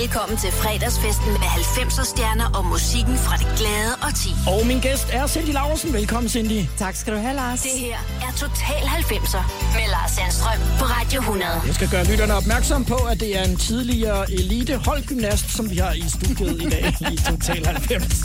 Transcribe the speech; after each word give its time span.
Velkommen 0.00 0.38
til 0.38 0.52
fredagsfesten 0.52 1.30
med 1.32 1.50
90'er 1.60 2.04
stjerner 2.04 2.48
og 2.58 2.64
musikken 2.64 3.16
fra 3.16 3.36
det 3.36 3.48
glade 3.58 3.92
og 4.06 4.14
ti. 4.22 4.30
Og 4.52 4.66
min 4.66 4.80
gæst 4.80 5.08
er 5.12 5.26
Cindy 5.26 5.52
Laursen. 5.52 5.92
Velkommen, 5.92 6.28
Cindy. 6.28 6.60
Tak 6.78 6.94
skal 6.96 7.12
du 7.14 7.18
have, 7.18 7.36
Lars. 7.36 7.62
Det 7.62 7.70
her 7.70 7.98
er 8.26 8.32
Total 8.36 8.82
90'er 9.00 9.42
med 9.76 9.86
Lars 9.94 10.10
Sandstrøm 10.10 10.58
på 10.78 10.84
Radio 10.84 11.20
100. 11.20 11.50
Jeg 11.66 11.74
skal 11.74 11.88
gøre 11.88 12.04
lytterne 12.04 12.34
opmærksom 12.34 12.84
på, 12.84 12.94
at 12.94 13.20
det 13.20 13.38
er 13.38 13.44
en 13.44 13.56
tidligere 13.56 14.32
elite 14.32 14.76
holdgymnast, 14.76 15.56
som 15.56 15.70
vi 15.70 15.76
har 15.76 15.92
i 15.92 16.04
studiet 16.08 16.62
i 16.62 16.68
dag 16.68 16.94
i 17.12 17.16
Total 17.16 17.66
90. 17.66 18.24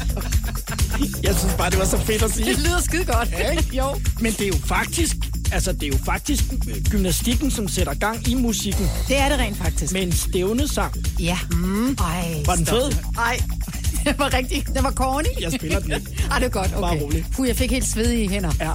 Jeg 1.24 1.36
synes 1.36 1.54
bare, 1.58 1.70
det 1.70 1.80
var 1.80 1.86
så 1.86 1.98
fedt 1.98 2.24
at 2.24 2.32
sige. 2.32 2.50
Det 2.50 2.58
lyder 2.60 2.82
skide 2.82 3.06
godt. 3.06 3.32
Ja, 3.32 3.50
ikke? 3.50 3.76
jo. 3.78 3.96
Men 4.20 4.32
det 4.32 4.42
er 4.42 4.48
jo 4.48 4.60
faktisk, 4.66 5.16
altså 5.56 5.72
det 5.74 5.84
er 5.84 5.88
jo 5.88 5.98
faktisk 6.06 6.44
gymnastikken, 6.92 7.52
som 7.52 7.68
sætter 7.68 7.94
gang 7.94 8.28
i 8.28 8.36
musikken 8.36 8.90
Det 9.08 9.18
er 9.18 9.30
det 9.30 9.40
rent 9.40 9.58
faktisk. 9.58 9.94
med 9.94 10.02
en 10.04 10.12
stævnesang. 10.12 10.96
Ja. 11.20 11.38
Mm. 11.52 11.90
Ej, 12.00 12.44
Var 12.46 12.56
den 12.56 12.66
fed? 12.66 12.92
Ej, 13.18 13.42
det 14.06 14.20
var 14.20 14.34
rigtig, 14.34 14.66
det 14.74 14.84
var 14.84 14.92
corny. 14.92 15.28
Jeg 15.42 15.52
spiller 15.52 15.80
den 15.80 15.92
ikke. 15.92 16.08
Ej, 16.32 16.40
det 16.40 16.46
er 16.46 16.50
godt, 16.50 16.68
okay. 16.68 16.80
Bare 16.82 17.00
rolig. 17.02 17.26
Puh, 17.32 17.48
jeg 17.48 17.56
fik 17.56 17.72
helt 17.72 17.86
svedige 17.88 18.30
hænder. 18.30 18.52
Ja, 18.60 18.72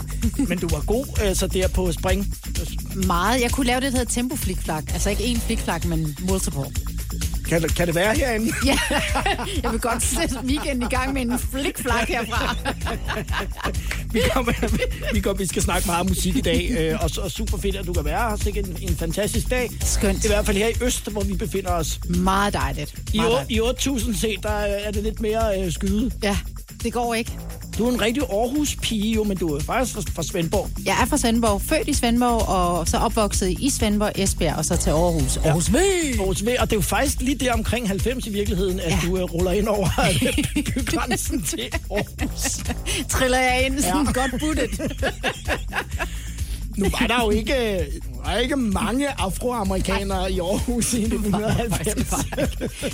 men 0.48 0.58
du 0.58 0.68
var 0.68 0.80
god 0.86 1.06
altså 1.20 1.46
der 1.46 1.68
på 1.68 1.92
spring. 1.92 2.34
Meget. 3.06 3.40
Jeg 3.42 3.50
kunne 3.50 3.66
lave 3.66 3.80
det, 3.80 3.92
der 3.92 3.98
hedder 3.98 4.12
tempo 4.12 4.36
flikflak. 4.36 4.84
Altså 4.92 5.10
ikke 5.10 5.22
én 5.22 5.40
flikflak, 5.46 5.84
men 5.84 6.16
multiple. 6.20 6.64
Kan, 7.50 7.62
det- 7.62 7.74
kan 7.74 7.86
det 7.86 7.94
være 7.94 8.14
herinde? 8.16 8.52
Ja, 8.66 8.78
jeg 9.62 9.72
vil 9.72 9.80
godt 9.80 10.02
sætte 10.02 10.36
weekenden 10.44 10.82
i 10.82 10.94
gang 10.94 11.12
med 11.12 11.22
en 11.22 11.38
flikflak 11.38 12.08
herfra. 12.08 12.56
Vi, 14.12 14.20
kommer, 14.34 14.52
vi, 15.14 15.20
kommer, 15.20 15.38
vi 15.38 15.46
skal 15.46 15.62
snakke 15.62 15.86
meget 15.86 16.08
musik 16.08 16.36
i 16.36 16.40
dag, 16.40 16.70
øh, 16.78 16.98
og, 17.04 17.10
og 17.22 17.30
super 17.30 17.58
fedt, 17.58 17.76
at 17.76 17.86
du 17.86 17.92
kan 17.92 18.04
være 18.04 18.30
her. 18.30 18.36
Sikke 18.36 18.60
en, 18.60 18.76
en 18.80 18.96
fantastisk 18.96 19.50
dag. 19.50 19.70
Skønt. 19.84 20.24
I 20.24 20.28
hvert 20.28 20.46
fald 20.46 20.56
her 20.56 20.68
i 20.68 20.72
Øst, 20.82 21.10
hvor 21.10 21.22
vi 21.22 21.34
befinder 21.34 21.70
os. 21.72 22.00
Meget 22.08 22.54
dejligt. 22.54 22.94
I, 23.12 23.16
Meget 23.16 23.32
dejligt. 23.32 23.50
i 23.50 23.60
8000 23.60 24.14
set, 24.14 24.42
der 24.42 24.50
er 24.50 24.90
det 24.90 25.02
lidt 25.02 25.20
mere 25.20 25.60
øh, 25.64 25.72
skyde. 25.72 26.10
Ja, 26.22 26.36
det 26.82 26.92
går 26.92 27.14
ikke. 27.14 27.32
Du 27.78 27.86
er 27.88 27.92
en 27.92 28.00
rigtig 28.00 28.22
Aarhus-pige, 28.22 29.12
jo, 29.14 29.24
men 29.24 29.36
du 29.36 29.54
er 29.54 29.60
faktisk 29.60 30.12
fra, 30.12 30.22
Svendborg. 30.22 30.68
Jeg 30.84 30.96
er 31.02 31.06
fra 31.06 31.16
Svendborg, 31.16 31.62
født 31.62 31.88
i 31.88 31.94
Svendborg, 31.94 32.48
og 32.48 32.88
så 32.88 32.96
opvokset 32.98 33.50
i 33.60 33.70
Svendborg, 33.70 34.12
Esbjerg, 34.14 34.56
og 34.56 34.64
så 34.64 34.76
til 34.76 34.90
Aarhus. 34.90 35.36
Aarhus 35.36 35.72
V! 35.72 35.76
Aarhus 36.18 36.44
V, 36.44 36.48
og 36.60 36.66
det 36.70 36.72
er 36.72 36.76
jo 36.76 36.80
faktisk 36.82 37.20
lige 37.20 37.34
der 37.34 37.52
omkring 37.52 37.88
90 37.88 38.26
i 38.26 38.30
virkeligheden, 38.30 38.80
at 38.80 38.90
Ja. 38.90 38.98
du 39.06 39.16
øh, 39.16 39.22
ruller 39.22 39.52
ind 39.52 39.68
over 39.68 39.88
bygrænsen 40.74 41.42
til 41.42 41.60
Aarhus. 41.90 42.42
Triller 43.08 43.38
jeg 43.38 43.66
ind 43.66 43.80
sådan 43.80 43.94
Ja. 43.94 43.98
ja. 43.98 44.12
godt 44.28 44.40
buttet. 44.40 44.80
Nu 46.76 46.86
var 47.00 47.06
der 47.06 47.24
jo 47.24 47.30
ikke, 47.30 47.52
der 47.52 47.84
var 48.24 48.36
ikke 48.36 48.56
mange 48.56 49.20
afroamerikanere 49.20 50.32
i 50.32 50.38
Aarhus 50.40 50.94
i 50.94 51.02
1990. 51.04 52.10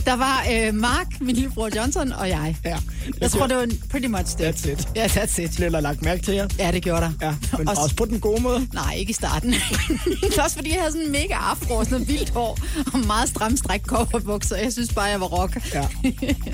Der 0.04 0.16
var 0.16 0.46
øh, 0.52 0.74
Mark, 0.74 1.06
min 1.20 1.34
lillebror 1.34 1.68
Johnson, 1.76 2.12
og 2.12 2.28
jeg. 2.28 2.56
Ja, 2.64 2.78
Jeg 3.20 3.30
tror, 3.30 3.46
det 3.46 3.56
var 3.56 3.68
pretty 3.90 4.06
much 4.08 4.38
det. 4.38 4.44
That's 4.54 4.70
it. 4.70 4.88
Ja, 4.96 5.06
that's 5.06 5.42
it. 5.42 5.52
Blev 5.56 5.70
der 5.72 5.80
lagt 5.80 6.02
mærke 6.02 6.22
til 6.22 6.34
jer? 6.34 6.48
Ja, 6.58 6.70
det 6.72 6.82
gjorde 6.82 7.00
der. 7.00 7.12
Ja, 7.22 7.34
men 7.58 7.68
Også- 7.68 7.82
også 7.82 7.96
på 7.96 8.04
den 8.04 8.20
gode 8.20 8.42
måde. 8.42 8.68
Nej, 8.72 8.94
ikke 8.94 9.10
i 9.10 9.12
starten. 9.12 9.54
Også 10.44 10.56
fordi 10.56 10.70
jeg 10.70 10.78
havde 10.80 10.92
sådan 10.92 11.06
en 11.06 11.12
mega 11.12 11.34
afro 11.34 11.74
og 11.74 11.84
sådan 11.84 11.94
noget 12.00 12.08
vildt 12.08 12.30
hår 12.30 12.58
og 12.92 12.98
meget 13.06 13.28
stram 13.28 13.56
stræk 13.56 13.82
bukser. 14.24 14.56
Jeg 14.56 14.72
synes 14.72 14.92
bare, 14.94 15.04
jeg 15.04 15.20
var 15.20 15.26
rock. 15.26 15.74
Ja. 15.74 15.86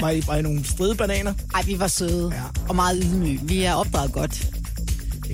Var 0.00 0.10
I, 0.10 0.22
var 0.26 0.36
I 0.36 0.42
nogle 0.42 0.64
stridebananer? 0.64 1.34
Ej, 1.54 1.62
vi 1.66 1.78
var 1.78 1.86
søde 1.88 2.30
Ja. 2.34 2.36
ja. 2.36 2.42
og 2.68 2.76
meget 2.76 3.02
ydmyge. 3.04 3.40
Vi 3.42 3.62
er 3.62 3.74
opdraget 3.74 4.12
godt. 4.12 4.46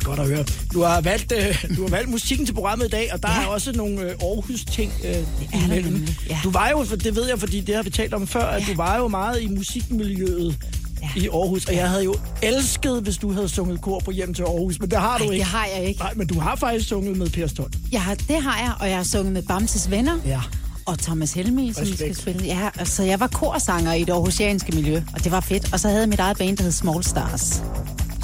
Er 0.01 0.05
godt 0.05 0.21
at 0.21 0.27
høre. 0.27 0.45
Du 0.73 0.83
har 0.83 1.01
valgt, 1.01 1.33
øh, 1.37 1.65
du 1.77 1.83
har 1.83 1.91
valgt 1.91 2.11
musikken 2.11 2.47
til 2.47 2.53
programmet 2.53 2.87
i 2.87 2.91
dag, 2.91 3.11
og 3.13 3.23
der 3.23 3.29
ja. 3.31 3.43
er 3.43 3.47
også 3.47 3.73
nogle 3.73 4.01
øh, 4.01 4.11
Aarhus-ting 4.11 4.93
øh, 5.05 5.63
imellem. 5.65 6.07
ja. 6.31 6.39
Du 6.45 6.51
var 6.51 6.69
jo, 6.69 6.85
for 6.85 6.97
det 6.97 7.17
ved 7.17 7.29
jeg, 7.29 7.39
fordi 7.39 7.61
det 7.61 7.75
har 7.75 7.83
vi 7.83 7.91
talt 7.91 8.15
om 8.15 8.27
før, 8.27 8.45
at 8.47 8.63
Ja. 8.69 8.73
du 8.73 8.77
var 8.77 8.97
jo 8.99 9.09
meget 9.09 9.43
i 9.43 9.47
musikmiljøet 9.49 10.57
Ja. 11.03 11.21
i 11.21 11.29
Aarhus, 11.29 11.65
og 11.67 11.75
jeg 11.75 11.89
havde 11.91 12.05
jo 12.05 12.15
elsket, 12.43 13.03
hvis 13.03 13.17
du 13.17 13.33
havde 13.33 13.49
sunget 13.49 13.81
kor 13.81 14.01
på 14.05 14.11
hjem 14.11 14.35
til 14.35 14.43
Aarhus, 14.43 14.81
men 14.81 14.91
det 14.91 14.99
har 14.99 15.19
du 15.19 15.25
Ej, 15.25 15.31
ikke. 15.31 15.43
det 15.45 15.53
har 15.53 15.67
jeg 15.77 15.85
ikke. 15.85 16.01
Nej, 16.01 16.13
men 16.17 16.27
du 16.27 16.41
har 16.41 16.57
faktisk 16.57 16.89
sunget 16.89 17.17
med 17.17 17.31
Per 17.31 17.47
Stolt. 17.47 17.75
Har, 17.95 18.15
det 18.15 18.43
har 18.43 18.59
jeg, 18.59 18.73
og 18.81 18.89
jeg 18.89 18.97
har 18.97 19.05
sunget 19.05 19.33
med 19.33 19.43
Bamses 19.43 19.91
venner. 19.91 20.19
Ja. 20.27 20.41
Og 20.87 20.99
Thomas 20.99 21.33
Helmi, 21.33 21.73
som 21.73 21.87
vi 21.87 21.97
skal 21.97 22.17
spille. 22.17 22.45
Ja, 22.47 22.69
altså 22.79 23.03
jeg 23.03 23.21
var 23.21 23.27
korsanger 23.27 23.93
i 23.93 24.01
det 24.05 24.11
aarhusianske 24.13 24.73
miljø, 24.73 25.03
og 25.15 25.25
det 25.25 25.33
var 25.33 25.41
fedt. 25.41 25.73
Og 25.73 25.81
så 25.81 25.89
havde 25.89 26.01
jeg 26.01 26.09
mit 26.09 26.21
eget 26.21 26.39
band, 26.39 26.57
der 26.57 26.63
hed 26.63 26.73
Small 26.73 27.05
Stars. 27.05 27.63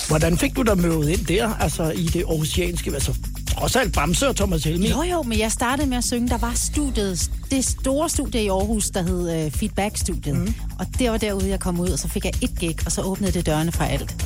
Hvordan 0.09 0.39
fik 0.39 0.57
du 0.57 0.63
dig 0.63 0.79
mødet 0.79 1.09
ind 1.09 1.27
der, 1.27 1.55
altså 1.55 1.91
i 1.91 2.05
det 2.05 2.25
aarhusianske, 2.29 2.91
altså 2.95 3.15
trods 3.59 3.77
alt 3.77 3.93
Bamse 3.93 4.29
og 4.29 4.37
Thomas 4.37 4.65
Helmi? 4.65 4.91
Jo, 4.91 5.03
jo, 5.03 5.23
men 5.23 5.39
jeg 5.39 5.53
startede 5.53 5.89
med 5.89 5.97
at 5.97 6.05
synge. 6.05 6.29
Der 6.29 6.39
var 6.39 6.53
studiet, 6.55 7.31
det 7.51 7.65
store 7.65 8.09
studie 8.09 8.43
i 8.43 8.49
Aarhus, 8.49 8.91
der 8.91 9.03
hed 9.03 9.47
uh, 9.47 9.53
Feedback-studiet. 9.53 10.37
Mm. 10.37 10.55
Og 10.79 10.87
det 10.99 11.11
var 11.11 11.17
derude, 11.17 11.49
jeg 11.49 11.61
kom 11.61 11.81
ud, 11.81 11.89
og 11.89 11.99
så 11.99 12.09
fik 12.09 12.25
jeg 12.25 12.33
et 12.43 12.59
gig, 12.61 12.77
og 12.87 12.93
så 12.93 13.03
åbnede 13.03 13.33
det 13.33 13.47
dørene 13.47 13.73
for 13.73 13.85
alt. 13.85 14.25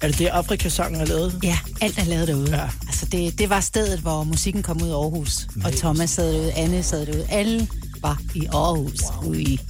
Er 0.00 0.08
det 0.08 0.18
det, 0.18 0.26
Afrikasangen 0.26 1.00
er 1.00 1.04
lavet? 1.04 1.40
Ja, 1.42 1.58
alt 1.80 1.98
er 1.98 2.04
lavet 2.04 2.28
derude. 2.28 2.56
Ja. 2.56 2.68
Altså, 2.86 3.06
det, 3.06 3.38
det 3.38 3.50
var 3.50 3.60
stedet, 3.60 3.98
hvor 3.98 4.24
musikken 4.24 4.62
kom 4.62 4.82
ud 4.82 4.88
af 4.88 4.94
Aarhus. 4.94 5.48
Og 5.64 5.72
Thomas 5.72 6.10
sad 6.10 6.32
derude, 6.32 6.52
Anne 6.52 6.82
sad 6.82 7.06
derude. 7.06 7.26
Alle 7.28 7.68
var 8.00 8.20
i 8.34 8.46
Aarhus, 8.46 9.00
wow. 9.22 9.34
i 9.34 9.60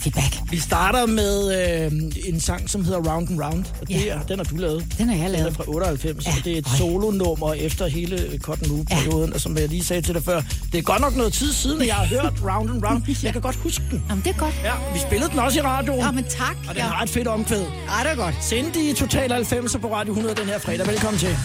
Feedback. 0.00 0.34
Vi 0.50 0.58
starter 0.58 1.06
med 1.06 1.36
øh, 1.84 1.92
en 2.28 2.40
sang, 2.40 2.70
som 2.70 2.84
hedder 2.84 2.98
Round 3.12 3.28
and 3.30 3.40
Round, 3.40 3.64
og 3.80 3.88
det 3.88 3.94
Ja. 4.04 4.06
er, 4.14 4.20
den 4.22 4.38
har 4.38 4.44
du 4.44 4.56
lavet. 4.56 4.86
Den 4.98 5.08
har 5.08 5.16
jeg 5.16 5.24
Den 5.26 5.34
er 5.34 5.38
lavet. 5.38 5.56
fra 5.56 5.64
98, 5.66 6.24
ja. 6.26 6.30
Ja. 6.30 6.36
og 6.38 6.44
det 6.44 6.52
er 6.52 6.56
et 6.58 6.66
Øj. 6.72 6.76
solonummer 6.78 7.52
efter 7.54 7.86
hele 7.86 8.38
Cotton 8.42 8.68
Move-perioden, 8.68 9.28
ja. 9.28 9.34
og 9.34 9.40
som 9.40 9.56
jeg 9.58 9.68
lige 9.68 9.84
sagde 9.84 10.02
til 10.02 10.14
dig 10.14 10.24
før, 10.24 10.40
det 10.72 10.78
er 10.78 10.82
godt 10.82 11.00
nok 11.00 11.16
noget 11.16 11.32
tid 11.32 11.52
siden, 11.52 11.80
at 11.80 11.86
jeg 11.86 11.94
har 11.94 12.04
hørt 12.06 12.32
Round 12.44 12.70
and 12.70 12.84
Round. 12.84 13.02
Jeg 13.22 13.32
kan 13.32 13.42
godt 13.42 13.56
huske 13.56 13.84
den. 13.90 14.02
Jamen, 14.08 14.24
det 14.24 14.30
er 14.34 14.38
godt. 14.38 14.54
Ja, 14.64 14.72
vi 14.94 14.98
spillede 14.98 15.30
den 15.30 15.38
også 15.38 15.58
i 15.58 15.62
radioen, 15.62 16.00
Ja, 16.00 16.10
men 16.10 16.24
tak. 16.24 16.56
og 16.68 16.74
den 16.74 16.76
Ja. 16.76 16.82
har 16.88 17.02
et 17.02 17.10
fedt 17.10 17.28
omkvæd. 17.28 17.60
Ej, 17.88 18.02
det 18.02 18.12
er 18.12 18.16
godt. 18.16 18.34
Cindy 18.42 18.76
i 18.76 18.92
Total 18.94 19.32
90 19.32 19.76
på 19.80 19.94
Radio 19.94 20.12
100 20.12 20.34
den 20.40 20.46
her 20.46 20.58
fredag. 20.58 20.86
Velkommen 20.86 21.18
til. 21.18 21.36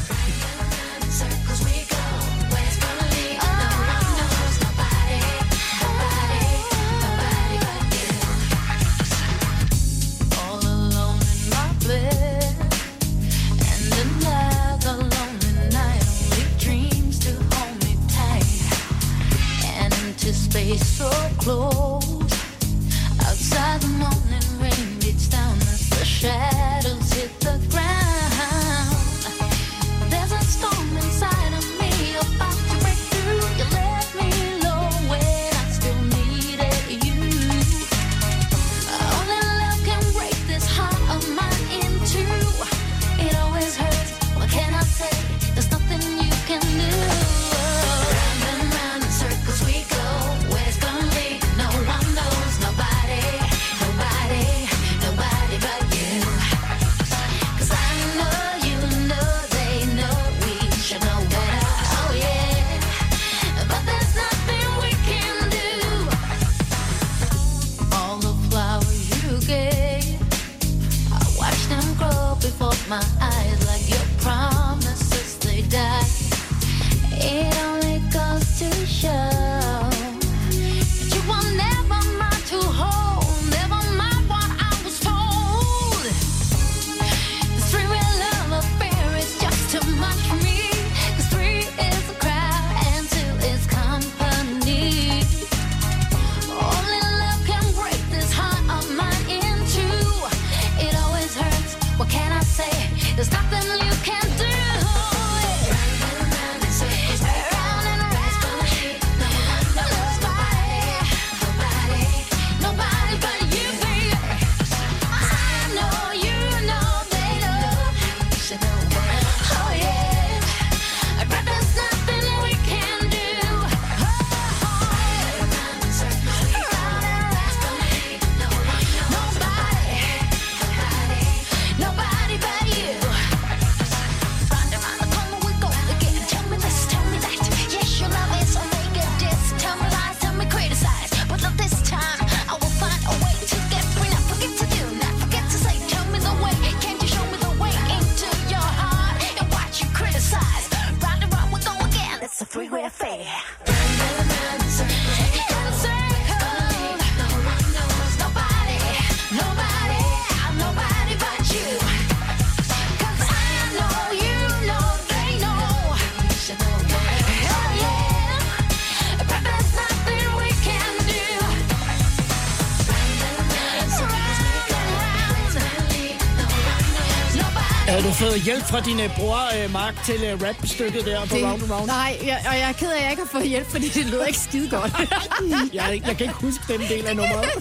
Hjælp 178.46 178.64
fra 178.66 178.80
din 178.82 179.00
øh, 179.00 179.16
bror, 179.18 179.40
øh, 179.64 179.74
Mark, 179.74 180.04
til 180.06 180.16
øh, 180.24 180.42
rap-stykket 180.42 181.06
der 181.06 181.20
på 181.26 181.36
Det- 181.36 181.44
Round 181.44 181.62
Round? 181.72 181.88
Nej, 181.88 182.18
jeg, 182.26 182.38
og 182.50 182.56
jeg 182.60 182.70
er 182.70 182.74
ked 182.74 182.88
af, 182.92 182.98
at 182.98 183.04
jeg 183.04 183.12
ikke 183.12 183.24
har 183.24 183.40
fået 183.40 183.50
hjælp, 183.50 183.68
fordi 183.72 183.88
det 183.90 184.06
lyder 184.06 184.26
ikke 184.26 184.40
skide 184.40 184.70
godt. 184.70 184.92
Jeg, 185.74 186.02
jeg 186.08 186.18
kan 186.18 186.22
ikke 186.22 186.34
huske 186.34 186.64
den 186.74 186.80
del 186.90 187.06
af 187.08 187.16
nummeret. 187.16 187.46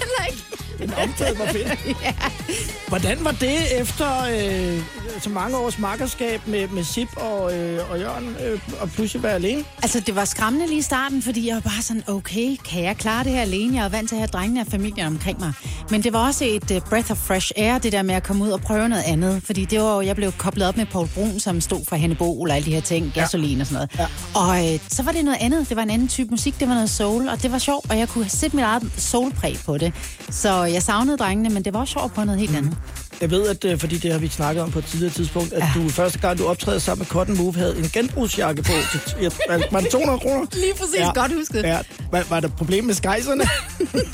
Den 0.78 0.94
optaget 0.94 1.38
var 1.38 1.46
fedt. 1.46 1.96
Hvordan 2.88 3.24
var 3.24 3.30
det 3.30 3.80
efter 3.80 4.22
øh, 4.24 4.82
så 5.22 5.28
mange 5.30 5.56
års 5.56 5.78
makkerskab 5.78 6.40
med, 6.46 6.68
med 6.68 6.84
Sip 6.84 7.08
og, 7.16 7.58
øh, 7.58 7.90
og 7.90 8.00
Jørgen 8.00 8.36
øh, 8.46 8.60
og 8.80 8.90
pludselig 8.90 9.22
være 9.22 9.32
alene? 9.34 9.64
Altså, 9.82 10.00
det 10.00 10.16
var 10.16 10.24
skræmmende 10.24 10.66
lige 10.66 10.78
i 10.78 10.82
starten, 10.82 11.22
fordi 11.22 11.46
jeg 11.48 11.54
var 11.54 11.60
bare 11.60 11.82
sådan, 11.82 12.02
okay, 12.08 12.56
kan 12.70 12.82
jeg 12.84 12.96
klare 12.96 13.24
det 13.24 13.32
her 13.32 13.40
alene? 13.40 13.76
Jeg 13.76 13.84
er 13.84 13.88
vant 13.88 14.08
til 14.08 14.16
at 14.16 14.20
have 14.20 14.26
drengene 14.28 14.60
og 14.60 14.66
familien 14.70 15.06
omkring 15.06 15.40
mig. 15.40 15.52
Men 15.94 16.02
det 16.02 16.12
var 16.12 16.26
også 16.26 16.44
et 16.44 16.70
uh, 16.70 16.80
breath 16.88 17.10
of 17.10 17.16
fresh 17.16 17.52
air, 17.56 17.78
det 17.78 17.92
der 17.92 18.02
med 18.02 18.14
at 18.14 18.22
komme 18.22 18.44
ud 18.44 18.50
og 18.50 18.60
prøve 18.60 18.88
noget 18.88 19.02
andet. 19.06 19.42
Fordi 19.42 19.64
det 19.64 19.80
var 19.80 19.94
jo, 19.94 20.00
jeg 20.00 20.16
blev 20.16 20.32
koblet 20.32 20.68
op 20.68 20.76
med 20.76 20.86
Paul 20.86 21.08
Brun, 21.14 21.40
som 21.40 21.60
stod 21.60 21.84
for 21.88 21.96
Hannibal 21.96 22.26
og 22.26 22.50
alle 22.50 22.66
de 22.66 22.74
her 22.74 22.80
ting, 22.80 23.12
gasolin 23.14 23.60
og 23.60 23.66
sådan 23.66 23.88
noget. 23.98 23.98
Ja. 23.98 24.06
Og 24.40 24.74
øh, 24.74 24.80
så 24.88 25.02
var 25.02 25.12
det 25.12 25.24
noget 25.24 25.38
andet. 25.40 25.68
Det 25.68 25.76
var 25.76 25.82
en 25.82 25.90
anden 25.90 26.08
type 26.08 26.30
musik, 26.30 26.60
det 26.60 26.68
var 26.68 26.74
noget 26.74 26.90
soul, 26.90 27.28
og 27.28 27.42
det 27.42 27.52
var 27.52 27.58
sjovt, 27.58 27.90
og 27.90 27.98
jeg 27.98 28.08
kunne 28.08 28.28
sætte 28.28 28.56
mit 28.56 28.64
eget 28.64 28.92
soulpræg 28.96 29.58
på 29.66 29.78
det. 29.78 29.92
Så 30.30 30.64
jeg 30.64 30.82
savnede 30.82 31.16
drengene, 31.16 31.50
men 31.50 31.64
det 31.64 31.74
var 31.74 31.80
også 31.80 31.92
sjovt 31.92 32.14
på 32.14 32.24
noget 32.24 32.40
helt 32.40 32.56
andet. 32.56 32.76
Jeg 33.20 33.30
ved, 33.30 33.48
at 33.48 33.64
øh, 33.64 33.78
fordi 33.78 33.98
det 33.98 34.12
har 34.12 34.18
vi 34.18 34.28
snakket 34.28 34.62
om 34.62 34.70
på 34.70 34.78
et 34.78 34.84
tidligere 34.84 35.12
tidspunkt, 35.12 35.52
at 35.52 35.64
du 35.74 35.88
første 35.88 36.18
gang, 36.18 36.38
du 36.38 36.46
optræder 36.46 36.78
sammen 36.78 37.00
med 37.00 37.06
Cotton 37.06 37.36
Move, 37.38 37.54
havde 37.54 37.78
en 37.78 37.88
genbrugsjakke 37.92 38.62
på. 38.62 38.72
Til, 38.92 39.00
ja, 39.22 39.28
var- 39.70 39.80
det 39.80 39.90
200 39.90 40.18
kroner? 40.18 40.46
Lige 40.52 40.74
præcis, 40.74 41.00
godt 41.14 41.32
husket. 41.34 41.62
Ja. 41.62 41.78
Var, 42.10 42.24
var 42.28 42.40
der 42.40 42.48
problem 42.48 42.84
med 42.84 42.94
skejserne? 42.94 43.44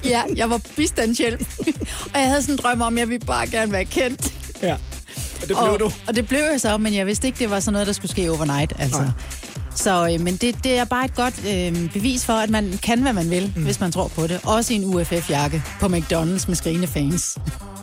Ja, 0.04 0.22
jeg 0.36 0.50
var 0.50 0.60
bistandshjælp. 0.76 1.40
og 2.14 2.20
jeg 2.20 2.28
havde 2.28 2.42
sådan 2.42 2.54
en 2.54 2.58
drøm 2.62 2.80
om, 2.80 2.94
at 2.96 3.00
jeg 3.00 3.08
ville 3.08 3.26
bare 3.26 3.46
gerne 3.46 3.72
være 3.72 3.84
kendt. 3.84 4.34
ja. 4.62 4.76
Og 5.42 5.48
det 5.48 5.56
blev 5.56 5.58
og, 5.58 5.80
du. 5.80 5.90
Og 6.08 6.16
det 6.16 6.28
blev 6.28 6.40
jeg 6.52 6.60
så, 6.60 6.78
men 6.78 6.94
jeg 6.94 7.06
vidste 7.06 7.26
ikke, 7.26 7.38
det 7.38 7.50
var 7.50 7.60
sådan 7.60 7.72
noget, 7.72 7.86
der 7.86 7.92
skulle 7.92 8.10
ske 8.10 8.30
overnight. 8.30 8.72
Altså. 8.78 9.00
Nej. 9.00 9.10
Så, 9.74 10.10
øh, 10.14 10.20
men 10.20 10.36
det, 10.36 10.64
det 10.64 10.78
er 10.78 10.84
bare 10.84 11.04
et 11.04 11.14
godt 11.14 11.34
øh, 11.48 11.92
bevis 11.92 12.24
for, 12.24 12.32
at 12.32 12.50
man 12.50 12.78
kan, 12.82 13.02
hvad 13.02 13.12
man 13.12 13.30
vil, 13.30 13.52
mm. 13.56 13.62
hvis 13.62 13.80
man 13.80 13.92
tror 13.92 14.08
på 14.08 14.26
det. 14.26 14.40
Også 14.44 14.72
i 14.72 14.76
en 14.76 14.84
UFF-jakke 14.84 15.62
på 15.80 15.86
McDonald's 15.86 16.44
med 16.48 16.54
skrigende 16.54 16.86
fans. 16.86 17.38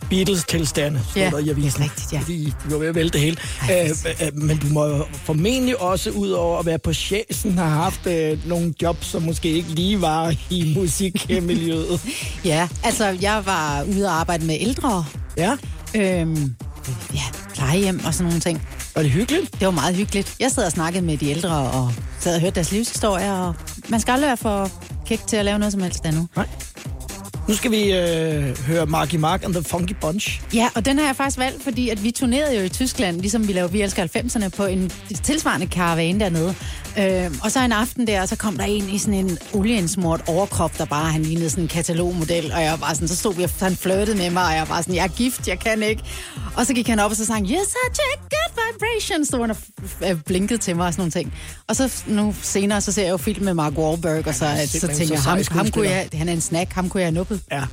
Beatles-tilstande, 0.09 1.01
stod 1.09 1.21
Ja, 1.21 1.29
der 1.29 1.37
i 1.37 1.49
avisen. 1.49 1.81
det 1.81 1.91
rigtigt, 1.91 2.13
ja. 2.13 2.19
Fordi 2.19 2.53
du 2.65 2.69
var 2.69 2.77
ved 2.77 2.87
at 2.87 2.95
vælte 2.95 3.13
det 3.13 3.21
hele. 3.21 3.37
Ej, 3.69 3.89
Øh, 4.19 4.27
øh, 4.27 4.35
men 4.37 4.57
du 4.57 4.67
må 4.67 5.05
formentlig 5.13 5.81
også, 5.81 6.09
ud 6.09 6.29
over 6.29 6.59
at 6.59 6.65
være 6.65 6.79
på 6.79 6.93
chefen, 6.93 7.57
have 7.57 7.69
haft 7.69 8.07
øh, 8.07 8.47
nogle 8.47 8.73
jobs, 8.81 9.05
som 9.07 9.21
måske 9.21 9.49
ikke 9.51 9.69
lige 9.69 10.01
var 10.01 10.33
i 10.49 10.73
musikmiljøet. 10.79 12.01
Ja, 12.45 12.67
altså 12.83 13.05
jeg 13.21 13.41
var 13.45 13.83
ude 13.83 14.05
og 14.05 14.13
arbejde 14.19 14.45
med 14.45 14.57
ældre. 14.59 15.05
ja, 15.37 15.51
Øhm, 15.95 16.55
ja, 17.13 17.21
plejehjem 17.55 18.01
og 18.05 18.13
sådan 18.13 18.25
nogle 18.25 18.39
ting. 18.39 18.61
var 18.95 19.01
det 19.01 19.11
hyggeligt? 19.11 19.51
Det 19.59 19.65
var 19.65 19.71
meget 19.71 19.95
hyggeligt. 19.95 20.35
Jeg 20.39 20.51
sad 20.51 20.65
og 20.65 20.71
snakkede 20.71 21.05
med 21.05 21.17
de 21.17 21.29
ældre 21.29 21.49
og 21.57 21.93
sad 22.19 22.35
og 22.35 22.41
hørte 22.41 22.55
deres 22.55 22.71
livshistorier. 22.71 23.33
Og 23.33 23.55
man 23.89 23.99
skal 23.99 24.11
aldrig 24.11 24.27
være 24.27 24.37
for 24.37 24.71
kæk 25.05 25.19
til 25.27 25.35
at 25.37 25.45
lave 25.45 25.59
noget 25.59 25.71
som 25.71 25.81
helst 25.81 26.05
endnu. 26.05 26.27
Nej. 26.35 26.45
Nu 27.47 27.53
skal 27.55 27.71
vi 27.71 27.91
øh, 27.93 28.57
høre 28.59 28.85
Marky 28.85 29.15
Mark 29.15 29.43
and 29.43 29.53
the 29.53 29.63
Funky 29.63 29.93
Bunch. 30.01 30.41
Ja, 30.53 30.69
og 30.75 30.85
den 30.85 30.99
har 30.99 31.05
jeg 31.05 31.15
faktisk 31.15 31.37
valgt, 31.37 31.63
fordi 31.63 31.89
at 31.89 32.03
vi 32.03 32.11
turnerede 32.11 32.57
jo 32.57 32.63
i 32.63 32.69
Tyskland, 32.69 33.21
ligesom 33.21 33.47
vi 33.47 33.53
lavede 33.53 33.71
Vi 33.71 33.81
Elsker 33.81 34.07
90'erne, 34.17 34.49
på 34.49 34.65
en 34.65 34.91
tilsvarende 35.23 35.67
karavane 35.67 36.19
dernede. 36.19 36.55
Øh, 36.99 37.31
og 37.43 37.51
så 37.51 37.59
en 37.65 37.71
aften 37.71 38.07
der, 38.07 38.25
så 38.25 38.35
kom 38.35 38.57
der 38.57 38.63
en 38.63 38.89
i 38.89 38.97
sådan 38.97 39.13
en 39.13 39.37
olieinsmurt 39.53 40.21
overkrop, 40.27 40.77
der 40.77 40.85
bare, 40.85 41.11
han 41.11 41.23
lignede 41.23 41.49
sådan 41.49 41.63
en 41.63 41.67
katalogmodel, 41.67 42.51
og 42.51 42.61
jeg 42.61 42.77
var 42.81 42.93
sådan, 42.93 43.07
så 43.07 43.15
stod 43.15 43.33
vi 43.35 43.43
og 43.43 43.49
han 43.59 43.75
flirtede 43.75 44.17
med 44.17 44.29
mig, 44.29 44.45
og 44.45 44.53
jeg 44.53 44.65
var 44.69 44.81
sådan, 44.81 44.95
jeg 44.95 45.03
er 45.03 45.07
gift, 45.07 45.47
jeg 45.47 45.59
kan 45.59 45.83
ikke. 45.83 46.03
Og 46.55 46.65
så 46.65 46.73
gik 46.73 46.87
han 46.87 46.99
op 46.99 47.11
og 47.11 47.17
så 47.17 47.25
sang, 47.25 47.43
yes, 47.45 47.51
I 47.51 47.87
check 47.93 48.21
good 48.21 48.63
vibrations, 48.73 49.27
stod 49.27 49.39
han 49.41 49.51
og 49.51 49.57
f- 50.01 50.21
blinkede 50.25 50.59
til 50.59 50.75
mig 50.75 50.87
og 50.87 50.93
sådan 50.93 51.01
nogle 51.01 51.11
ting. 51.11 51.33
Og 51.67 51.75
så 51.75 51.93
nu 52.07 52.35
senere, 52.41 52.81
så 52.81 52.91
ser 52.91 53.01
jeg 53.03 53.11
jo 53.11 53.17
film 53.17 53.45
med 53.45 53.53
Mark 53.53 53.73
Wahlberg, 53.77 54.27
og 54.27 54.35
så, 54.35 54.45
er 54.45 54.65
så, 54.65 54.79
så 54.79 54.87
tænker 54.87 55.13
jeg, 55.15 55.23
ham, 55.23 55.39
ham 55.51 55.71
kunne 55.71 55.89
jeg, 55.89 56.07
han 56.13 56.29
er 56.29 56.33
en 56.33 56.41
snack, 56.41 56.73
ham 56.73 56.89
kunne 56.89 57.01
jeg 57.01 57.07
have 57.07 57.15
nuppet. 57.15 57.36
Ja. 57.51 57.63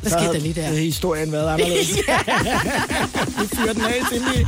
Hvad 0.00 0.10
skete 0.10 0.22
havde 0.22 0.34
der 0.34 0.40
lige 0.40 0.54
der? 0.54 0.68
Historien 0.70 1.32
været 1.32 1.48
anderledes. 1.48 1.88
vi 3.40 3.56
fyrer 3.56 3.72
den 3.72 3.82
af, 3.84 4.00
Cindy. 4.10 4.46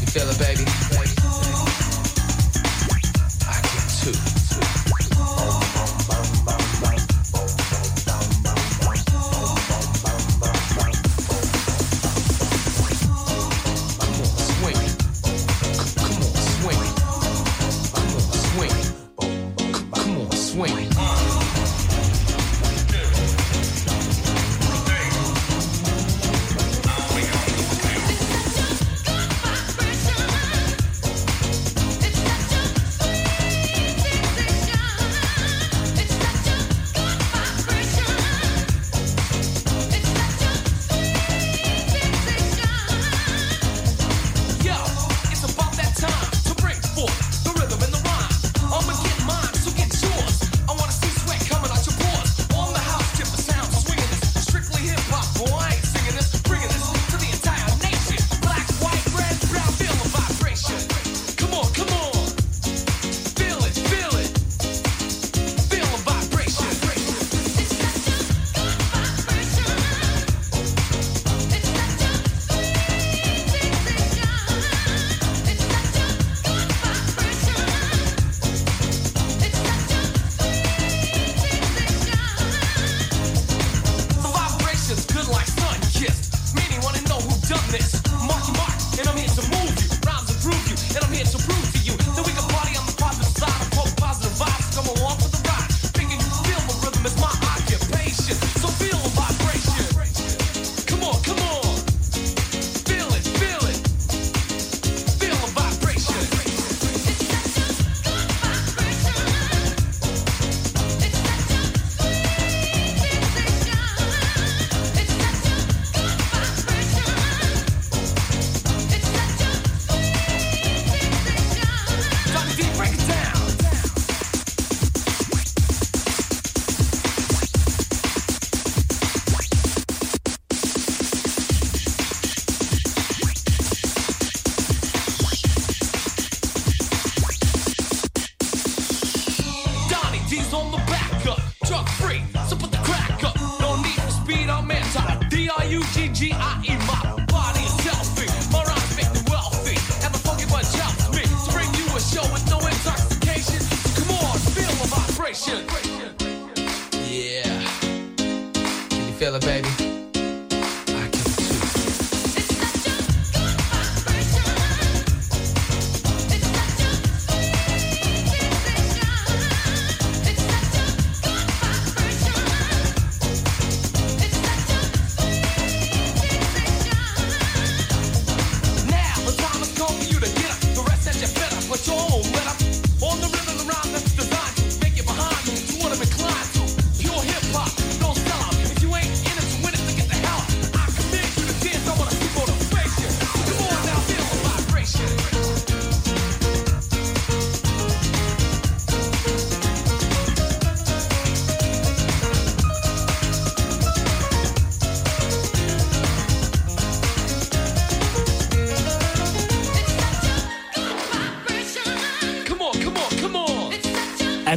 You 0.00 0.06
feel 0.06 0.30
it, 0.30 0.38
baby? 0.38 0.64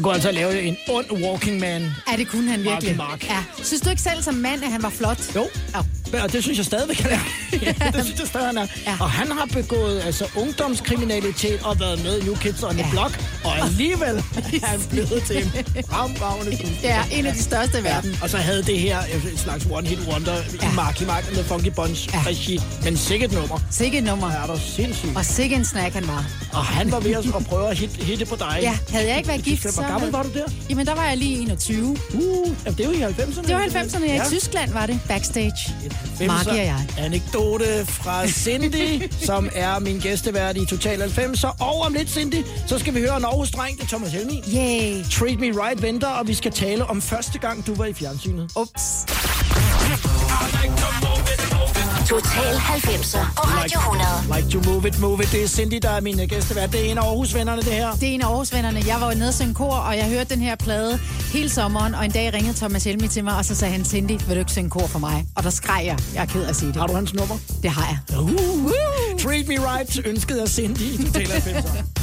Han 0.04 0.06
kunne 0.06 0.14
altså 0.14 0.32
lave 0.32 0.62
en 0.62 0.78
ond 0.90 1.12
walking 1.12 1.60
man. 1.60 1.82
Ja, 2.12 2.18
det 2.18 2.28
kunne 2.28 2.52
han 2.52 2.64
virkelig. 2.64 2.96
Mark. 2.98 3.24
Ja. 3.30 3.44
Synes 3.64 3.82
du 3.82 3.90
ikke 3.90 4.02
selv 4.02 4.22
som 4.24 4.34
mand, 4.36 4.64
at 4.64 4.72
han 4.72 4.84
var 4.84 4.90
flot? 4.90 5.36
Jo, 5.36 5.48
Jo. 5.76 6.20
og 6.24 6.34
det 6.34 6.44
synes 6.44 6.58
jeg 6.58 6.66
stadigvæk, 6.66 7.00
han 7.00 7.12
er. 7.12 7.20
Ja, 7.62 7.74
det 7.92 8.06
synes 8.06 8.20
jeg 8.20 8.28
stadig, 8.28 8.48
han 8.48 8.58
er. 8.58 8.68
Ja. 8.88 8.96
Og 9.00 9.10
han 9.12 9.32
har 9.32 9.46
begået 9.46 10.02
altså, 10.06 10.26
ungdomskriminalitet 10.36 11.60
og 11.64 11.80
været 11.80 12.04
med 12.04 12.20
i 12.22 12.24
New 12.26 12.36
Kids 12.36 12.64
on 12.64 12.74
the 12.74 12.84
Ja. 12.86 12.92
Block, 12.92 13.24
og 13.44 13.58
alligevel 13.60 14.16
er 14.64 14.66
han 14.66 14.80
blevet 14.92 15.24
til 15.28 15.38
en 15.38 15.44
skuespiller. 15.44 16.68
Ja, 16.84 17.04
en 17.12 17.26
af 17.26 17.34
de 17.34 17.44
største 17.44 17.80
i 17.80 17.84
verden. 17.84 18.18
Og 18.22 18.30
så 18.30 18.38
havde 18.38 18.64
det 18.64 18.80
her 18.80 18.98
et 19.00 19.34
slags 19.40 19.66
one-hit 19.66 20.00
wonder 20.12 20.34
ja. 20.34 20.40
Ja. 20.62 20.72
i 20.72 20.76
Marky 20.76 21.04
Mark 21.04 21.36
med 21.36 21.44
Funky 21.44 21.72
Bunch 21.76 22.10
ja. 22.14 22.18
Ja. 22.18 22.30
regi. 22.30 22.60
Men 22.84 22.98
sikkert 22.98 23.32
nummer. 23.32 23.60
Sikke 23.72 23.98
et 23.98 24.04
nummer. 24.04 24.32
Er 24.32 24.46
der 24.48 24.58
sindssygt. 24.76 25.18
Og 25.18 25.26
sikke 25.26 25.56
en 25.56 25.66
snack, 25.66 25.94
han 25.94 26.08
var. 26.08 26.26
Og 26.54 26.66
han 26.66 26.92
var 26.92 27.00
ved 27.00 27.12
at 27.12 27.26
at 27.36 27.46
prøve 27.46 27.70
at 27.70 27.78
hit, 27.78 27.90
hitte 27.90 28.26
på 28.26 28.36
dig. 28.36 28.60
Ja, 28.62 28.78
havde 28.90 29.08
jeg 29.08 29.18
ikke 29.18 29.30
været 29.30 29.44
gift, 29.44 29.74
Hvor 29.74 29.88
gammel 29.88 30.12
var 30.12 30.24
du 30.24 30.30
der? 30.34 30.46
Jamen, 30.70 30.86
der 30.88 30.96
var 30.96 31.06
jeg 31.06 31.18
lige 31.18 31.38
21. 31.42 31.98
Uh, 32.14 32.56
det 32.78 32.86
jo 32.86 32.92
i 32.92 33.04
90'erne. 33.04 33.48
Det 33.48 33.56
var 33.56 33.62
90'erne, 33.62 34.06
ja. 34.06 34.26
i 34.26 34.30
Tyskland 34.30 34.74
var 34.74 34.86
det. 34.86 35.00
Backstage. 35.08 35.76
En 36.22 36.28
Marky 36.28 36.50
og 36.50 36.56
jeg. 36.56 36.88
Anekdote 36.98 37.86
fra 37.86 38.28
Cindy, 38.28 39.04
som 39.28 39.50
er 39.54 39.80
min 39.80 40.00
gæstevært 40.00 40.58
i 40.58 40.66
Total 40.66 41.02
90'er. 41.02 41.64
Og 41.64 41.82
om 41.82 41.94
lidt, 41.94 42.10
Cindy, 42.10 42.46
så 42.68 42.80
skal 42.80 42.94
vi 42.94 43.00
høre 43.00 43.18
en 43.18 43.26
Aarhus 43.26 43.52
dreng, 43.52 43.78
det 43.78 43.84
er 43.84 43.88
Thomas 43.88 44.12
Helmi. 44.12 44.44
Yay. 44.56 45.04
Treat 45.12 45.40
Me 45.40 45.48
Right 45.48 45.82
venter, 45.82 46.08
og 46.08 46.28
vi 46.28 46.34
skal 46.34 46.52
tale 46.52 46.86
om 46.86 47.02
første 47.02 47.40
gang, 47.40 47.68
du 47.68 47.76
var 47.76 47.86
i 47.86 47.94
fjernsynet. 47.94 48.52
Ups. 48.56 49.06
Total 52.08 52.56
90'er 52.56 53.36
på 53.36 53.42
Radio 53.42 53.80
100. 53.80 54.08
Like 54.36 54.50
to 54.50 54.72
move 54.72 54.88
it, 54.88 55.00
move 55.00 55.24
it. 55.24 55.32
Det 55.32 55.44
er 55.44 55.48
Cindy, 55.48 55.80
der 55.82 55.90
er 55.90 56.02
min 56.02 56.20
øh, 56.20 56.28
gæstevært. 56.28 56.72
Det 56.72 56.88
er 56.88 56.92
en 56.92 56.98
af 56.98 57.02
Aarhus-vennerne, 57.02 57.62
det 57.62 57.74
her. 57.74 57.92
Det 57.92 58.04
er 58.04 58.14
en 58.14 58.22
af 58.22 58.28
årsvennerne. 58.28 58.84
Jeg 58.88 59.02
var 59.02 59.12
jo 59.12 59.18
nede 59.18 59.28
og 59.28 59.34
synge 59.34 59.54
kor, 59.54 59.76
og 59.76 59.98
jeg 59.98 60.06
hørte 60.10 60.36
den 60.36 60.42
her 60.42 60.56
plade 60.56 61.00
hele 61.34 61.50
sommeren, 61.50 61.96
og 61.96 62.06
en 62.06 62.12
dag 62.12 62.34
ringede 62.34 62.58
Thomas 62.58 62.84
Helmi 62.84 63.08
til 63.08 63.24
mig, 63.24 63.38
og 63.38 63.46
så 63.46 63.56
sagde 63.56 63.72
han, 63.74 63.86
Cindy, 63.86 64.12
vil 64.12 64.36
du 64.36 64.40
ikke 64.40 64.52
synge 64.52 64.70
kor 64.70 64.88
for 64.88 65.00
mig? 65.00 65.26
Og 65.36 65.44
der 65.44 65.50
skreg 65.50 65.84
jeg. 65.86 66.00
Jeg 66.14 66.22
er 66.22 66.26
ked 66.26 66.44
af 66.44 66.50
at 66.50 66.56
sige 66.56 66.68
det. 66.68 66.76
Har 66.76 66.88
du 66.88 66.96
hans 66.96 67.14
nummer? 67.14 67.36
Det 67.64 67.70
har 67.72 67.88
jeg. 67.90 68.20
Uh, 68.20 68.72
Treat 69.20 69.48
Me 69.48 69.56
Right 69.56 70.00
ønskede 70.06 70.42
af 70.42 70.48
Cindy 70.48 70.80
i 70.80 71.04
Total 71.06 71.26
90'er. 71.26 72.03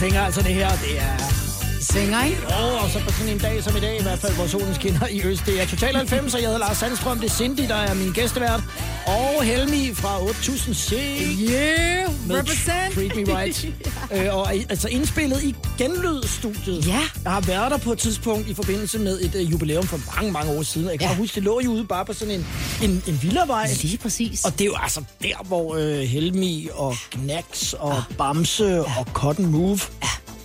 Svinger 0.00 0.22
altså 0.22 0.42
det 0.42 0.54
her. 0.54 0.68
Det 0.68 0.98
er 0.98 1.19
svinger, 1.90 2.24
ikke? 2.24 2.36
Oh, 2.46 2.84
og 2.84 2.90
så 2.90 2.98
på 3.06 3.12
sådan 3.12 3.32
en 3.32 3.38
dag 3.38 3.62
som 3.64 3.76
i 3.76 3.80
dag, 3.80 3.98
i 4.00 4.02
hvert 4.02 4.18
fald, 4.18 4.34
hvor 4.34 4.46
solen 4.46 4.74
skinner 4.74 5.06
i 5.10 5.22
øst. 5.24 5.46
Det 5.46 5.62
er 5.62 5.66
Total 5.66 5.96
90, 5.96 6.34
og 6.34 6.40
jeg 6.40 6.46
hedder 6.48 6.58
Lars 6.60 6.76
Sandstrøm. 6.76 7.18
Det 7.18 7.30
er 7.30 7.34
Cindy, 7.34 7.68
der 7.68 7.74
er 7.74 7.94
min 7.94 8.12
gæstevært. 8.12 8.60
Og 9.06 9.42
Helmi 9.44 9.90
fra 9.94 10.22
8000 10.22 10.74
C. 10.74 10.90
Yeah, 10.92 12.10
med 12.28 12.36
represent. 12.38 12.94
Treat 12.94 13.16
Me 13.16 13.38
Right. 13.40 13.66
øh, 14.14 14.34
og 14.36 14.52
altså 14.54 14.88
indspillet 14.88 15.42
i 15.42 15.54
Genlyd-studiet. 15.78 16.86
Ja. 16.86 17.00
Jeg 17.24 17.32
har 17.32 17.40
været 17.40 17.70
der 17.70 17.76
på 17.78 17.92
et 17.92 17.98
tidspunkt 17.98 18.48
i 18.48 18.54
forbindelse 18.54 18.98
med 18.98 19.20
et 19.20 19.34
uh, 19.34 19.52
jubilæum 19.52 19.86
for 19.86 20.00
mange, 20.16 20.32
mange 20.32 20.52
år 20.58 20.62
siden. 20.62 20.90
Jeg 20.90 20.98
kan 20.98 21.06
Ja. 21.08 21.12
ja. 21.12 21.18
huske, 21.18 21.34
det 21.34 21.42
lå 21.42 21.60
jo 21.64 21.70
ude 21.70 21.84
bare 21.84 22.04
på 22.04 22.12
sådan 22.12 22.34
en, 22.34 22.46
en, 22.82 23.02
en 23.06 23.18
villavej. 23.22 23.68
Lige 23.82 23.98
præcis. 23.98 24.44
Og 24.44 24.52
det 24.52 24.60
er 24.60 24.66
jo 24.66 24.74
altså 24.82 25.02
der, 25.22 25.44
hvor 25.46 25.76
øh, 25.76 25.98
Helmi 25.98 26.68
og 26.74 26.96
Knacks 27.10 27.72
og 27.78 28.02
Bamse 28.18 28.80
og 28.80 29.06
Cotton 29.12 29.46
Move 29.46 29.80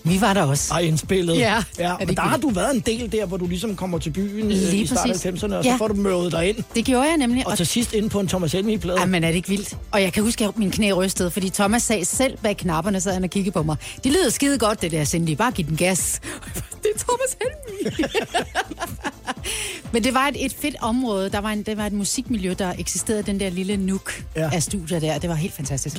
Vi 0.06 0.22
var 0.22 0.34
der 0.34 0.44
også. 0.44 0.74
har 0.74 0.80
indspillet. 0.80 1.38
Ja. 1.38 1.64
Ja 1.80 1.94
men 2.00 2.10
ikke 2.10 2.16
der 2.16 2.22
har 2.22 2.30
vildt? 2.38 2.42
du 2.44 2.50
været 2.50 2.76
en 2.76 2.80
del 2.80 3.12
der, 3.12 3.26
hvor 3.26 3.38
du 3.38 3.48
ligesom 3.48 3.76
kommer 3.76 3.98
til 4.00 4.10
byen 4.10 4.46
øh, 4.46 4.52
Lige 4.52 4.78
i 4.84 4.86
starten 4.88 5.12
af 5.12 5.16
præcis. 5.16 5.44
90'erne, 5.44 5.54
og 5.56 5.64
Ja. 5.64 5.72
så 5.72 5.78
får 5.78 5.88
du 5.88 5.94
mødet 5.94 6.32
dig 6.32 6.50
ind. 6.50 6.58
Det 6.76 6.86
gjorde 6.86 7.08
jeg 7.08 7.18
nemlig. 7.18 7.48
Og 7.48 7.58
til 7.58 7.68
sidst 7.68 7.94
inde 7.94 8.10
på 8.10 8.20
en 8.20 8.28
Thomas 8.28 8.52
Helmi-plade. 8.52 8.98
Ej, 8.98 9.06
men 9.06 9.24
er 9.24 9.28
det 9.28 9.36
ikke 9.36 9.50
vildt? 9.50 9.78
Og 9.92 10.02
jeg 10.02 10.14
kan 10.14 10.24
huske, 10.24 10.46
at 10.46 10.58
min 10.58 10.72
knæ 10.72 10.92
rystede, 10.92 11.32
fordi 11.32 11.50
Thomas 11.50 11.84
sagde 11.84 12.06
selv 12.06 12.38
bag 12.38 12.58
knapperne, 12.58 13.02
så 13.02 13.12
han 13.12 13.24
og 13.24 13.30
kiggede 13.30 13.54
på 13.54 13.64
mig. 13.64 13.76
Det 14.04 14.12
lyder 14.12 14.30
skide 14.30 14.58
godt, 14.58 14.82
det 14.82 14.92
der, 14.92 15.06
Cindy. 15.06 15.30
Bare 15.36 15.52
giv 15.52 15.66
den 15.66 15.78
gas. 15.78 16.22
det 16.84 16.90
er 16.96 17.00
Thomas 17.00 17.38
Helmi. 17.42 18.06
men 19.94 20.04
det 20.04 20.14
var 20.14 20.28
et, 20.28 20.46
et 20.46 20.56
fedt 20.62 20.76
område. 20.82 21.30
Der 21.30 21.40
var, 21.40 21.50
en, 21.50 21.64
det 21.64 21.78
var 21.78 21.86
et 21.86 21.94
musikmiljø, 21.94 22.56
der 22.60 22.74
eksisterede 22.80 23.24
den 23.24 23.40
der 23.40 23.50
lille 23.50 23.78
nuk 23.78 24.24
ja. 24.36 24.50
af 24.54 24.64
studier 24.64 25.00
der. 25.00 25.18
Det 25.18 25.30
var 25.30 25.36
helt 25.36 25.54
fantastisk. 25.54 25.98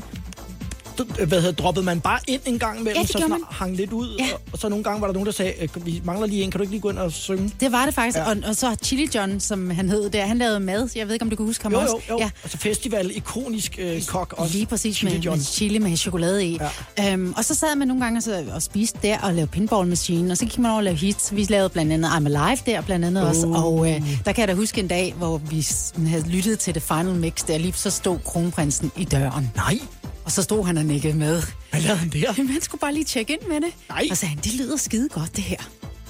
Hvad 1.04 1.40
hedder, 1.40 1.52
droppede 1.52 1.84
man 1.84 2.00
bare 2.00 2.18
ind 2.28 2.40
en 2.46 2.58
gang 2.58 2.80
imellem, 2.80 3.00
Ja, 3.00 3.06
så 3.06 3.12
sådan 3.12 3.28
man. 3.30 3.40
hang 3.50 3.76
lidt 3.76 3.92
ud, 3.92 4.16
Ja. 4.18 4.24
og, 4.52 4.58
så 4.58 4.68
nogle 4.68 4.84
gange 4.84 5.00
var 5.00 5.06
der 5.06 5.14
nogen, 5.14 5.26
der 5.26 5.32
sagde, 5.32 5.52
øh, 5.60 5.86
vi 5.86 6.00
mangler 6.04 6.26
lige 6.26 6.42
en, 6.42 6.50
kan 6.50 6.58
du 6.58 6.62
ikke 6.62 6.72
lige 6.72 6.80
gå 6.80 6.90
ind 6.90 6.98
og 6.98 7.12
synge? 7.12 7.52
Det 7.60 7.72
var 7.72 7.84
det 7.86 7.94
faktisk. 7.94 8.18
Ja. 8.18 8.30
Og, 8.30 8.36
og 8.46 8.56
så 8.56 8.76
Chili 8.82 9.08
John, 9.14 9.40
som 9.40 9.70
han 9.70 9.88
hed 9.88 10.10
der, 10.10 10.26
han 10.26 10.38
lavede 10.38 10.60
mad. 10.60 10.88
Jeg 10.96 11.06
ved 11.06 11.14
ikke, 11.14 11.22
om 11.22 11.30
du 11.30 11.36
kan 11.36 11.46
huske 11.46 11.62
ham 11.62 11.72
Jo, 11.72 11.78
også. 11.80 11.96
jo, 12.08 12.14
jo. 12.14 12.18
Ja. 12.20 12.30
Altså 12.42 12.58
festival, 12.58 13.16
ikonisk 13.16 13.78
øh, 13.78 14.02
kok 14.04 14.34
også. 14.36 14.52
Lige 14.54 14.66
præcis 14.66 14.96
Chili 14.96 15.12
med, 15.12 15.20
John. 15.20 15.36
med 15.38 15.44
chili 15.44 15.78
med 15.78 15.96
chokolade 15.96 16.44
i. 16.46 16.58
Ja. 16.98 17.12
Øhm, 17.12 17.34
og 17.36 17.44
så 17.44 17.54
sad 17.54 17.76
man 17.76 17.88
nogle 17.88 18.02
gange 18.04 18.18
og, 18.18 18.22
så, 18.22 18.44
og 18.54 18.62
spiste 18.62 18.98
der 19.02 19.18
og 19.18 19.34
lavede 19.34 19.50
pinball 19.50 19.88
machine, 19.88 20.30
og 20.32 20.36
så 20.36 20.44
gik 20.44 20.58
man 20.58 20.70
over 20.70 20.78
og 20.78 20.84
lavede 20.84 20.98
hits. 21.00 21.36
Vi 21.36 21.46
lavede 21.48 21.68
blandt 21.68 21.92
andet 21.92 22.08
I'm 22.08 22.26
Alive 22.26 22.58
der 22.66 22.80
blandt 22.80 23.04
andet 23.04 23.22
uh. 23.22 23.28
også, 23.28 23.46
og 23.46 23.90
øh, 23.90 24.02
der 24.24 24.32
kan 24.32 24.40
jeg 24.40 24.48
da 24.48 24.54
huske 24.54 24.80
en 24.80 24.88
dag, 24.88 25.14
hvor 25.18 25.38
vi 25.38 25.66
havde 26.08 26.28
lyttet 26.28 26.58
til 26.58 26.74
det 26.74 26.82
final 26.82 27.14
mix, 27.14 27.46
der 27.46 27.58
lige 27.58 27.72
så 27.72 27.90
stod 27.90 28.18
kronprinsen 28.24 28.92
i 28.96 29.04
døren. 29.04 29.52
Nej, 29.56 29.78
Og 30.26 30.32
så 30.32 30.42
stod 30.42 30.64
han 30.66 30.78
og 30.78 30.84
nikkede 30.84 31.14
med. 31.14 31.42
hvad 31.70 31.80
lavede 31.80 31.98
han 31.98 32.08
der? 32.08 32.34
Jamen, 32.38 32.52
han 32.52 32.62
skulle 32.62 32.80
bare 32.80 32.94
lige 32.94 33.04
tjekke 33.04 33.32
ind 33.32 33.42
med 33.48 33.56
det. 33.56 33.74
Nej. 33.88 34.06
Og 34.10 34.16
så 34.16 34.20
sagde 34.20 34.34
han, 34.34 34.38
det 34.44 34.54
lyder 34.54 34.76
skide 34.76 35.08
godt 35.08 35.36
det 35.36 35.44
her. 35.44 35.56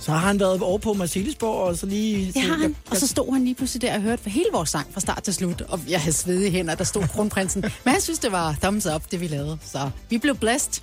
Så 0.00 0.12
har 0.12 0.18
han 0.18 0.40
været 0.40 0.60
over 0.60 0.78
på 0.78 0.92
Marcelisborg, 0.92 1.68
og 1.68 1.76
så 1.76 1.86
lige... 1.86 2.26
Det 2.32 2.42
har 2.42 2.48
jeg- 2.48 2.58
han. 2.58 2.76
Og 2.90 2.96
så 2.96 3.06
stod 3.06 3.32
han 3.32 3.44
lige 3.44 3.54
pludselig 3.54 3.82
der 3.82 3.94
og 3.94 4.00
hørte 4.00 4.22
for 4.22 4.30
hele 4.30 4.46
vores 4.52 4.70
sang 4.70 4.86
fra 4.92 5.00
start 5.00 5.22
til 5.22 5.34
slut. 5.34 5.60
Og 5.60 5.80
jeg 5.88 6.00
havde 6.00 6.16
svedige 6.16 6.50
hænder, 6.50 6.74
der 6.74 6.84
stod 6.84 7.08
kronprinsen. 7.08 7.62
Men 7.84 7.92
han 7.92 8.00
synes, 8.00 8.18
det 8.18 8.32
var 8.32 8.56
thumbs 8.62 8.86
up, 8.86 9.02
det 9.10 9.20
vi 9.20 9.26
lavede. 9.26 9.58
Så 9.72 9.90
vi 10.10 10.18
blev 10.18 10.36
blessed. 10.36 10.82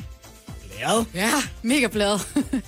Lærret. 0.80 1.06
Ja, 1.14 1.32
mega 1.62 1.88
glad. 1.92 2.20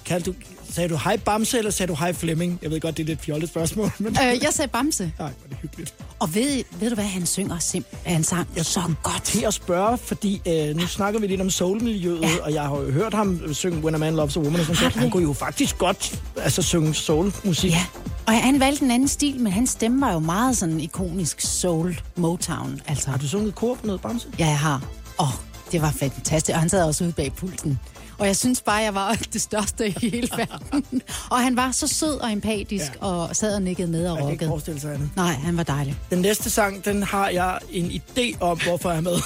Kan 0.05 0.21
du, 0.21 0.33
sagde 0.75 0.89
du 0.89 0.95
hej 1.03 1.17
Bamse, 1.17 1.57
eller 1.57 1.71
sagde 1.71 1.89
du 1.91 1.95
hej 1.99 2.13
Flemming? 2.13 2.59
Jeg 2.61 2.71
ved 2.71 2.79
godt, 2.79 2.97
det 2.97 3.03
er 3.03 3.07
lidt 3.07 3.21
fjollet 3.21 3.49
spørgsmål, 3.49 3.91
men... 3.99 4.07
øh, 4.23 4.43
jeg 4.43 4.49
sagde 4.53 4.67
Bamse. 4.71 5.11
Nej, 5.19 5.27
er 5.27 5.31
det 5.49 5.57
hyggeligt. 5.61 5.93
Og 6.19 6.35
ved, 6.35 6.63
ved 6.79 6.89
du 6.89 6.95
hvad, 6.95 7.05
han 7.05 7.25
synger 7.25 7.59
simpelthen 7.59 8.13
han 8.15 8.23
sang 8.23 8.47
så 8.63 8.81
godt. 9.03 9.23
Til 9.23 9.45
at 9.45 9.53
spørge, 9.53 9.97
fordi 9.97 10.41
øh, 10.47 10.75
nu 10.75 10.87
snakker 10.87 11.19
vi 11.19 11.27
lidt 11.27 11.41
om 11.41 11.49
soulmiljøet, 11.49 12.21
ja. 12.21 12.27
Ja. 12.29 12.37
og 12.43 12.53
jeg 12.53 12.61
har 12.63 12.75
jo 12.77 12.91
hørt 12.91 13.13
ham 13.13 13.53
synge 13.53 13.77
When 13.83 13.95
a 13.95 13.97
Man 13.97 14.15
Loves 14.15 14.37
a 14.37 14.39
Woman, 14.39 14.59
og 14.59 14.65
sådan 14.65 14.77
noget. 14.81 14.93
Han 14.95 15.09
kunne 15.11 15.23
jo 15.23 15.33
faktisk 15.33 15.77
godt 15.77 16.19
altså, 16.37 16.61
synge 16.61 16.93
soulmusik. 16.93 17.71
Ja, 17.71 17.85
og 18.27 18.33
han 18.33 18.59
valgte 18.59 18.85
en 18.85 18.91
anden 18.91 19.07
stil, 19.07 19.39
men 19.39 19.51
hans 19.53 19.69
stemme 19.69 20.01
var 20.01 20.13
jo 20.13 20.19
meget 20.19 20.57
sådan 20.57 20.79
ikonisk 20.79 21.41
soul 21.41 21.99
Motown. 22.15 22.81
Altså, 22.87 23.09
Har 23.09 23.17
du 23.17 23.27
sunget 23.27 23.55
kor 23.55 23.75
på 23.75 23.85
noget, 23.87 24.01
Bamse? 24.01 24.27
ja, 24.39 24.47
jeg 24.47 24.59
har. 24.59 24.83
Åh, 25.19 25.27
det 25.75 25.81
var 25.83 25.91
fantastisk. 25.99 26.53
Og 26.55 26.59
han 26.59 26.69
sad 26.69 26.83
også 26.83 27.03
ude 27.03 27.13
bag 27.13 27.33
pulten. 27.33 27.79
Og 28.17 28.27
jeg 28.27 28.35
synes 28.35 28.61
bare, 28.61 28.75
jeg 28.75 28.95
var 28.95 29.13
det 29.33 29.41
største 29.41 29.87
i 29.87 29.95
hele 30.01 30.29
verden. 30.37 31.01
og 31.29 31.39
han 31.43 31.55
var 31.55 31.71
så 31.71 31.87
sød 31.87 32.19
og 32.19 32.31
empatisk, 32.31 32.85
Ja. 33.01 33.07
ja. 33.07 33.13
og 33.13 33.35
sad 33.35 33.55
og 33.55 33.61
nikkede 33.61 33.87
med 33.87 34.07
og 34.07 34.17
Jeg 34.17 34.23
kan 34.23 34.31
ikke 34.31 34.45
rockede. 34.45 34.49
forestille 34.49 34.79
sig 34.79 34.93
andet. 34.93 35.09
Nej, 35.15 35.33
han 35.33 35.57
var 35.57 35.63
dejlig. 35.63 35.95
Den 36.09 36.19
næste 36.19 36.49
sang, 36.49 36.85
den 36.85 37.03
har 37.03 37.29
jeg 37.29 37.59
en 37.71 37.85
idé 38.01 38.37
om, 38.39 38.59
hvorfor 38.63 38.89
jeg 38.89 38.97
er 38.97 39.01
med. 39.01 39.17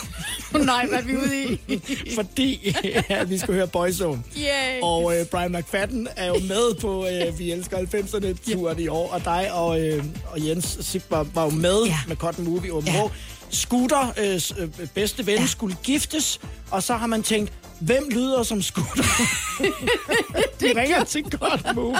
Nej, 0.65 0.85
hvad 0.87 0.97
er 0.99 1.03
vi 1.03 1.17
ude 1.17 1.43
i? 1.43 1.79
fordi 2.17 2.75
at 3.09 3.29
vi 3.29 3.37
skal 3.37 3.53
høre 3.53 3.67
Boyzone. 3.67 4.23
Yay! 4.37 4.81
Og 4.83 5.17
øh, 5.19 5.25
Brian 5.25 5.51
McFadden 5.51 6.07
er 6.15 6.27
jo 6.27 6.39
med 6.39 6.75
på 6.81 7.05
øh, 7.07 7.39
Vi 7.39 7.51
Elsker 7.51 7.77
90'erne-turen 7.77 8.79
i 8.79 8.87
år, 8.87 9.09
og 9.11 9.25
dig 9.25 9.53
og, 9.53 9.81
øh, 9.81 10.03
og 10.31 10.47
Jens 10.47 10.77
Sip 10.81 11.03
var, 11.09 11.27
jo 11.43 11.49
med 11.49 11.83
ja. 11.83 11.89
Ja. 11.89 11.97
med 12.07 12.15
Cotton 12.15 12.45
Movie 12.45 12.73
Åben 12.73 12.89
Ja. 12.93 13.01
Scooter, 13.49 14.13
øh, 14.17 14.41
øh, 14.63 14.87
bedste 14.93 15.25
ven, 15.25 15.35
ja. 15.35 15.41
Ja. 15.41 15.47
skulle 15.47 15.75
giftes, 15.83 16.39
og 16.71 16.83
så 16.83 16.95
har 16.95 17.07
man 17.07 17.23
tænkt, 17.23 17.51
hvem 17.79 18.09
lyder 18.11 18.43
som 18.43 18.61
Scooter? 18.61 19.03
det 20.59 20.75
ringer 20.75 21.03
til 21.03 21.23
Cotton 21.31 21.75
Move. 21.75 21.97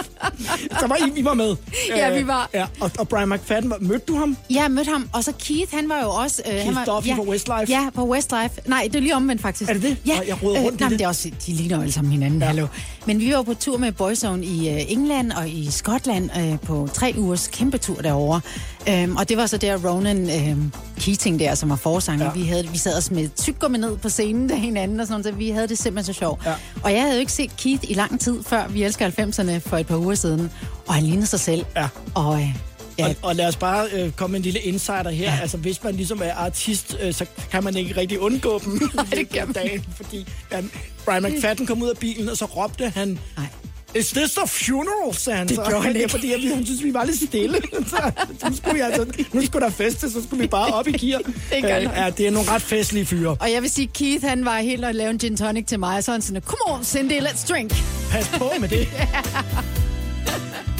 Så 0.80 0.86
var 0.86 0.96
I, 0.96 1.18
I 1.20 1.24
var 1.24 1.34
med. 1.34 1.56
Ja, 1.88 2.10
Øh, 2.10 2.16
vi 2.18 2.26
var. 2.26 2.50
Ja, 2.54 2.66
og, 2.80 2.90
og 2.98 3.08
Brian 3.08 3.28
McFadden, 3.28 3.72
mødte 3.80 4.04
du 4.08 4.16
ham? 4.18 4.36
Jeg 4.50 4.70
mødte 4.70 4.90
ham, 4.90 5.08
og 5.12 5.24
så 5.24 5.32
Keith, 5.38 5.74
han 5.74 5.88
var 5.88 6.00
jo 6.02 6.10
også... 6.10 6.42
Øh, 6.52 6.60
han 6.64 6.74
var, 6.74 6.84
Duffy 6.84 7.08
fra 7.08 7.22
Westlife? 7.22 7.64
Ja, 7.68 7.88
på 7.94 8.08
Westlife. 8.08 8.50
Nej, 8.66 8.82
det 8.92 8.94
er 8.96 9.00
lige 9.00 9.16
omvendt 9.16 9.42
faktisk. 9.42 9.70
Er 9.70 9.74
det 9.74 9.82
det? 9.82 9.96
Ja, 10.06 10.18
Og 10.18 10.26
jeg 10.28 10.42
roder 10.42 10.60
rundt 10.60 10.80
i 10.80 10.82
nej, 10.82 10.88
det. 10.88 10.98
det 10.98 11.04
er 11.04 11.08
også, 11.08 11.30
de 11.46 11.52
ligner 11.52 11.76
jo 11.76 11.82
alle 11.82 11.92
sammen 11.92 12.12
hinanden, 12.12 12.40
ja. 12.40 12.46
hallo. 12.46 12.66
Men 13.06 13.20
vi 13.20 13.32
var 13.34 13.42
på 13.42 13.54
tur 13.54 13.78
med 13.78 13.92
Boyzone 13.92 14.44
i 14.44 14.68
øh, 14.68 14.92
England 14.92 15.32
og 15.32 15.48
i 15.48 15.70
Skotland 15.70 16.30
øh, 16.38 16.60
på 16.60 16.88
tre 16.92 17.14
ugers 17.18 17.48
kæmpe 17.48 17.78
tur 17.78 17.94
derovre. 17.94 18.40
Øhm, 18.88 19.16
og 19.16 19.28
det 19.28 19.36
var 19.36 19.46
så 19.46 19.56
der 19.56 19.88
Ronan 19.88 20.30
øh, 20.30 20.56
Keating 21.00 21.38
der, 21.38 21.54
som 21.54 21.70
var 21.70 21.76
forsanger. 21.76 22.24
Ja. 22.24 22.32
Vi, 22.32 22.42
havde, 22.42 22.68
vi 22.68 22.78
sad 22.78 22.98
os 22.98 23.10
med 23.10 23.28
tyggegummi 23.36 23.78
ned 23.78 23.96
på 23.96 24.08
scenen 24.08 24.48
der 24.48 24.54
hinanden 24.56 25.00
og 25.00 25.06
sådan 25.06 25.22
så 25.22 25.32
vi 25.32 25.50
havde 25.50 25.68
det 25.68 25.78
simpelthen 25.78 26.14
så 26.14 26.18
sjovt. 26.18 26.46
Ja. 26.46 26.54
Og 26.82 26.92
jeg 26.92 27.00
havde 27.00 27.14
jo 27.14 27.20
ikke 27.20 27.32
set 27.32 27.56
Keith 27.56 27.90
i 27.90 27.94
lang 27.94 28.20
tid, 28.20 28.42
før 28.42 28.68
vi 28.68 28.82
elsker 28.82 29.10
90'erne 29.10 29.58
for 29.68 29.76
et 29.76 29.86
par 29.86 29.96
uger 29.96 30.14
siden. 30.14 30.50
Og 30.86 30.94
han 30.94 31.04
lignede 31.04 31.26
sig 31.26 31.40
selv. 31.40 31.64
Ja. 31.76 31.88
Og 32.14 32.40
øh, 32.40 32.56
ja, 33.00 33.08
Og, 33.08 33.16
og 33.22 33.36
lad 33.36 33.46
os 33.48 33.56
bare 33.56 33.88
øh, 33.92 34.12
komme 34.12 34.32
med 34.32 34.38
en 34.40 34.44
lille 34.44 34.60
insider 34.60 35.10
her. 35.10 35.32
Ja. 35.32 35.38
Altså, 35.42 35.56
hvis 35.56 35.84
man 35.84 35.94
ligesom 35.94 36.20
er 36.24 36.34
artist, 36.34 36.96
øh, 37.02 37.14
så 37.14 37.26
kan 37.50 37.64
man 37.64 37.76
ikke 37.76 37.96
rigtig 37.96 38.18
undgå 38.20 38.58
dem. 38.64 38.72
Nej, 38.94 39.04
det 39.10 39.28
kan 39.28 39.52
dagen, 39.52 39.84
fordi 39.96 40.26
han, 40.52 40.70
Brian 41.04 41.22
McFadden 41.22 41.66
kom 41.66 41.82
ud 41.82 41.88
af 41.88 41.96
bilen, 41.98 42.28
og 42.28 42.36
så 42.36 42.44
råbte 42.44 42.88
han... 42.88 43.18
nej. 43.36 43.46
Is 43.94 44.08
this 44.10 44.36
a 44.36 44.44
funeral, 44.46 45.14
sagde 45.14 45.38
han 45.38 45.48
Det 45.48 45.56
så. 45.56 45.62
gjorde 45.68 45.82
han 45.84 45.96
ikke. 45.96 46.08
Fordi 46.08 46.32
jeg, 46.32 46.54
han 46.56 46.64
synes, 46.66 46.82
vi 46.84 46.94
var 46.94 47.04
lidt 47.04 47.16
stille. 47.28 47.58
så, 47.90 48.10
nu, 48.50 48.56
skulle 48.56 48.74
vi 48.74 48.80
altså, 48.80 49.06
nu 49.32 49.46
skulle 49.46 49.64
der 49.64 49.72
feste, 49.72 50.10
så 50.10 50.22
skulle 50.22 50.42
vi 50.42 50.46
bare 50.48 50.74
op 50.74 50.88
i 50.88 50.92
gear. 50.92 51.18
Det 51.52 51.62
gør 51.62 51.74
han. 51.74 51.82
ja, 51.82 52.10
det 52.10 52.26
er 52.26 52.30
nogle 52.30 52.50
ret 52.50 52.62
festlige 52.62 53.06
fyre. 53.06 53.36
Og 53.40 53.52
jeg 53.52 53.62
vil 53.62 53.70
sige, 53.70 53.86
Keith, 53.94 54.24
han 54.26 54.44
var 54.44 54.56
helt 54.58 54.84
at 54.84 54.94
lave 54.94 55.10
en 55.10 55.18
gin 55.18 55.36
tonic 55.36 55.66
til 55.66 55.78
mig, 55.78 55.96
og 55.96 56.04
så 56.04 56.12
han 56.12 56.22
sådan, 56.22 56.42
come 56.42 56.78
on, 56.78 56.84
Cindy, 56.84 57.12
let's 57.20 57.48
drink. 57.48 57.72
Pas 58.10 58.28
på 58.38 58.52
med 58.60 58.68
det. 58.68 58.88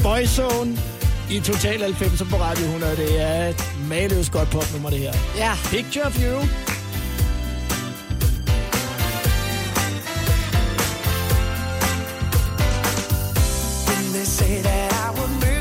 Boyzone 0.03 0.79
i 1.31 1.41
Total 1.41 1.95
90 1.95 2.31
på 2.31 2.37
Radio 2.37 2.65
100. 2.65 2.97
Det 2.97 3.21
er 3.23 3.49
et 3.49 3.75
maløst 3.89 4.33
godt 4.33 4.51
popnummer, 4.51 4.91
det 4.91 4.99
her. 4.99 5.13
Ja. 5.37 5.53
Picture 5.65 6.05
of 6.05 6.23
you. 6.23 6.41
They 14.13 14.25
say 14.25 14.63
that 14.63 14.93
I 14.93 15.11
would 15.19 15.31
make 15.41 15.60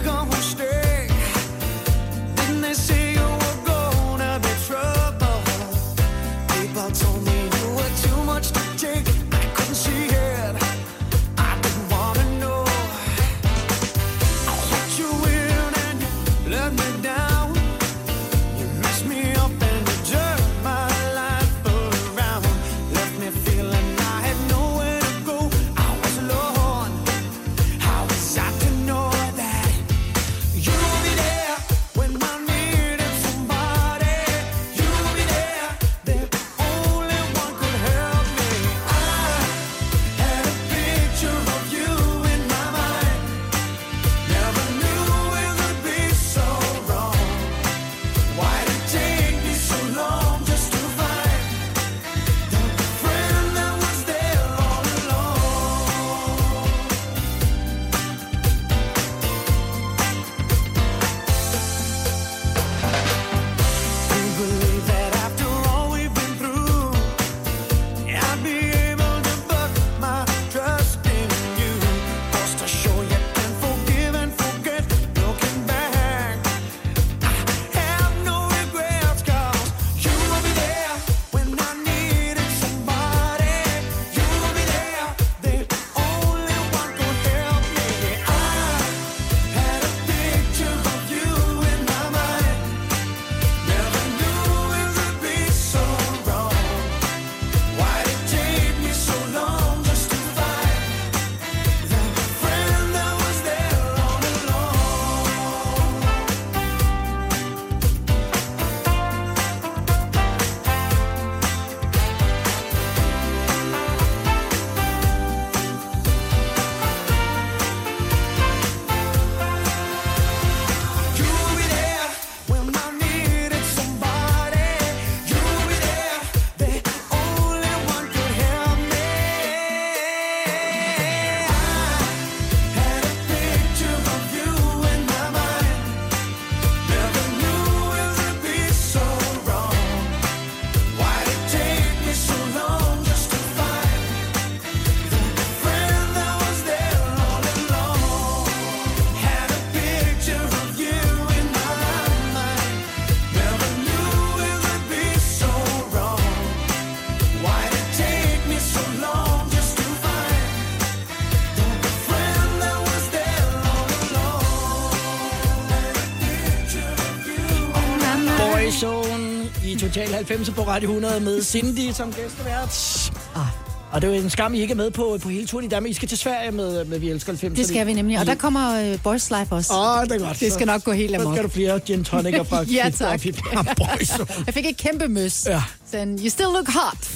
Boyzone 168.69 169.49
i 169.65 169.75
Total 169.75 170.08
90 170.08 170.49
på 170.49 170.62
Radio 170.62 170.89
100 170.89 171.19
med 171.19 171.43
Cindy 171.43 171.91
som 171.93 172.13
gæstevært. 172.13 173.12
Ah. 173.36 173.45
Og 173.91 174.01
det 174.01 174.10
er 174.10 174.15
jo 174.15 174.23
en 174.23 174.29
skam, 174.29 174.53
I 174.53 174.60
ikke 174.60 174.71
er 174.71 174.75
med 174.75 174.91
på, 174.91 175.17
på 175.21 175.29
hele 175.29 175.47
turen 175.47 175.65
i 175.65 175.67
Danmark. 175.67 175.91
I 175.91 175.93
skal 175.93 176.08
til 176.08 176.17
Sverige 176.17 176.51
med, 176.51 176.86
med 176.86 176.99
Vi 176.99 177.10
Elsker 177.10 177.32
90. 177.32 177.58
Det 177.58 177.67
skal 177.67 177.88
vi 177.88 177.93
nemlig. 177.93 178.19
Og 178.19 178.25
der 178.25 178.36
kommer 178.36 178.91
uh, 178.93 179.01
Boys 179.03 179.29
Life 179.29 179.55
også. 179.55 179.73
Åh, 179.73 179.99
oh, 179.99 180.03
det 180.03 180.12
er 180.12 180.25
godt. 180.25 180.39
Det 180.39 180.53
skal 180.53 180.67
nok 180.67 180.84
gå 180.84 180.91
helt 180.91 181.15
Så 181.15 181.21
amok. 181.21 181.36
skal 181.36 181.43
du 181.43 181.49
flere 181.49 181.79
gin 181.79 182.03
tonicer 182.03 182.43
fra 182.49 182.63
Ja, 182.63 182.89
tak. 182.89 183.21
Boyzone. 183.77 184.27
Jeg 184.45 184.53
fik 184.53 184.65
et 184.65 184.77
kæmpe 184.77 185.08
møs. 185.08 185.45
Ja. 185.45 185.63
Sådan, 185.91 186.19
you 186.19 186.29
still 186.29 186.47
look 186.53 186.67
hot. 186.67 187.10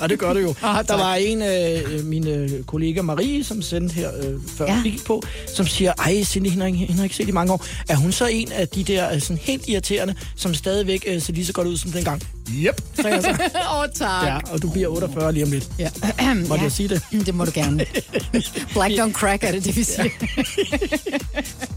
Og 0.00 0.08
det 0.08 0.18
gør 0.18 0.32
det 0.32 0.42
jo. 0.42 0.54
Ah, 0.62 0.86
der 0.88 0.94
var 0.96 1.14
en 1.14 1.42
af 1.42 1.82
øh, 1.86 2.04
mine 2.04 2.48
kollegaer, 2.66 3.02
Marie, 3.02 3.44
som 3.44 3.62
sendte 3.62 3.94
her 3.94 4.10
øh, 4.22 4.34
før 4.56 4.64
Ja. 4.66 4.74
ja. 4.74 4.82
vi 4.82 4.90
gik 4.90 5.04
på, 5.04 5.22
som 5.54 5.66
siger, 5.66 5.92
ej, 5.98 6.22
Cindy, 6.24 6.46
hende 6.48 6.60
har, 6.62 6.66
ikke- 6.66 6.78
hende 6.78 6.94
har 6.96 7.02
ikke 7.04 7.16
set 7.16 7.28
i 7.28 7.32
mange 7.32 7.52
år. 7.52 7.64
Er 7.88 7.96
hun 7.96 8.12
så 8.12 8.26
en 8.26 8.52
af 8.52 8.68
de 8.68 8.84
der 8.84 9.12
øh, 9.14 9.20
sådan 9.20 9.38
helt 9.42 9.68
irriterende, 9.68 10.14
som 10.36 10.54
stadigvæk 10.54 11.04
øh, 11.06 11.22
ser 11.22 11.32
lige 11.32 11.46
så 11.46 11.52
godt 11.52 11.66
ud 11.68 11.76
som 11.76 11.92
dengang? 11.92 12.22
Yep, 12.54 12.80
sagde 12.94 13.14
jeg 13.14 13.22
så. 13.22 13.30
Åh, 13.72 13.78
oh, 13.80 13.86
tak. 13.94 14.26
Ja, 14.26 14.38
og 14.52 14.62
du 14.62 14.70
bliver 14.70 14.88
48 14.88 15.32
lige 15.32 15.44
om 15.44 15.50
lidt. 15.50 15.68
Ja. 15.78 15.90
Må 16.48 16.54
ja. 16.54 16.62
jeg 16.62 16.72
sige 16.72 16.88
det? 16.88 17.02
Det 17.26 17.34
må 17.34 17.44
du 17.44 17.50
gerne. 17.54 17.84
Black 18.74 18.94
don't 18.94 19.12
crack 19.12 19.44
er 19.44 19.52
det, 19.52 19.64
det 19.64 19.76
vi 19.76 19.82
siger. 19.84 20.08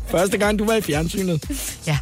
Første 0.07 0.37
gang, 0.37 0.59
du 0.59 0.65
var 0.65 0.73
i 0.73 0.81
fjernsynet. 0.81 1.43
Ja. 1.87 1.97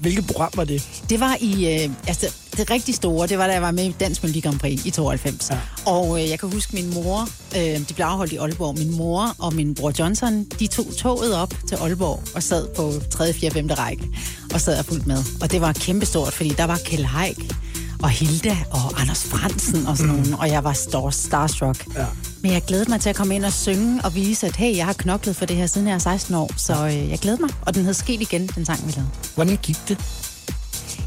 Hvilket 0.00 0.26
program 0.26 0.50
var 0.54 0.64
det? 0.64 0.82
Det 1.10 1.20
var 1.20 1.36
i, 1.40 1.74
øh, 1.84 1.90
altså 2.06 2.26
det 2.56 2.70
rigtig 2.70 2.94
store, 2.94 3.26
det 3.26 3.38
var 3.38 3.46
da 3.46 3.52
jeg 3.52 3.62
var 3.62 3.70
med 3.70 3.84
i 3.84 3.94
Dansk 4.00 4.22
Melodi 4.22 4.40
Grand 4.40 4.58
Prix 4.58 4.84
i 4.84 4.90
92. 4.90 5.50
Ja. 5.50 5.58
Og 5.86 6.22
øh, 6.22 6.30
jeg 6.30 6.40
kan 6.40 6.52
huske 6.52 6.74
min 6.74 6.94
mor, 6.94 7.28
øh, 7.56 7.88
de 7.88 7.94
blev 7.94 8.06
afholdt 8.06 8.32
i 8.32 8.36
Aalborg, 8.36 8.78
min 8.78 8.96
mor 8.96 9.34
og 9.38 9.54
min 9.54 9.74
bror 9.74 9.92
Johnson, 9.98 10.44
de 10.44 10.66
tog 10.66 10.86
toget 10.98 11.34
op 11.36 11.54
til 11.68 11.74
Aalborg 11.74 12.22
og 12.34 12.42
sad 12.42 12.68
på 12.76 12.92
3., 13.10 13.32
4., 13.32 13.50
5. 13.50 13.66
række 13.66 14.08
og 14.54 14.60
sad 14.60 14.78
og 14.78 14.84
fulgte 14.84 15.08
med. 15.08 15.24
Og 15.40 15.52
det 15.52 15.60
var 15.60 15.72
kæmpestort, 15.72 16.32
fordi 16.32 16.48
der 16.48 16.64
var 16.64 16.78
Kjell 16.84 17.04
Haik 17.04 17.54
og 18.02 18.10
Hilda 18.10 18.56
og 18.70 19.00
Anders 19.00 19.24
Fransen 19.24 19.86
og 19.86 19.96
sådan 19.96 20.12
mm. 20.12 20.18
nogen, 20.18 20.34
og 20.34 20.48
jeg 20.48 20.64
var 20.64 20.72
star 20.72 21.10
starstruck. 21.10 21.86
Ja. 21.96 22.06
Men 22.42 22.52
jeg 22.52 22.62
glædede 22.62 22.90
mig 22.90 23.00
til 23.00 23.08
at 23.08 23.16
komme 23.16 23.34
ind 23.34 23.44
og 23.44 23.52
synge 23.52 24.04
og 24.04 24.14
vise, 24.14 24.46
at 24.46 24.56
hey, 24.56 24.76
jeg 24.76 24.86
har 24.86 24.92
knoklet 24.92 25.36
for 25.36 25.46
det 25.46 25.56
her 25.56 25.66
siden 25.66 25.86
jeg 25.86 25.94
er 25.94 25.98
16 25.98 26.34
år, 26.34 26.50
så 26.56 26.86
øh, 26.86 27.10
jeg 27.10 27.18
glæder 27.18 27.38
mig. 27.38 27.50
Og 27.66 27.74
den 27.74 27.84
hed 27.84 27.94
Sket 27.94 28.20
igen, 28.20 28.46
den 28.46 28.64
sang 28.64 28.86
vi 28.86 28.92
lavede. 28.92 29.10
Hvordan 29.34 29.58
gik 29.62 29.76
det? 29.88 29.98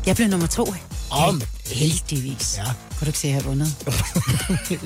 Jeg 0.06 0.16
blev 0.16 0.28
nummer 0.28 0.48
to. 0.48 0.66
Om. 1.10 1.42
Heldigvis. 1.72 2.56
Ja. 2.58 2.64
Kunne 2.64 3.06
du 3.06 3.06
ikke 3.06 3.20
se, 3.20 3.28
at 3.28 3.34
jeg 3.34 3.42
har 3.44 3.50
vundet? 3.50 3.76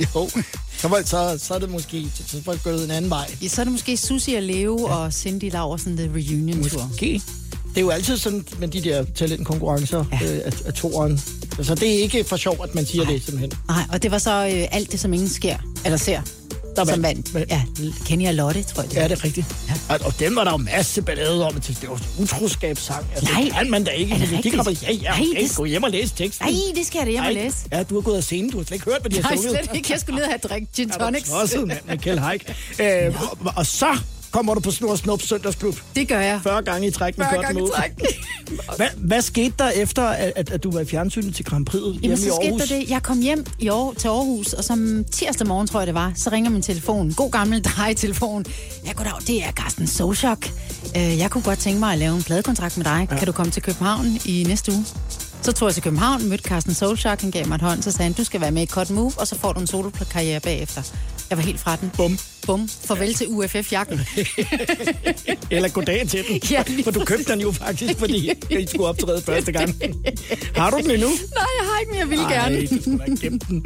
jo. 0.15 0.29
Så, 0.77 1.01
så, 1.05 1.45
så 1.45 1.53
er 1.53 1.60
det 1.60 1.69
måske, 1.69 2.07
så 2.27 2.38
var 2.45 2.53
det 2.53 2.63
gået 2.63 2.84
en 2.84 2.91
anden 2.91 3.12
vej. 3.12 3.36
Ja, 3.41 3.47
så 3.47 3.62
er 3.62 3.65
det 3.65 3.71
måske 3.71 3.97
Susie 3.97 4.38
og 4.38 4.43
Leo 4.43 4.88
ja. 4.88 4.95
og 4.95 5.13
Cindy 5.13 5.51
Laversen, 5.51 5.97
The 5.97 6.12
Reunion 6.15 6.69
Tour. 6.69 6.88
Måske. 6.88 7.21
Det 7.69 7.77
er 7.77 7.81
jo 7.81 7.89
altid 7.89 8.17
sådan 8.17 8.45
med 8.60 8.67
de 8.67 8.81
der 8.81 9.05
talentkonkurrencer 9.15 10.05
Ja. 10.12 10.34
øh, 10.34 10.41
af, 10.45 10.53
af 10.65 10.73
toeren. 10.73 11.21
Så 11.62 11.75
det 11.75 11.95
er 11.95 11.99
ikke 12.01 12.23
for 12.23 12.38
sjov, 12.38 12.57
at 12.63 12.75
man 12.75 12.86
siger 12.86 13.05
det 13.05 13.23
simpelthen. 13.23 13.51
Nej, 13.67 13.84
og 13.91 14.03
det 14.03 14.12
var 14.12 14.17
så 14.17 14.31
øh, 14.31 14.67
alt 14.71 14.91
det, 14.91 14.99
som 14.99 15.13
ingen 15.13 15.29
sker, 15.29 15.57
eller 15.86 15.97
ser, 15.97 16.21
Der 16.75 16.86
som 16.86 17.03
vandt. 17.03 17.34
vandt. 17.34 17.49
Ja, 17.51 17.62
Kenny 18.05 18.27
og 18.27 18.34
Lotte, 18.34 18.63
tror 18.63 18.81
jeg. 18.84 18.89
det 18.91 18.95
Ja, 18.95 19.01
var. 19.01 19.07
det 19.07 19.19
er 19.19 19.23
rigtigt. 19.23 19.47
Ja. 19.89 19.95
Og, 20.05 20.19
dem 20.19 20.36
var 20.36 20.43
der 20.43 20.51
jo 20.51 20.57
masse 20.57 21.01
ballade 21.01 21.45
om. 21.47 21.53
Det 21.53 21.89
var 21.89 21.95
en 21.95 22.01
utroskabssang. 22.23 23.05
Altså, 23.15 23.34
Nej. 23.34 23.43
det 23.43 23.53
kan 23.53 23.69
man 23.71 23.84
da 23.84 23.91
ikke. 23.91 24.13
Er 24.15 24.19
det 24.19 24.29
De 24.29 24.36
rigtigt? 24.36 24.55
kommer, 24.55 24.71
ja, 24.81 24.91
ja, 24.91 25.10
Nej, 25.10 25.19
okay, 25.31 25.43
det- 25.43 25.55
gå 25.55 25.65
hjem 25.65 25.84
og 25.84 25.91
læse 25.91 26.13
teksten. 26.15 26.47
Nej, 26.47 26.55
det 26.75 26.86
skal 26.88 26.97
jeg 26.99 27.05
da 27.05 27.12
hjem 27.12 27.23
og 27.23 27.34
Nej. 27.34 27.43
læse. 27.43 27.57
Ja, 27.71 27.84
du 27.84 27.93
har 27.95 28.01
gået 28.01 28.17
af 28.17 28.23
scenen. 28.23 28.49
Du 28.51 28.57
har 28.57 28.63
slet 28.65 28.75
ikke 28.75 28.86
hørt, 28.86 29.01
hvad 29.01 29.12
de 29.12 29.15
har 29.21 29.29
Nej, 29.29 29.36
sunget. 29.36 29.51
slet 29.65 29.75
ikke. 29.75 29.91
Jeg 29.91 29.99
skulle 29.99 30.15
ned 30.15 30.23
og 30.23 30.29
have 30.31 30.39
drikke 30.39 30.67
gin 30.75 30.89
Er 30.89 30.93
du 30.97 30.99
tonics. 31.05 31.29
tosset, 31.29 31.67
mand, 31.67 31.79
med 31.88 31.97
Kjell 31.97 32.19
Haik. 32.19 32.53
Øh, 32.81 33.21
og, 33.21 33.53
og, 33.55 33.65
så 33.65 33.97
kommer 34.32 34.54
du 34.54 34.60
på 34.60 34.72
Snor 34.72 34.96
Snup 34.96 35.22
Søndagsklub. 35.22 35.76
Det 35.96 36.08
gør 36.08 36.20
jeg. 36.20 36.39
40 36.44 36.63
gange 36.63 36.88
i 36.88 36.91
træk 36.91 37.17
med 37.17 37.26
40 37.26 37.36
godt 37.36 37.46
gange 37.46 37.63
i 37.63 37.72
træk. 37.76 37.91
Hvad, 38.78 38.88
hvad 38.98 39.22
skete 39.22 39.54
der 39.60 39.70
efter, 39.70 40.04
at, 40.04 40.34
at, 40.36 40.52
at 40.52 40.63
du 40.63 40.72
var 40.72 40.80
i 40.80 40.86
fjernsynet 40.86 41.36
til 41.36 41.46
Grand 41.46 41.65
Prix 41.65 41.82
Jamen, 42.04 42.17
så 42.17 42.39
skete 42.41 42.58
der 42.58 42.65
det. 42.65 42.89
Jeg 42.89 43.04
kom 43.04 43.22
hjem 43.22 43.46
i 43.60 43.70
år, 43.70 43.94
til 43.94 44.08
Aarhus, 44.08 44.54
og 44.54 44.63
som 44.63 45.06
tirsdag 45.12 45.48
morgen, 45.48 45.67
tror 45.67 45.80
jeg 45.80 45.88
det 45.88 45.96
var, 45.96 46.12
så 46.15 46.30
ringer 46.30 46.52
min 46.52 46.62
telefon. 46.62 47.13
God 47.13 47.32
gammel 47.32 47.63
drejetelefon. 47.63 48.46
Ja, 48.86 48.91
goddag, 48.91 49.13
det 49.28 49.44
er 49.44 49.52
Carsten 49.52 49.88
Sochok. 49.88 50.46
Øh, 50.98 51.17
jeg 51.17 51.32
kunne 51.32 51.44
godt 51.44 51.60
tænke 51.60 51.80
mig 51.80 51.94
at 51.94 52.00
lave 52.00 52.15
en 52.15 52.24
pladekontrakt 52.24 52.78
med 52.78 52.86
dig. 52.86 53.08
Ja. 53.12 53.17
Kan 53.17 53.26
du 53.26 53.32
komme 53.32 53.52
til 53.52 53.62
København 53.62 54.06
i 54.26 54.44
næste 54.48 54.72
uge? 54.72 54.86
Så 55.41 55.52
tog 55.52 55.67
jeg 55.67 55.74
til 55.74 55.84
København, 55.84 56.30
mødte 56.30 56.44
Carsten 56.44 56.74
Solchak, 56.74 57.22
han 57.22 57.32
gav 57.32 57.48
mig 57.48 57.56
et 57.56 57.62
hånd, 57.62 57.82
så 57.82 57.91
sagde 57.91 58.04
han, 58.04 58.13
du 58.13 58.24
skal 58.24 58.41
være 58.41 58.52
med 58.52 58.63
i 58.63 58.65
Cut 58.65 58.89
Move, 58.89 59.12
og 59.17 59.28
så 59.28 59.36
får 59.38 59.54
du 59.54 59.60
en 59.60 59.67
solokarriere 59.67 60.39
bagefter. 60.39 60.82
Jeg 61.32 61.38
var 61.38 61.44
helt 61.44 61.60
fra 61.60 61.76
den. 61.76 61.91
Bum. 61.98 62.17
Bum. 62.46 62.70
Farvel 62.86 63.13
til 63.13 63.28
UFF-jakken. 63.30 64.00
Eller 65.52 65.70
goddag 65.70 66.08
til 66.08 66.24
den. 66.30 66.41
Ja, 66.52 66.63
For 66.84 66.91
du 66.91 67.06
købte 67.06 67.32
den 67.32 67.41
jo 67.41 67.52
faktisk, 67.52 68.00
fordi 68.00 68.32
I 68.50 68.67
skulle 68.67 68.88
optræde 68.88 69.22
første 69.22 69.52
gang. 69.52 69.76
Har 70.56 70.70
du 70.70 70.78
den 70.78 70.91
endnu? 70.91 71.08
Nej, 71.08 71.46
jeg 71.60 71.67
har 71.67 71.80
ikke, 71.80 71.91
men 71.91 72.00
jeg 72.00 72.10
ville 72.10 72.24
gerne. 72.24 72.56
Ej, 72.56 72.67
du 72.72 72.82
skulle 72.82 72.98
da 72.98 73.12
gemme 73.22 73.39
den. 73.48 73.65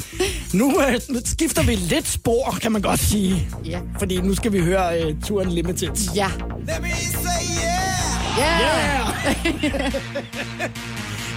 Nu 0.54 0.82
øh, 0.82 1.22
skifter 1.26 1.64
vi 1.64 1.76
lidt 1.76 2.08
spor, 2.08 2.58
kan 2.62 2.72
man 2.72 2.82
godt 2.82 3.00
sige. 3.00 3.48
Ja. 3.66 3.80
Fordi 4.00 4.18
nu 4.18 4.36
skal 4.36 4.54
vi 4.54 4.60
høre 4.60 5.08
uh, 5.08 5.22
Turen 5.24 5.52
Limited. 5.52 6.16
Ja. 6.16 6.28
Let 6.68 6.82
me 6.82 6.90
say 6.90 7.44
yeah. 7.64 8.16
Ja. 8.38 8.60
Yeah! 8.62 9.52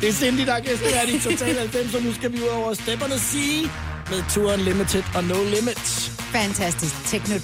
det 0.01 0.09
er 0.09 0.13
Cindy, 0.13 0.47
der 0.47 0.53
er 0.53 0.61
gæstevært 0.61 1.09
i 1.09 1.19
Total 1.19 1.59
90, 1.59 1.95
og 1.95 2.03
nu 2.03 2.13
skal 2.15 2.33
vi 2.33 2.43
ud 2.43 2.49
over 2.49 2.75
stepperne 2.75 3.19
sige 3.19 3.71
med 4.11 4.23
Turen 4.31 4.61
Limited 4.61 5.03
og 5.15 5.25
No 5.25 5.35
Limits. 5.45 6.18
Fantastisk. 6.33 6.95
Techno, 7.11 7.39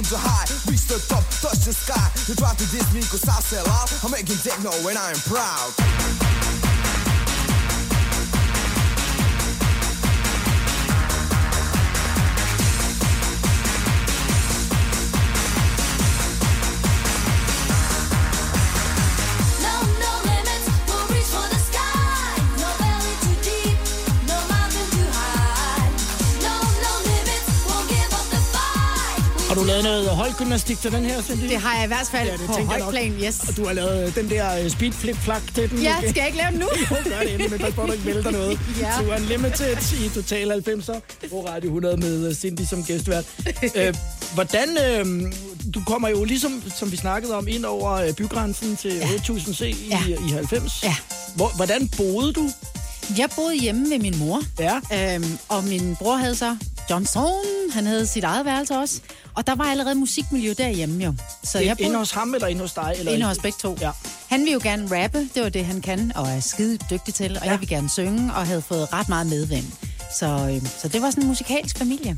mountain 0.00 0.16
too 0.16 0.22
high. 0.22 0.44
Reach 0.70 0.86
the 0.86 0.98
top, 1.08 1.24
touch 1.40 1.64
the 1.64 1.72
sky. 1.72 2.10
You 2.28 2.34
try 2.34 2.54
to 2.54 2.66
diss 2.70 2.92
me 2.92 3.00
cause 3.00 3.28
I 3.28 3.40
sell 3.40 3.66
out. 3.68 3.92
I'm 4.04 4.10
making 4.10 4.36
techno 4.36 4.70
and 4.88 4.98
I 4.98 5.10
am 5.10 5.20
proud. 5.28 6.09
Du 29.60 29.64
lavet 29.66 29.84
noget 29.84 30.08
holdgymnastik 30.08 30.78
til 30.80 30.92
den 30.92 31.04
her, 31.04 31.22
Cindy? 31.22 31.42
Det 31.42 31.56
har 31.56 31.74
jeg 31.76 31.84
i 31.84 31.86
hvert 31.86 32.06
fald 32.10 32.28
Ja, 32.28 32.32
det 32.36 32.40
på 32.46 32.54
tænker 32.54 32.60
jeg 32.60 32.66
højt 32.66 32.80
nok. 32.80 32.90
plan, 32.90 33.12
yes. 33.28 33.40
Og 33.48 33.56
du 33.56 33.66
har 33.66 33.72
lavet 33.72 34.06
øh, 34.06 34.14
den 34.14 34.30
der 34.30 34.64
øh, 34.64 34.70
speed 34.70 34.92
flip 34.92 35.16
flak 35.16 35.42
til 35.54 35.70
den. 35.70 35.78
Ja, 35.82 35.94
måske? 35.96 36.10
skal 36.10 36.20
jeg 36.20 36.26
ikke 36.26 36.38
lave 36.38 36.50
den 36.50 36.58
nu? 36.58 36.66
Jo, 36.90 36.96
gør 37.10 37.18
det 37.20 37.28
endelig, 37.32 37.50
men 37.50 37.60
pas 37.60 37.74
på, 37.74 37.80
at 37.82 37.88
du 37.88 37.92
ikke 37.92 38.06
vælter 38.06 38.30
noget. 38.30 38.60
Ja. 38.80 38.92
Så 38.98 39.14
Unlimited 39.16 39.76
i 40.04 40.08
Total 40.14 40.52
90'er 40.52 41.28
på 41.30 41.46
Radio 41.48 41.66
100 41.68 41.96
med 41.96 42.28
øh, 42.28 42.34
Cindy 42.34 42.60
som 42.70 42.84
gæstvært. 42.84 43.24
øh, 43.76 43.94
hvordan, 44.34 44.68
øh, 44.86 45.32
du 45.74 45.82
kommer 45.86 46.08
jo 46.08 46.24
ligesom, 46.24 46.62
som 46.78 46.92
vi 46.92 46.96
snakkede 46.96 47.34
om, 47.36 47.48
ind 47.48 47.64
over 47.64 48.12
bygrænsen 48.12 48.76
til 48.76 48.94
Ja. 48.94 49.08
8000 49.14 49.54
C 49.54 49.60
i, 49.60 49.88
Ja. 49.90 50.00
i 50.28 50.30
90. 50.32 50.82
Ja. 50.82 50.94
Hvor, 51.36 51.48
hvordan 51.56 51.88
boede 51.96 52.32
du? 52.32 52.50
Jeg 53.18 53.28
boede 53.36 53.54
hjemme 53.56 53.90
ved 53.90 53.98
min 53.98 54.18
mor. 54.18 54.42
Ja. 54.58 55.14
Øhm, 55.14 55.38
og 55.48 55.64
min 55.64 55.96
bror 55.98 56.16
havde 56.16 56.34
så 56.36 56.56
Johnson, 56.90 57.24
han 57.72 57.86
havde 57.86 58.06
sit 58.06 58.24
eget 58.24 58.44
værelse 58.44 58.78
også. 58.78 59.00
Og 59.34 59.46
der 59.46 59.54
var 59.54 59.64
allerede 59.64 59.94
musikmiljø 59.94 60.54
derhjemme 60.58 61.04
jo. 61.04 61.14
Så 61.44 61.58
jeg 61.58 61.66
Inde 61.66 61.82
boede 61.84 61.98
hos 61.98 62.10
ham 62.10 62.34
eller 62.34 62.46
inde 62.46 62.60
hos 62.60 62.72
dig? 62.72 62.94
Eller 62.98 63.12
inde 63.12 63.26
hos 63.26 63.38
begge 63.38 63.58
to. 63.60 63.76
Ja. 63.80 63.90
Han 64.28 64.40
ville 64.40 64.52
jo 64.52 64.60
gerne 64.62 65.02
rappe, 65.02 65.28
det 65.34 65.42
var 65.42 65.48
det 65.48 65.64
han 65.64 65.80
kan, 65.80 66.12
og 66.14 66.28
er 66.28 66.40
skide 66.40 66.78
dygtig 66.90 67.14
til. 67.14 67.36
Og 67.38 67.44
ja. 67.44 67.50
jeg 67.50 67.60
vil 67.60 67.68
gerne 67.68 67.88
synge, 67.88 68.34
og 68.34 68.46
havde 68.46 68.62
fået 68.62 68.92
ret 68.92 69.08
meget 69.08 69.26
medvind. 69.26 69.66
Så, 70.18 70.26
øh, 70.26 70.68
så 70.78 70.88
det 70.88 71.02
var 71.02 71.10
sådan 71.10 71.22
en 71.22 71.28
musikalsk 71.28 71.78
familie. 71.78 72.16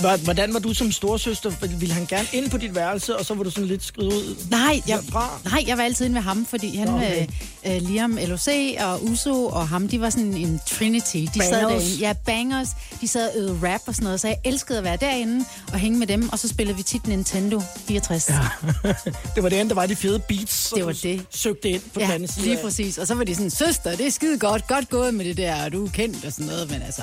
Hvor- 0.00 0.16
Hvordan 0.16 0.54
var 0.54 0.58
du 0.60 0.74
som 0.74 0.92
storsøster? 0.92 1.50
Ville 1.78 1.94
han 1.94 2.06
gerne 2.06 2.26
ind 2.32 2.50
på 2.50 2.58
dit 2.58 2.74
værelse, 2.74 3.16
og 3.16 3.24
så 3.24 3.34
var 3.34 3.42
du 3.44 3.50
sådan 3.50 3.66
lidt 3.68 3.84
skridt 3.84 4.12
ud? 4.12 4.36
Nej, 4.50 4.82
jeg, 4.88 4.98
Derfra? 5.06 5.40
nej, 5.44 5.64
jeg 5.66 5.78
var 5.78 5.84
altid 5.84 6.04
inde 6.04 6.14
ved 6.14 6.22
ham, 6.22 6.46
fordi 6.46 6.76
han, 6.76 6.88
okay. 6.88 7.26
øh, 7.66 7.76
øh, 7.76 7.82
Liam 7.82 8.18
LOC 8.26 8.48
og 8.80 9.04
Uso 9.04 9.46
og 9.46 9.68
ham, 9.68 9.88
de 9.88 10.00
var 10.00 10.10
sådan 10.10 10.34
en 10.36 10.60
trinity. 10.66 11.16
De 11.16 11.28
sad 11.42 11.50
Bangers. 11.62 11.82
derinde. 11.82 11.96
Ja, 12.00 12.12
bangers. 12.12 12.68
De 13.00 13.08
sad 13.08 13.28
og 13.30 13.36
øvede 13.40 13.58
rap 13.72 13.80
og 13.86 13.94
sådan 13.94 14.04
noget, 14.04 14.20
så 14.20 14.28
jeg 14.28 14.36
elskede 14.44 14.78
at 14.78 14.84
være 14.84 14.96
derinde 14.96 15.44
og 15.72 15.78
hænge 15.78 15.98
med 15.98 16.06
dem, 16.06 16.28
og 16.28 16.38
så 16.38 16.48
spillede 16.48 16.76
vi 16.76 16.82
tit 16.82 17.06
Nintendo 17.06 17.62
64. 17.86 18.28
Ja, 18.28 18.38
Det 19.34 19.42
var 19.42 19.48
det, 19.48 19.68
der 19.68 19.74
var 19.74 19.86
de 19.86 19.96
fede 19.96 20.18
beats, 20.18 20.72
Det 20.76 20.86
var 20.86 20.92
det. 21.02 21.24
søgte 21.30 21.68
ind 21.70 21.82
på 21.94 22.00
ja 22.00 22.04
den 22.06 22.12
anden 22.14 22.28
side. 22.28 22.46
lige 22.46 22.58
præcis. 22.62 22.98
Og 22.98 23.06
så 23.06 23.14
var 23.14 23.24
de 23.24 23.34
sådan, 23.34 23.50
søster, 23.50 23.96
det 23.96 24.06
er 24.06 24.10
skide 24.10 24.38
godt, 24.38 24.66
godt 24.66 24.88
gået 24.88 25.14
med 25.14 25.24
det 25.24 25.36
der, 25.36 25.64
og 25.64 25.72
du 25.72 25.84
er 25.86 25.90
kendt 25.90 26.24
og 26.24 26.32
sådan 26.32 26.46
noget, 26.46 26.70
men 26.70 26.82
altså... 26.82 27.02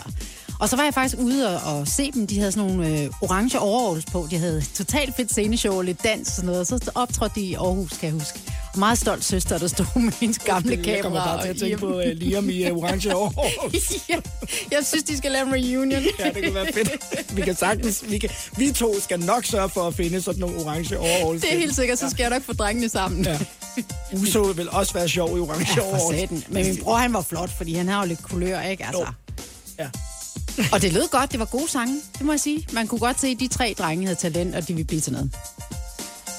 Og 0.61 0.69
så 0.69 0.75
var 0.75 0.83
jeg 0.83 0.93
faktisk 0.93 1.17
ude 1.19 1.59
og, 1.61 1.77
og 1.77 1.87
se 1.87 2.11
dem. 2.11 2.27
De 2.27 2.39
havde 2.39 2.51
sådan 2.51 2.69
nogle 2.69 2.99
øh, 3.01 3.09
orange 3.21 3.59
overalls 3.59 4.05
på. 4.05 4.27
De 4.31 4.37
havde 4.37 4.63
totalt 4.75 5.15
fedt 5.15 5.31
sceneshow 5.31 5.73
og 5.77 5.83
lidt 5.83 6.03
dans 6.03 6.27
og 6.27 6.35
sådan 6.35 6.45
noget. 6.45 6.59
Og 6.59 6.67
så 6.67 6.91
optrådte 6.95 7.35
de 7.35 7.41
i 7.41 7.53
Aarhus, 7.53 7.89
kan 7.91 8.03
jeg 8.03 8.13
huske. 8.13 8.39
Og 8.73 8.79
meget 8.79 8.97
stolt 8.97 9.23
søster, 9.25 9.57
der 9.57 9.67
stod 9.67 10.01
med 10.01 10.13
hendes 10.19 10.39
gamle 10.39 10.75
kamera. 10.77 10.91
Jeg 10.91 11.01
kommer 11.03 11.23
bare 11.25 11.41
til 11.43 11.49
at 11.49 11.57
tænke 11.57 11.77
på 11.77 11.97
uh, 11.97 12.03
Liam 12.05 12.49
i 12.49 12.71
uh, 12.71 12.77
orange 12.77 13.15
år. 13.21 13.47
ja, 14.09 14.15
jeg 14.71 14.85
synes, 14.85 15.03
de 15.03 15.17
skal 15.17 15.31
lave 15.31 15.47
en 15.47 15.53
reunion. 15.53 16.03
ja, 16.19 16.29
det 16.29 16.43
kunne 16.43 16.55
være 16.55 16.73
fedt. 16.73 17.35
Vi 17.35 17.41
kan 17.41 17.55
sagtens, 17.55 18.03
vi, 18.09 18.17
kan, 18.17 18.29
vi 18.57 18.71
to 18.71 18.99
skal 18.99 19.19
nok 19.19 19.45
sørge 19.45 19.69
for 19.69 19.87
at 19.87 19.93
finde 19.95 20.21
sådan 20.21 20.39
nogle 20.39 20.55
orange 20.65 20.99
overalls. 20.99 21.41
Det 21.41 21.53
er 21.53 21.57
helt 21.57 21.75
sikkert, 21.75 21.99
så 21.99 22.09
skal 22.09 22.23
jeg 22.23 22.29
nok 22.29 22.43
få 22.43 22.53
drengene 22.53 22.89
sammen. 22.89 23.25
Ja. 23.25 23.39
Uso 24.13 24.41
vil 24.41 24.69
også 24.69 24.93
være 24.93 25.09
sjov 25.09 25.37
i 25.37 25.39
orange 25.39 25.67
Ja, 25.77 25.81
overalls. 25.81 26.47
Men 26.49 26.65
min 26.65 26.77
bror, 26.83 26.95
han 26.95 27.13
var 27.13 27.21
flot, 27.21 27.49
fordi 27.57 27.73
han 27.73 27.87
har 27.87 28.01
jo 28.01 28.07
lidt 28.07 28.23
kulør, 28.23 28.61
ikke? 28.61 28.85
Altså. 28.85 29.05
Ja. 29.79 29.89
Og 30.71 30.81
det 30.81 30.93
lød 30.93 31.07
godt, 31.11 31.31
det 31.31 31.39
var 31.39 31.45
gode 31.45 31.69
sange, 31.69 32.01
det 32.17 32.25
må 32.25 32.31
jeg 32.31 32.39
sige. 32.39 32.67
Man 32.73 32.87
kunne 32.87 32.99
godt 32.99 33.21
se, 33.21 33.27
at 33.27 33.39
de 33.39 33.47
tre 33.47 33.75
drenge 33.77 34.05
havde 34.05 34.19
talent, 34.19 34.55
og 34.55 34.67
de 34.67 34.73
ville 34.73 34.87
blive 34.87 35.01
til 35.01 35.13
noget. 35.13 35.31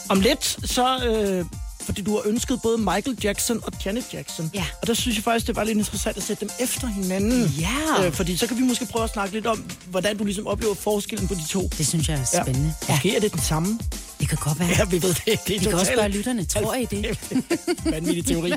Om 0.09 0.21
lidt, 0.21 0.59
så... 0.65 1.05
Øh, 1.05 1.45
fordi 1.85 2.03
du 2.03 2.11
har 2.13 2.23
ønsket 2.27 2.63
både 2.63 2.79
Michael 2.79 3.19
Jackson 3.25 3.61
og 3.63 3.73
Janet 3.85 4.05
Jackson. 4.13 4.51
Ja. 4.55 4.65
Og 4.81 4.87
der 4.87 4.95
synes 4.95 5.17
jeg 5.17 5.25
faktisk, 5.25 5.47
det 5.47 5.57
var 5.57 5.65
lidt 5.65 5.79
interessant 5.79 6.17
at 6.17 6.23
sætte 6.23 6.41
dem 6.41 6.51
efter 6.61 6.87
hinanden. 6.87 7.47
Ja. 7.47 8.07
Øh, 8.07 8.13
fordi 8.13 8.37
så 8.37 8.47
kan 8.47 8.57
vi 8.57 8.63
måske 8.63 8.87
prøve 8.87 9.05
at 9.05 9.13
snakke 9.13 9.35
lidt 9.35 9.47
om, 9.47 9.65
hvordan 9.87 10.17
du 10.19 10.25
ligesom 10.25 10.47
oplever 10.47 10.75
forskellen 10.75 11.29
på 11.29 11.35
de 11.35 11.49
to. 11.49 11.69
Det 11.79 11.87
synes 11.87 12.09
jeg 12.09 12.21
er 12.21 12.43
spændende. 12.43 12.75
Ja, 12.89 12.95
Måske 12.95 13.17
er 13.17 13.21
det 13.21 13.33
den 13.33 13.41
samme. 13.41 13.79
Det 14.23 14.29
kan 14.29 14.39
godt 14.41 14.59
være. 14.61 14.69
Ja, 14.69 14.85
vi 14.85 15.03
ved 15.03 15.15
det. 15.15 15.25
det 15.25 15.33
er 15.57 15.61
Vi 15.61 15.65
kan 15.65 15.75
også 15.75 15.93
spørge 15.93 16.09
lytterne, 16.09 16.45
tror 16.45 16.75
I 16.75 16.85
det? 16.85 17.19
Vanvittig 17.93 18.27
teori. 18.27 18.51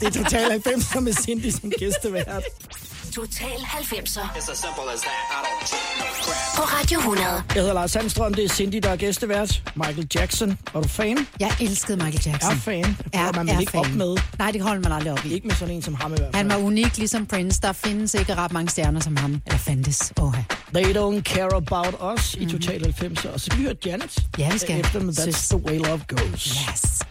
Det 0.00 0.06
er 0.06 0.10
totalt 0.22 0.52
90 0.52 0.94
med 1.00 1.12
Cindy 1.12 1.50
som 1.50 1.72
gæstevært. 1.78 2.42
Total 3.12 3.48
90'er. 3.48 4.26
På 6.56 6.62
Radio 6.62 6.98
100. 6.98 7.28
Jeg 7.28 7.42
hedder 7.54 7.72
Lars 7.74 7.90
Sandstrøm, 7.90 8.34
det 8.34 8.44
er 8.44 8.48
Cindy, 8.48 8.76
der 8.82 8.90
er 8.90 8.96
gæstevært. 8.96 9.62
Michael 9.76 10.06
Jackson, 10.14 10.58
var 10.72 10.80
du 10.80 10.88
fan? 10.88 11.26
Jeg 11.40 11.56
elskede 11.60 11.96
Michael 12.04 12.22
Jackson. 12.26 12.52
Er 12.52 12.56
fan? 12.56 12.84
Det 12.84 13.20
holder 13.20 13.32
man 13.32 13.46
vel 13.54 13.60
ikke 13.60 13.78
op 13.78 13.88
med. 13.94 14.16
Nej, 14.38 14.50
det 14.50 14.62
holder 14.62 14.82
man 14.82 14.92
aldrig 14.92 15.12
op 15.12 15.24
i. 15.24 15.32
Ikke 15.32 15.46
med 15.46 15.54
sådan 15.56 15.74
en 15.74 15.82
som 15.82 15.94
ham 15.94 16.12
i 16.12 16.16
hvert 16.16 16.34
fald. 16.34 16.34
Han 16.34 16.48
var 16.48 16.56
unik, 16.66 16.98
ligesom 16.98 17.26
Prince. 17.26 17.60
Der 17.62 17.72
findes 17.72 18.14
ikke 18.14 18.34
ret 18.34 18.52
mange 18.52 18.70
stjerner 18.70 19.00
som 19.00 19.16
ham. 19.16 19.42
Eller 19.46 19.58
fandtes. 19.58 20.12
Oha. 20.20 20.40
They 20.74 20.92
don't 20.92 21.22
care 21.24 21.54
about 21.54 21.94
us 22.18 22.34
i 22.34 22.46
Total 22.46 22.80
90. 22.80 23.24
Og 23.24 23.40
så 23.40 23.50
vi 23.56 23.62
høre 23.62 23.74
Janet. 23.86 24.18
Mhm. 24.18 24.30
Ja, 24.38 24.52
vi 24.52 24.58
skal. 24.58 24.80
Efter 24.80 25.00
med 25.00 25.14
the 25.14 25.56
way 25.56 25.78
love 25.78 26.00
goes. 26.08 26.46
Yes. 26.70 27.02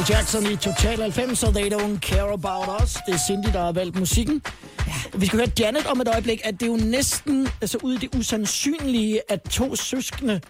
Michael 0.00 0.16
Jackson 0.16 0.46
i 0.46 0.56
Total 0.56 1.02
90, 1.02 1.38
so 1.38 1.50
they 1.50 1.68
don't 1.68 1.98
care 2.00 2.32
about 2.32 2.82
us. 2.82 2.92
Det 3.06 3.14
er 3.14 3.18
Cindy, 3.26 3.52
der 3.52 3.64
har 3.64 3.72
valgt 3.72 3.98
musikken. 3.98 4.42
Ja. 4.86 4.92
Vi 5.18 5.26
skal 5.26 5.38
høre 5.38 5.48
Janet 5.58 5.86
om 5.86 6.00
et 6.00 6.08
øjeblik, 6.08 6.40
at 6.44 6.54
det 6.60 6.62
er 6.62 6.66
jo 6.66 6.76
næsten 6.76 7.48
altså, 7.60 7.78
ude 7.82 7.94
i 7.94 7.98
det 7.98 8.14
usandsynlige, 8.14 9.20
at 9.28 9.42
to 9.42 9.76
søskende 9.76 10.40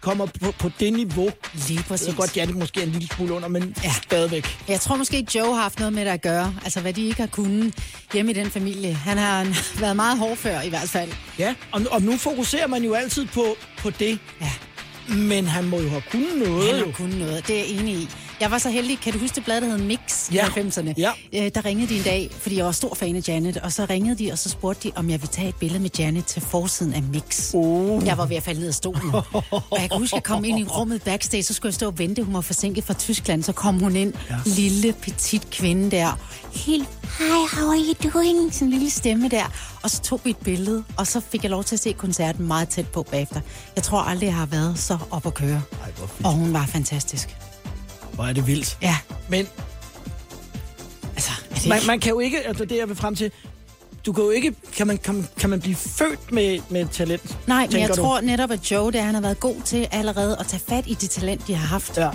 kommer 0.00 0.26
på, 0.26 0.52
på 0.58 0.70
det 0.80 0.92
niveau. 0.92 1.30
Lige 1.68 1.82
præcis. 1.82 2.06
Jeg 2.06 2.12
ved 2.12 2.18
godt, 2.18 2.36
Janet 2.36 2.56
måske 2.56 2.80
er 2.80 2.84
en 2.84 2.92
lille 2.92 3.08
smule 3.08 3.32
under, 3.32 3.48
men 3.48 3.76
ja. 3.84 3.92
stadigvæk. 4.02 4.58
Jeg 4.68 4.80
tror 4.80 4.96
måske, 4.96 5.26
Joe 5.34 5.54
har 5.54 5.62
haft 5.62 5.78
noget 5.78 5.92
med 5.92 6.04
det 6.04 6.10
at 6.10 6.22
gøre. 6.22 6.54
Altså, 6.64 6.80
hvad 6.80 6.92
de 6.92 7.06
ikke 7.06 7.20
har 7.20 7.28
kunnet 7.28 7.74
hjemme 8.12 8.30
i 8.30 8.34
den 8.34 8.50
familie. 8.50 8.94
Han 8.94 9.18
har 9.18 9.46
været 9.80 9.96
meget 9.96 10.18
hård 10.18 10.36
før, 10.36 10.60
i 10.60 10.68
hvert 10.68 10.88
fald. 10.88 11.10
Ja, 11.38 11.54
og, 11.72 11.82
og 11.90 12.02
nu 12.02 12.16
fokuserer 12.16 12.66
man 12.66 12.84
jo 12.84 12.94
altid 12.94 13.26
på, 13.26 13.56
på 13.78 13.90
det. 13.90 14.18
Ja. 14.40 14.50
Men 15.08 15.46
han 15.46 15.64
må 15.64 15.80
jo 15.80 15.88
have 15.88 16.02
kunnet 16.10 16.48
noget. 16.48 16.74
Han 16.74 16.84
har 16.84 16.92
kunnet 16.92 17.18
noget, 17.18 17.46
det 17.46 17.54
er 17.56 17.60
jeg 17.60 17.68
enig 17.68 17.94
i. 17.94 18.08
Jeg 18.40 18.50
var 18.50 18.58
så 18.58 18.70
heldig, 18.70 18.98
kan 19.00 19.12
du 19.12 19.18
huske 19.18 19.34
det 19.34 19.44
blad, 19.44 19.60
der 19.60 19.66
hed 19.66 19.78
Mix 19.78 20.32
Ja. 20.32 20.46
i 20.46 20.60
90'erne? 20.60 20.92
Ja. 20.96 21.10
Øh, 21.34 21.50
der 21.54 21.64
ringede 21.64 21.88
de 21.88 21.96
en 21.98 22.02
dag, 22.04 22.30
fordi 22.40 22.56
jeg 22.56 22.64
var 22.64 22.72
stor 22.72 22.94
fan 22.94 23.16
af 23.16 23.28
Janet, 23.28 23.56
og 23.56 23.72
så 23.72 23.86
ringede 23.90 24.24
de, 24.24 24.32
og 24.32 24.38
så 24.38 24.48
spurgte 24.48 24.88
de, 24.88 24.92
om 24.96 25.10
jeg 25.10 25.20
ville 25.20 25.32
tage 25.32 25.48
et 25.48 25.54
billede 25.54 25.80
med 25.82 25.90
Janet 25.98 26.24
til 26.26 26.42
forsiden 26.42 26.94
af 26.94 27.02
Mix. 27.02 27.50
Uh. 27.54 28.06
Jeg 28.06 28.18
var 28.18 28.26
ved 28.26 28.36
at 28.36 28.42
falde 28.42 28.60
ned 28.60 28.68
af 28.68 28.74
stolen. 28.74 29.10
og 29.50 29.78
jeg 29.80 29.90
kan 29.90 29.98
huske, 29.98 30.14
at 30.14 30.16
jeg 30.16 30.22
kom 30.22 30.44
ind 30.44 30.58
i 30.58 30.64
rummet 30.64 31.02
backstage, 31.02 31.42
så 31.42 31.54
skulle 31.54 31.70
jeg 31.70 31.74
stå 31.74 31.86
og 31.86 31.98
vente. 31.98 32.22
Hun 32.22 32.34
var 32.34 32.40
forsinket 32.40 32.84
fra 32.84 32.94
Tyskland, 32.94 33.42
så 33.42 33.52
kom 33.52 33.78
hun 33.80 33.96
ind. 33.96 34.12
Ja. 34.30 34.36
Lille, 34.46 34.92
petit 34.92 35.50
kvinde 35.50 35.90
der. 35.90 36.18
Helt, 36.52 36.88
hi, 37.18 37.56
how 37.56 37.68
are 37.70 37.78
you 37.78 38.10
doing? 38.12 38.54
Sådan 38.54 38.66
en 38.68 38.72
lille 38.72 38.90
stemme 38.90 39.28
der. 39.28 39.52
Og 39.82 39.90
så 39.90 40.00
tog 40.02 40.20
vi 40.24 40.30
et 40.30 40.36
billede, 40.36 40.84
og 40.96 41.06
så 41.06 41.20
fik 41.20 41.42
jeg 41.42 41.50
lov 41.50 41.64
til 41.64 41.76
at 41.76 41.80
se 41.80 41.92
koncerten 41.92 42.46
meget 42.46 42.68
tæt 42.68 42.88
på 42.88 43.02
bagefter. 43.02 43.40
Jeg 43.76 43.84
tror 43.84 44.00
aldrig, 44.00 44.26
jeg 44.26 44.34
har 44.34 44.46
været 44.46 44.78
så 44.78 44.98
op 45.10 45.26
at 45.26 45.34
køre. 45.34 45.62
Ej. 45.82 45.92
Og 46.24 46.32
hun 46.32 46.52
var 46.52 46.66
fantastisk. 46.66 47.36
Hvor 48.18 48.26
er 48.26 48.32
det 48.32 48.46
vildt. 48.46 48.78
Ja, 48.82 48.96
Men 49.28 49.46
altså... 51.14 51.30
Er 51.50 51.54
det 51.54 51.66
man, 51.68 51.76
ikke- 51.78 51.86
man 51.86 52.00
kan 52.00 52.10
jo 52.10 52.18
ikke, 52.20 52.46
altså 52.46 52.64
det 52.64 52.76
jeg 52.78 52.88
vil 52.88 52.96
frem 52.96 53.14
til, 53.14 53.30
du 54.06 54.12
kan 54.12 54.24
jo 54.24 54.30
ikke, 54.30 54.54
kan 54.76 54.86
man, 54.86 54.98
kan, 54.98 55.28
kan 55.40 55.50
man 55.50 55.60
blive 55.60 55.76
født 55.76 56.32
med, 56.32 56.58
med 56.70 56.86
talent? 56.92 57.38
Nej, 57.46 57.66
men 57.72 57.80
jeg 57.80 57.88
du? 57.88 57.94
tror 57.94 58.20
netop, 58.20 58.50
at 58.50 58.70
Joe, 58.70 58.92
det, 58.92 59.00
han 59.02 59.14
har 59.14 59.20
været 59.20 59.40
god 59.40 59.56
til 59.64 59.88
allerede 59.90 60.36
at 60.40 60.46
tage 60.46 60.62
fat 60.68 60.84
i 60.86 60.94
det 60.94 61.10
talent, 61.10 61.46
de 61.46 61.54
har 61.54 61.66
haft. 61.66 61.96
Ja. 61.96 62.10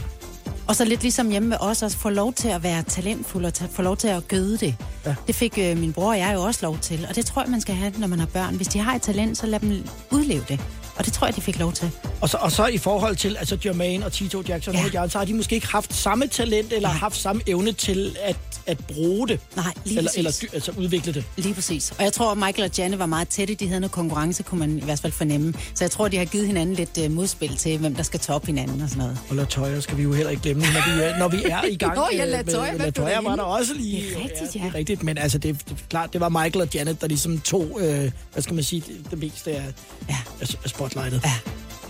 Og 0.68 0.76
så 0.76 0.86
lidt 0.86 1.02
ligesom 1.02 1.30
hjemme 1.32 1.50
med 1.50 1.58
os, 1.60 1.84
også 1.84 1.98
få 1.98 2.10
lov 2.10 2.34
til 2.34 2.48
at 2.48 2.64
være 2.64 2.84
talentfuld 2.84 3.46
og 3.46 3.54
ta- 3.54 3.68
få 3.74 3.82
lov 3.82 3.98
til 3.98 4.08
at 4.08 4.28
gøde 4.28 4.58
det. 4.58 4.76
Ja. 5.06 5.16
Det 5.28 5.36
fik 5.36 5.58
øh, 5.58 5.78
min 5.78 5.94
bror 5.94 6.10
og 6.10 6.18
jeg 6.20 6.32
jo 6.34 6.42
også 6.42 6.60
lov 6.64 6.78
til. 6.80 7.06
Og 7.10 7.16
det 7.16 7.26
tror 7.26 7.42
jeg, 7.42 7.52
man 7.52 7.62
skal 7.62 7.76
have, 7.76 7.94
når 7.98 8.08
man 8.08 8.20
har 8.20 8.26
børn. 8.26 8.56
Hvis 8.56 8.68
de 8.68 8.80
har 8.80 8.96
et 8.96 9.02
talent, 9.02 9.38
så 9.38 9.48
lad 9.48 9.60
dem 9.60 9.88
udleve 10.12 10.44
det. 10.50 10.60
Og 10.96 11.06
det 11.06 11.14
tror 11.14 11.28
jeg, 11.28 11.36
de 11.36 11.42
fik 11.42 11.60
lov 11.60 11.74
til. 11.74 11.92
Og 12.22 12.30
så, 12.30 12.38
og 12.38 12.52
så 12.52 12.68
i 12.68 12.78
forhold 12.78 13.16
til 13.16 13.38
altså 13.38 13.58
Jermaine 13.66 14.06
og 14.06 14.12
Tito 14.14 14.44
Jackson, 14.48 14.74
Ja. 14.74 14.80
ja. 14.94 15.02
og 15.02 15.08
de, 15.08 15.12
så 15.12 15.18
har 15.18 15.26
de 15.26 15.34
måske 15.34 15.56
ikke 15.56 15.68
haft 15.68 15.94
samme 15.96 16.28
talent 16.28 16.74
eller 16.74 16.90
Nej. 16.90 16.98
haft 16.98 17.16
samme 17.18 17.42
evne 17.48 17.72
til 17.72 18.18
at, 18.24 18.36
at 18.66 18.78
bruge 18.94 19.28
det. 19.28 19.40
Nej, 19.56 19.66
lige 19.86 19.98
eller, 19.98 20.10
præcis. 20.12 20.42
eller 20.44 20.54
altså 20.54 20.72
udvikle 20.78 21.14
det. 21.14 21.24
Lige 21.38 21.54
præcis. 21.54 21.92
Og 21.98 22.04
jeg 22.04 22.14
tror, 22.14 22.32
at 22.32 22.38
Michael 22.38 22.64
og 22.64 22.78
Janne 22.78 23.00
var 23.00 23.06
meget 23.06 23.28
tætte. 23.28 23.56
De 23.56 23.68
havde 23.68 23.80
noget 23.80 23.92
konkurrence, 23.92 24.44
kunne 24.44 24.60
man 24.60 24.78
i 24.78 24.82
hvert 24.84 25.00
fald 25.00 25.14
fornemme. 25.14 25.54
Så 25.76 25.84
jeg 25.84 25.92
tror, 25.92 26.08
de 26.08 26.18
har 26.18 26.26
givet 26.26 26.48
hinanden 26.48 26.76
lidt 26.76 26.98
uh, 27.06 27.12
modspil 27.12 27.58
til, 27.58 27.78
hvem 27.78 27.96
der 27.96 28.04
skal 28.04 28.20
toppe 28.20 28.46
hinanden 28.48 28.82
og 28.82 28.90
sådan 28.90 29.04
noget. 29.04 29.18
Og 29.30 29.36
Latoya 29.36 29.80
skal 29.80 29.98
vi 29.98 30.04
jo 30.04 30.14
heller 30.14 30.30
ikke 30.30 30.44
glemme, 30.44 30.64
når 30.64 30.96
vi 30.96 31.02
er, 31.04 31.18
når 31.18 31.28
vi 31.28 31.44
er 31.44 31.64
i 31.64 31.76
gang. 31.76 31.96
Nå, 31.98 32.08
ja, 32.14 32.26
Latoya, 32.26 32.72
med- 32.72 32.80
Latoya 32.80 33.22
var 33.22 33.36
der 33.36 33.44
også 33.44 33.74
lige. 33.74 34.02
Det 34.02 34.14
er 34.18 34.24
rigtigt, 34.24 34.54
det 34.54 34.62
er 34.62 34.66
ja. 34.66 34.72
rigtigt, 34.74 35.04
men 35.04 35.18
altså, 35.18 35.38
det, 35.38 35.70
det 35.70 35.86
klart, 35.90 36.14
det 36.14 36.22
var 36.22 36.30
Michael 36.30 36.62
og 36.62 36.68
Janet, 36.76 37.02
der 37.02 37.08
ligesom 37.08 37.40
tog, 37.40 37.80
øh, 37.82 38.12
hvad 38.34 38.44
skal 38.44 38.56
man 38.56 38.64
sige, 38.64 38.84
det, 38.88 39.12
det 39.12 39.20
meste 39.20 39.52
af, 39.52 39.64
Ja. 40.10 40.16
af, 40.42 40.56
af 40.64 40.70
spotlightet. 40.90 41.22
Ja. 41.26 41.34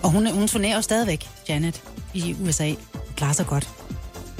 Og 0.03 0.11
hun, 0.11 0.27
hun 0.27 0.47
turnerer 0.47 0.75
jo 0.75 0.81
stadigvæk, 0.81 1.29
Janet, 1.49 1.81
i 2.13 2.35
USA. 2.47 2.67
Hun 2.67 2.77
klarer 3.15 3.33
sig 3.33 3.45
godt. 3.45 3.69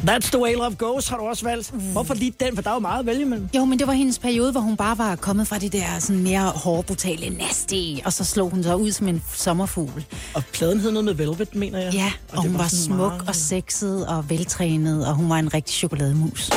That's 0.10 0.30
the 0.32 0.42
way 0.42 0.54
love 0.54 0.76
goes, 0.76 1.08
har 1.08 1.18
du 1.18 1.24
også 1.24 1.44
valgt. 1.46 1.74
Mm. 1.74 1.80
Hvorfor 1.80 2.14
lige 2.14 2.34
den? 2.40 2.56
For 2.56 2.62
der 2.62 2.70
er 2.70 2.74
jo 2.74 2.80
meget 2.80 3.00
at 3.00 3.06
vælge 3.06 3.22
imellem. 3.22 3.50
Jo, 3.56 3.66
men 3.66 3.80
det 3.80 3.88
var 3.88 3.94
hendes 3.94 4.20
periode, 4.20 4.52
hvor 4.52 4.62
hun 4.62 4.78
bare 4.78 4.98
var 4.98 5.16
kommet 5.16 5.48
fra 5.48 5.58
det 5.60 5.74
der 5.74 6.00
sådan 6.00 6.24
mere 6.24 6.42
hårde, 6.56 6.84
brutale, 6.84 7.30
nasty, 7.38 7.76
og 8.06 8.14
så 8.14 8.24
slog 8.24 8.50
hun 8.50 8.64
sig 8.64 8.78
ud 8.78 8.92
som 8.92 9.08
en 9.08 9.24
sommerfugl. 9.34 10.06
Og 10.34 10.44
pladen 10.54 10.80
hed 10.80 10.92
noget 10.92 11.06
med 11.06 11.14
Velvet, 11.14 11.56
mener 11.56 11.80
jeg. 11.80 11.94
Ja, 11.94 12.12
og, 12.32 12.38
og 12.38 12.44
hun 12.44 12.58
var 12.58 12.68
sådan 12.68 12.84
smuk 12.84 12.98
meget- 12.98 13.22
og 13.30 13.36
sexet 13.36 14.08
og 14.08 14.30
veltrænet, 14.30 15.08
og 15.08 15.14
hun 15.16 15.30
var 15.30 15.36
en 15.40 15.54
rigtig 15.54 15.76
chokolademus. 15.76 16.50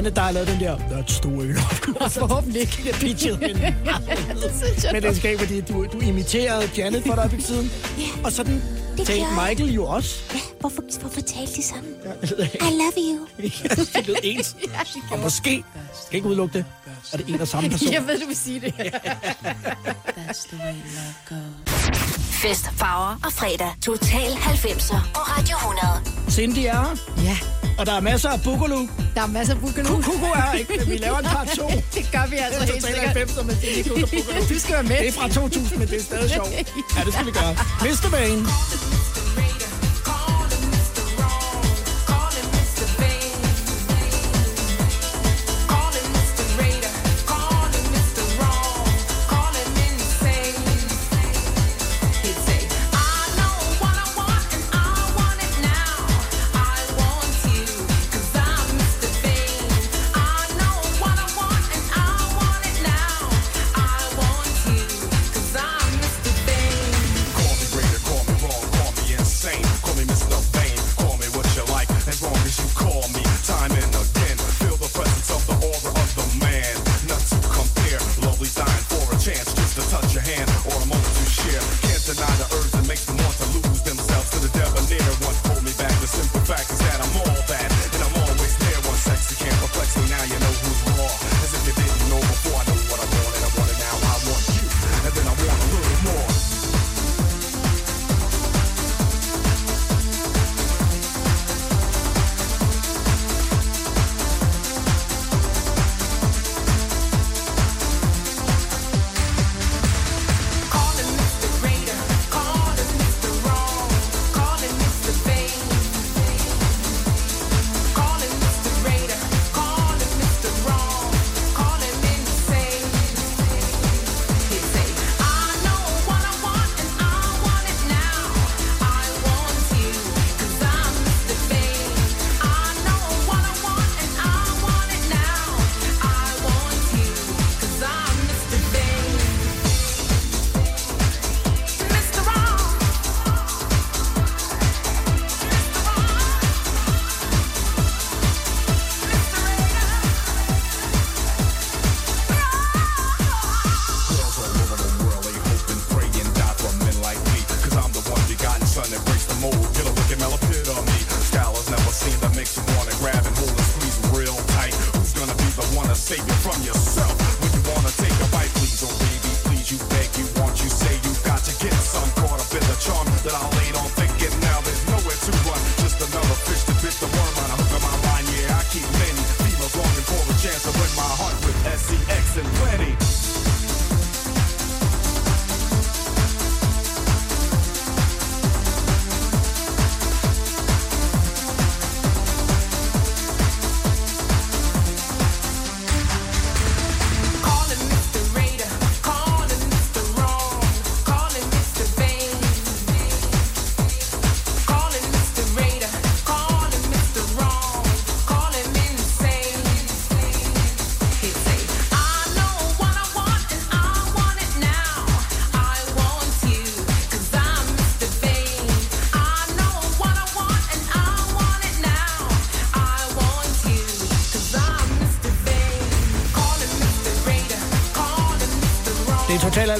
Er 0.00 0.04
Janet, 0.04 0.16
der 0.16 0.22
har 0.22 0.32
lavet 0.32 0.48
den 0.48 0.60
der, 0.60 0.76
that's 0.76 1.20
the 1.20 1.28
way 1.28 1.46
love 1.46 1.80
goes. 1.80 2.18
Forhåbentlig 2.18 2.60
ikke. 2.60 2.76
Det 2.84 2.94
er 2.94 2.98
pitchet 2.98 3.38
hende. 3.38 3.74
Men 4.92 5.02
det 5.02 5.16
skal 5.16 5.38
fordi 5.38 5.60
du, 5.60 5.86
du 5.92 6.00
imiterede 6.00 6.70
Janet 6.76 7.02
for 7.06 7.12
et 7.12 7.18
øjeblik 7.18 7.40
siden. 7.40 7.72
Ja. 7.98 8.04
Og 8.24 8.32
sådan 8.32 8.62
Det 8.96 9.06
talte. 9.06 9.26
Michael 9.48 9.72
jo 9.72 9.84
også. 9.86 10.16
Ja, 10.34 10.38
hvorfor, 10.60 10.82
hvorfor 11.00 11.20
talte 11.20 11.52
de 11.56 11.62
sammen? 11.62 11.92
I 12.54 12.70
love 12.82 12.92
you. 12.96 13.26
det 13.94 14.06
lød 14.06 14.16
ens. 14.22 14.56
Og 15.10 15.18
måske, 15.18 15.64
skal 16.06 16.16
ikke 16.16 16.28
udelukke 16.28 16.58
det, 16.58 16.64
er 17.12 17.16
det 17.16 17.28
en 17.28 17.40
og 17.40 17.48
samme 17.48 17.70
person. 17.70 17.92
Jeg 17.92 18.06
ved, 18.06 18.20
du 18.20 18.26
vil 18.26 18.36
sige 18.36 18.60
det. 18.60 18.74
Fest, 22.42 22.70
farver 22.76 23.20
og 23.24 23.32
fredag. 23.32 23.70
Total 23.82 24.30
90'er 24.30 25.12
på 25.14 25.20
Radio 25.20 25.56
100. 25.56 26.30
Cindy 26.30 26.58
er 26.58 26.98
Ja, 27.22 27.36
og 27.80 27.86
der 27.86 27.92
er 27.92 28.00
masser 28.00 28.28
af 28.28 28.40
Boogaloo. 28.42 28.88
der 29.14 29.22
er 29.22 29.26
masser 29.26 29.54
af 29.54 29.60
boogaloo. 29.60 29.96
Kuku 29.96 30.26
er 30.26 30.52
ikke, 30.52 30.72
men 30.78 30.90
vi 30.90 30.96
laver 30.96 31.18
en 31.18 31.24
part 31.24 31.48
2. 31.48 31.68
Det 31.96 32.08
gør 32.12 32.26
vi 32.30 32.36
altså 32.36 32.60
Det 32.66 32.68
helt 32.72 32.84
er 32.84 32.88
sikkert. 32.88 33.14
93 33.14 33.44
med 33.46 33.54
Cindy 33.62 33.88
Kuku 33.88 34.06
Boogaloo. 34.10 34.48
Du 34.48 34.58
skal 34.58 34.72
være 34.74 34.82
med. 34.82 34.98
Det 34.98 35.08
er 35.08 35.12
fra 35.12 35.28
2000, 35.28 35.78
men 35.78 35.88
det 35.88 35.96
er 35.96 36.02
stadig 36.02 36.30
sjovt. 36.30 36.48
Ja, 36.96 37.00
det 37.06 37.12
skal 37.14 37.26
vi 37.26 37.30
gøre. 37.40 37.52
Mr. 37.84 38.08
Bane. 38.14 38.40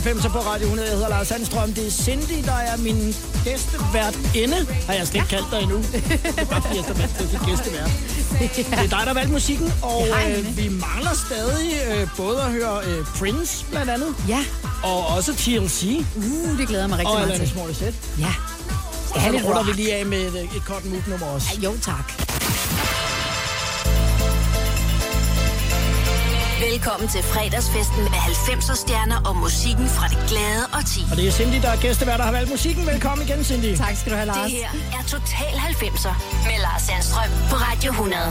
90'er 0.00 0.28
på 0.28 0.38
Radio 0.38 0.64
100. 0.64 0.88
Jeg 0.88 0.96
hedder 0.96 1.08
Lars 1.08 1.28
Sandstrøm. 1.28 1.72
Det 1.72 1.86
er 1.86 1.90
Cindy, 1.90 2.44
der 2.44 2.52
er 2.52 2.76
min 2.76 3.14
gæstevært 3.44 4.18
inde. 4.34 4.66
Har 4.86 4.94
jeg 4.94 5.06
slet 5.06 5.14
ikke 5.14 5.34
ja. 5.34 5.36
kaldt 5.36 5.50
dig 5.52 5.62
endnu. 5.62 5.78
Det 5.92 6.38
er 6.38 6.44
bare 6.44 6.62
fordi, 6.62 6.76
jeg 6.76 6.84
står 6.84 6.94
med 6.94 7.28
til 7.30 7.40
gæstevært. 7.46 7.90
Det 8.56 8.66
er 8.72 8.96
dig, 8.96 9.02
der 9.06 9.14
valgte 9.14 9.32
musikken, 9.32 9.72
og 9.82 10.06
øh, 10.08 10.56
vi 10.56 10.68
mangler 10.68 11.14
stadig 11.26 11.70
øh, 11.90 12.08
både 12.16 12.42
at 12.42 12.50
høre 12.52 12.80
øh, 12.86 13.04
Prince, 13.18 13.64
blandt 13.70 13.90
andet. 13.90 14.14
Ja. 14.28 14.44
Og 14.82 15.06
også 15.06 15.34
TLC. 15.34 16.04
Uh, 16.16 16.58
det 16.58 16.68
glæder 16.68 16.86
mig 16.86 16.98
rigtig 16.98 17.14
og 17.14 17.20
meget 17.20 17.26
til. 17.26 17.32
Og 17.32 17.34
Alanis 17.34 17.54
Morissette. 17.54 17.98
Ja. 18.18 18.34
Skal 19.08 19.40
så 19.40 19.46
runder 19.46 19.64
vi 19.64 19.72
lige 19.72 19.94
af 19.94 20.06
med 20.06 20.18
øh, 20.18 20.34
et, 20.34 20.56
et 20.56 20.64
kort 20.66 20.84
move-nummer 20.84 21.26
også. 21.26 21.48
Ja, 21.62 21.68
jo, 21.68 21.72
tak. 21.82 22.29
Velkommen 26.72 27.08
til 27.08 27.22
fredagsfesten 27.22 28.02
med 28.02 28.20
90'er 28.30 28.76
stjerner 28.84 29.18
og 29.28 29.36
musikken 29.36 29.86
fra 29.96 30.06
det 30.08 30.18
glade 30.30 30.64
og 30.76 30.82
ti. 30.92 31.00
Og 31.10 31.16
det 31.16 31.24
er 31.28 31.32
Cindy, 31.32 31.58
der 31.62 31.70
er 31.76 31.80
gæstevært, 31.84 32.18
der 32.18 32.24
har 32.24 32.32
valgt 32.32 32.50
musikken. 32.50 32.86
Velkommen 32.86 33.28
igen, 33.28 33.44
Cindy. 33.44 33.76
Tak 33.76 33.96
skal 33.96 34.12
du 34.12 34.16
have, 34.16 34.26
Lars. 34.26 34.50
Det 34.50 34.60
her 34.60 34.70
er 34.98 35.02
Total 35.14 35.54
90'er 35.70 36.14
med 36.48 36.56
Lars 36.66 36.82
Sandstrøm 36.82 37.30
på 37.50 37.56
Radio 37.56 37.90
100. 37.90 38.22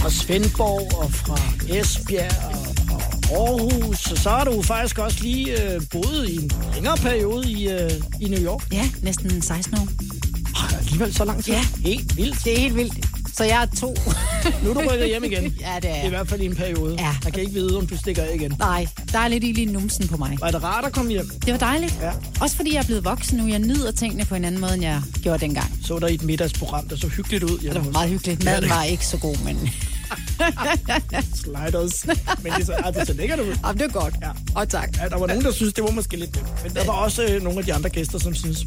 Fra 0.00 0.10
Svendborg 0.10 0.98
og 1.02 1.12
fra 1.12 1.38
Esbjerg 1.78 2.32
og 3.30 3.48
Aarhus. 3.48 4.12
Og 4.12 4.18
så 4.18 4.30
har 4.30 4.44
du 4.44 4.62
faktisk 4.62 4.98
også 4.98 5.18
lige 5.22 5.62
øh, 5.62 5.80
boet 5.92 6.28
i 6.28 6.36
en 6.36 6.52
længere 6.74 6.96
periode 6.96 7.50
i, 7.50 7.68
øh, 7.68 7.90
i 8.20 8.28
New 8.28 8.42
York. 8.50 8.62
Ja, 8.72 8.90
næsten 9.02 9.42
16 9.42 9.78
år. 9.78 9.88
Oh, 10.56 10.78
alligevel 10.78 11.14
så 11.14 11.24
lang 11.24 11.44
tid. 11.44 11.52
Ja. 11.52 11.64
Helt 11.84 12.16
vildt. 12.16 12.44
Det 12.44 12.52
er 12.56 12.58
helt 12.58 12.76
vildt. 12.76 13.06
Så 13.36 13.44
jeg 13.44 13.62
er 13.62 13.66
to. 13.80 13.96
Nu 14.64 14.70
er 14.70 14.74
du 14.74 14.80
rykket 14.90 15.06
hjem 15.08 15.24
igen. 15.24 15.54
Ja, 15.60 15.76
det 15.82 15.90
er. 15.90 16.04
I 16.06 16.08
hvert 16.08 16.28
fald 16.28 16.40
i 16.40 16.44
en 16.46 16.54
periode. 16.54 16.96
Ja. 16.98 17.14
Jeg 17.24 17.32
kan 17.32 17.42
ikke 17.42 17.52
vide, 17.54 17.76
om 17.78 17.86
du 17.86 17.96
stikker 17.98 18.22
af 18.22 18.34
igen. 18.34 18.52
Nej, 18.58 18.86
der 19.12 19.18
er 19.18 19.28
lidt 19.28 19.44
i 19.44 19.64
numsen 19.64 20.08
på 20.08 20.16
mig. 20.16 20.36
Var 20.40 20.50
det 20.50 20.62
rart 20.62 20.84
at 20.84 20.92
komme 20.92 21.10
hjem? 21.10 21.28
Det 21.44 21.52
var 21.52 21.58
dejligt. 21.58 21.94
Ja. 22.00 22.12
Også 22.40 22.56
fordi 22.56 22.74
jeg 22.74 22.80
er 22.80 22.84
blevet 22.84 23.04
voksen 23.04 23.38
nu. 23.38 23.46
Jeg 23.48 23.58
nyder 23.58 23.90
tingene 23.92 24.24
på 24.24 24.34
en 24.34 24.44
anden 24.44 24.60
måde, 24.60 24.74
end 24.74 24.82
jeg 24.82 25.02
gjorde 25.22 25.38
dengang. 25.38 25.72
Så 25.84 25.98
dig 25.98 26.10
i 26.10 26.14
et 26.14 26.22
middagsprogram, 26.22 26.88
der 26.88 26.96
så 26.96 27.08
hyggeligt 27.08 27.44
ud. 27.44 27.58
Det 27.58 27.74
var 27.84 27.90
meget 27.92 28.10
hyggeligt. 28.10 28.44
Ja, 28.44 28.50
Maden 28.50 28.62
det- 28.62 28.70
var 28.70 28.82
ikke 28.84 29.06
så 29.06 29.16
god, 29.18 29.36
men 29.44 29.56
Sliders. 31.34 32.06
Men 32.42 32.52
det, 32.52 32.66
så, 32.66 32.72
ah, 32.84 32.94
det 32.94 33.06
så 33.06 33.12
lækkert 33.12 33.40
ud. 33.40 33.56
Jamen, 33.64 33.78
det 33.78 33.86
er 33.86 34.00
godt. 34.00 34.14
Ja. 34.22 34.30
Og 34.54 34.68
tak. 34.68 34.96
Ja, 35.02 35.08
der 35.08 35.18
var 35.18 35.26
nogen, 35.26 35.44
der 35.44 35.52
synes 35.52 35.72
det 35.74 35.84
var 35.84 35.90
måske 35.90 36.16
lidt 36.16 36.36
nemt. 36.36 36.48
Men 36.64 36.74
der 36.74 36.84
var 36.84 36.92
også 36.92 37.24
øh, 37.24 37.42
nogle 37.42 37.58
af 37.58 37.64
de 37.64 37.74
andre 37.74 37.90
gæster, 37.90 38.18
som 38.18 38.34
synes... 38.34 38.64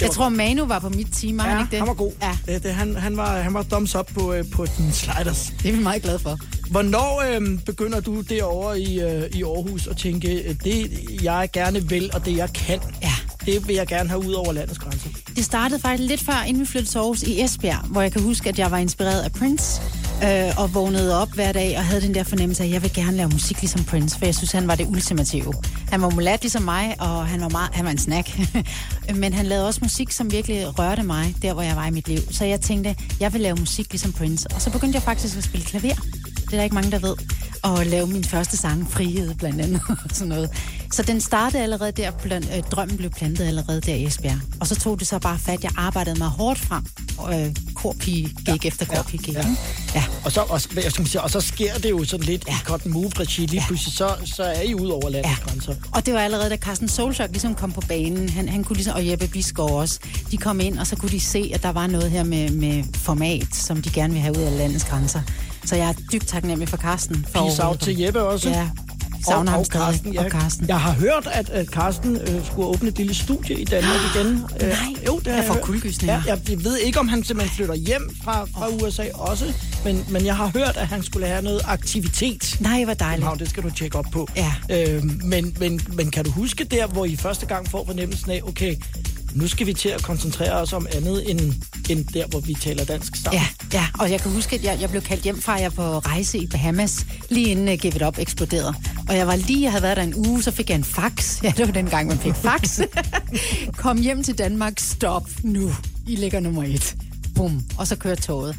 Jeg 0.00 0.10
tror, 0.10 0.28
Manu 0.28 0.64
var 0.66 0.78
på 0.78 0.88
mit 0.88 1.06
team, 1.12 1.38
var 1.38 1.44
Ja, 1.44 1.50
han 1.50 1.60
ikke 1.60 1.70
det? 1.70 1.78
han 1.78 1.88
var 1.88 1.94
god. 1.94 2.12
Ja, 2.22 2.36
Det, 2.54 2.62
det, 2.62 2.74
han, 2.74 2.96
han, 2.96 3.16
var, 3.16 3.40
han 3.40 3.54
var 3.54 3.62
thumbs 3.62 3.94
up 3.94 4.06
på, 4.14 4.32
øh, 4.32 4.44
på 4.52 4.66
dine 4.78 4.92
sliders. 4.92 5.52
det 5.62 5.68
er 5.68 5.72
vi 5.76 5.82
meget 5.82 6.02
glade 6.02 6.18
for. 6.18 6.38
Hvornår 6.70 7.22
øh, 7.30 7.58
begynder 7.66 8.00
du 8.00 8.20
derovre 8.20 8.80
i, 8.80 9.00
øh, 9.00 9.22
i 9.32 9.42
Aarhus 9.42 9.86
at 9.86 9.96
tænke, 9.96 10.42
øh, 10.48 10.54
det 10.64 10.90
jeg 11.22 11.48
gerne 11.52 11.88
vil, 11.88 12.10
og 12.14 12.24
det 12.26 12.36
jeg 12.36 12.52
kan, 12.52 12.80
Ja. 13.02 13.12
det 13.46 13.68
vil 13.68 13.76
jeg 13.76 13.86
gerne 13.86 14.08
have 14.08 14.26
ud 14.26 14.32
over 14.32 14.52
landets 14.52 14.78
grænser? 14.78 15.08
Det 15.36 15.44
startede 15.44 15.80
faktisk 15.80 16.08
lidt 16.08 16.20
før, 16.24 16.42
inden 16.46 16.60
vi 16.60 16.66
flyttede 16.66 16.90
til 16.92 16.98
Aarhus 16.98 17.22
i 17.22 17.42
Esbjerg, 17.42 17.78
hvor 17.86 18.00
jeg 18.02 18.12
kan 18.12 18.22
huske, 18.22 18.48
at 18.48 18.58
jeg 18.58 18.70
var 18.70 18.78
inspireret 18.78 19.20
af 19.22 19.32
Prince, 19.32 19.80
øh, 20.22 20.58
og 20.58 20.74
vågnede 20.74 21.22
op 21.22 21.32
hver 21.34 21.52
dag 21.52 21.78
og 21.78 21.84
havde 21.84 22.00
den 22.00 22.14
der 22.14 22.22
fornemmelse 22.22 22.62
af, 22.62 22.66
at 22.66 22.72
jeg 22.72 22.82
vil 22.82 22.92
gerne 22.92 23.16
lave 23.16 23.28
musik 23.28 23.60
ligesom 23.60 23.84
Prince, 23.84 24.18
for 24.18 24.24
jeg 24.24 24.34
synes, 24.34 24.52
han 24.52 24.68
var 24.68 24.74
det 24.74 24.86
ultimative. 24.86 25.54
Han 25.90 26.02
var 26.02 26.10
mulat 26.10 26.42
ligesom 26.42 26.62
mig, 26.62 26.96
og 27.00 27.26
han 27.26 27.40
var, 27.40 27.48
meget, 27.48 27.70
han 27.74 27.84
var 27.84 27.90
en 27.90 27.98
snack. 27.98 28.38
Men 29.22 29.32
han 29.32 29.46
lavede 29.46 29.66
også 29.66 29.80
musik, 29.82 30.12
som 30.12 30.32
virkelig 30.32 30.78
rørte 30.78 31.02
mig, 31.02 31.34
der 31.42 31.52
hvor 31.52 31.62
jeg 31.62 31.76
var 31.76 31.86
i 31.86 31.90
mit 31.90 32.08
liv. 32.08 32.20
Så 32.30 32.44
jeg 32.44 32.60
tænkte, 32.60 32.96
jeg 33.20 33.32
vil 33.32 33.40
lave 33.40 33.56
musik 33.56 33.90
ligesom 33.90 34.12
Prince. 34.12 34.46
Og 34.54 34.62
så 34.62 34.70
begyndte 34.70 34.96
jeg 34.96 35.02
faktisk 35.02 35.36
at 35.36 35.44
spille 35.44 35.66
klaver. 35.66 35.94
Det 36.34 36.52
er 36.52 36.56
der 36.56 36.62
ikke 36.62 36.74
mange, 36.74 36.90
der 36.90 36.98
ved. 36.98 37.16
Og 37.62 37.86
lave 37.86 38.06
min 38.06 38.24
første 38.24 38.56
sang, 38.56 38.90
Frihed, 38.90 39.34
blandt 39.34 39.60
andet. 39.60 39.80
sådan 40.12 40.28
noget. 40.28 40.50
Så 40.94 41.02
den 41.02 41.20
startede 41.20 41.62
allerede 41.62 41.92
der, 41.92 42.10
øh, 42.56 42.62
drømmen 42.70 42.96
blev 42.96 43.10
plantet 43.10 43.44
allerede 43.46 43.80
der 43.80 43.94
i 43.94 44.04
Esbjerg. 44.06 44.38
Og 44.60 44.66
så 44.66 44.74
tog 44.74 44.98
det 44.98 45.06
så 45.06 45.18
bare 45.18 45.38
fat, 45.38 45.62
jeg 45.64 45.70
arbejdede 45.76 46.18
mig 46.18 46.28
hårdt 46.28 46.58
frem. 46.58 46.84
Øh, 47.32 47.56
korpige 47.74 48.28
gik 48.46 48.64
ja, 48.64 48.68
efter 48.68 48.86
korpige 48.86 49.22
gik. 49.22 49.34
ja. 49.34 49.40
Ja. 49.40 49.54
ja. 49.94 50.04
Og 50.24 50.32
så, 50.32 50.40
og, 50.40 50.60
jeg 50.84 50.92
skal 50.92 51.06
sige, 51.06 51.20
og 51.20 51.30
så 51.30 51.40
sker 51.40 51.74
det 51.74 51.90
jo 51.90 52.04
sådan 52.04 52.26
lidt 52.26 52.44
ja. 52.48 52.52
i 52.52 52.56
Cotton 52.64 52.92
Move-regi. 52.92 53.40
Lige 53.46 53.60
Ja. 53.60 53.64
pludselig, 53.66 53.94
så, 53.94 54.08
så 54.24 54.42
er 54.42 54.60
I 54.62 54.74
ud 54.74 54.88
over 54.88 55.08
landets 55.08 55.38
Ja. 55.40 55.44
grænser. 55.50 55.74
Og 55.92 56.06
det 56.06 56.14
var 56.14 56.20
allerede, 56.20 56.50
da 56.50 56.56
Carsten 56.56 56.88
Solsok 56.88 57.30
ligesom 57.30 57.54
kom 57.54 57.72
på 57.72 57.80
banen. 57.80 58.28
Han, 58.28 58.48
han 58.48 58.64
kunne 58.64 58.76
ligesom, 58.76 58.94
og 58.96 59.08
Jeppe 59.08 59.28
Biskov 59.28 59.70
også. 59.80 59.98
De 60.30 60.36
kom 60.36 60.60
ind, 60.60 60.78
og 60.78 60.86
så 60.86 60.96
kunne 60.96 61.10
de 61.10 61.20
se, 61.20 61.50
at 61.54 61.62
der 61.62 61.72
var 61.72 61.86
noget 61.86 62.10
her 62.10 62.24
med, 62.24 62.50
med 62.50 62.84
format, 62.94 63.46
som 63.54 63.82
de 63.82 63.90
gerne 63.90 64.12
vil 64.12 64.22
have 64.22 64.36
ud 64.38 64.42
af 64.42 64.58
landets 64.58 64.84
grænser. 64.84 65.20
Så 65.64 65.76
jeg 65.76 65.88
er 65.88 65.92
dybt 66.12 66.26
taknemmelig 66.28 66.68
for 66.68 66.76
Carsten. 66.76 67.26
For 67.32 67.40
Peace 67.44 67.64
out 67.64 67.78
til 67.78 67.98
Jeppe 67.98 68.22
også. 68.22 68.48
Ja, 68.50 68.68
savner 69.24 69.52
og, 69.52 69.56
ham 69.58 69.64
stadig. 69.64 69.86
Carsten, 69.86 70.12
ja. 70.12 70.24
Og 70.24 70.30
Carsten. 70.30 70.68
Jeg 70.68 70.80
har 70.80 70.92
hørt, 70.92 71.28
at, 71.32 71.50
at 71.50 71.66
Carsten 71.66 72.16
øh, 72.16 72.46
skulle 72.46 72.68
åbne 72.68 72.88
et 72.88 72.96
lille 72.98 73.14
studie 73.14 73.60
i 73.60 73.64
Danmark 73.64 74.00
igen. 74.14 74.26
Øh, 74.60 74.68
Nej, 74.68 74.78
jo, 75.06 75.18
det 75.18 75.26
jeg 75.26 75.44
får 75.46 75.54
hørt. 75.54 75.62
kuldegysninger. 75.62 76.14
Ja, 76.26 76.34
jeg, 76.34 76.50
jeg 76.50 76.64
ved 76.64 76.76
ikke, 76.78 77.00
om 77.00 77.08
han 77.08 77.24
simpelthen 77.24 77.56
flytter 77.56 77.74
hjem 77.74 78.16
fra, 78.24 78.44
fra 78.44 78.68
USA 78.68 79.04
også, 79.14 79.44
men, 79.84 80.04
men 80.10 80.26
jeg 80.26 80.36
har 80.36 80.46
hørt, 80.46 80.76
at 80.76 80.86
han 80.86 81.02
skulle 81.02 81.26
have 81.26 81.42
noget 81.42 81.60
aktivitet. 81.64 82.56
Nej, 82.60 82.84
hvor 82.84 82.94
dejligt. 82.94 83.14
København, 83.16 83.38
det 83.38 83.50
skal 83.50 83.62
du 83.62 83.70
tjekke 83.70 83.98
op 83.98 84.06
på. 84.12 84.28
Ja. 84.36 84.52
Øh, 84.70 85.02
men, 85.24 85.56
men, 85.60 85.80
men 85.92 86.10
kan 86.10 86.24
du 86.24 86.30
huske 86.30 86.64
der, 86.64 86.86
hvor 86.86 87.04
I 87.04 87.16
første 87.16 87.46
gang 87.46 87.70
får 87.70 87.84
fornemmelsen 87.86 88.30
af, 88.30 88.40
okay, 88.48 88.76
nu 89.34 89.48
skal 89.48 89.66
vi 89.66 89.72
til 89.72 89.88
at 89.88 90.02
koncentrere 90.02 90.52
os 90.52 90.72
om 90.72 90.86
andet 90.94 91.30
end, 91.30 91.40
end 91.90 92.04
der, 92.04 92.26
hvor 92.26 92.40
vi 92.40 92.54
taler 92.54 92.84
dansk 92.84 93.16
sammen? 93.16 93.40
Ja, 93.40 93.78
ja, 93.78 93.86
og 93.98 94.10
jeg 94.10 94.20
kan 94.20 94.30
huske, 94.30 94.56
at 94.56 94.64
jeg, 94.64 94.78
jeg 94.80 94.90
blev 94.90 95.02
kaldt 95.02 95.22
hjem 95.22 95.42
fra, 95.42 95.56
at 95.56 95.62
jeg 95.62 95.72
på 95.72 95.98
rejse 95.98 96.38
i 96.38 96.46
Bahamas, 96.46 97.06
lige 97.30 97.46
inden 97.48 97.68
uh, 97.68 97.74
Give 97.74 97.96
It 97.96 98.02
Up 98.02 98.18
eksploderede. 98.18 98.74
Og 99.08 99.16
jeg 99.16 99.26
var 99.26 99.36
lige, 99.36 99.62
jeg 99.62 99.70
havde 99.70 99.82
været 99.82 99.96
der 99.96 100.02
en 100.02 100.14
uge, 100.28 100.42
så 100.42 100.50
fik 100.50 100.70
jeg 100.70 100.76
en 100.76 100.84
fax. 100.84 101.14
Ja, 101.42 101.52
det 101.56 101.66
var 101.66 101.72
den 101.72 101.86
gang, 101.86 102.08
man 102.08 102.18
fik 102.18 102.34
fax. 102.34 102.80
Kom 103.82 103.98
hjem 103.98 104.22
til 104.22 104.38
Danmark, 104.38 104.72
stop 104.78 105.30
nu. 105.42 105.72
I 106.06 106.16
ligger 106.16 106.40
nummer 106.40 106.64
et. 106.64 106.96
Bum. 107.34 107.64
Og 107.78 107.86
så 107.86 107.96
kørte 107.96 108.22
toget. 108.22 108.56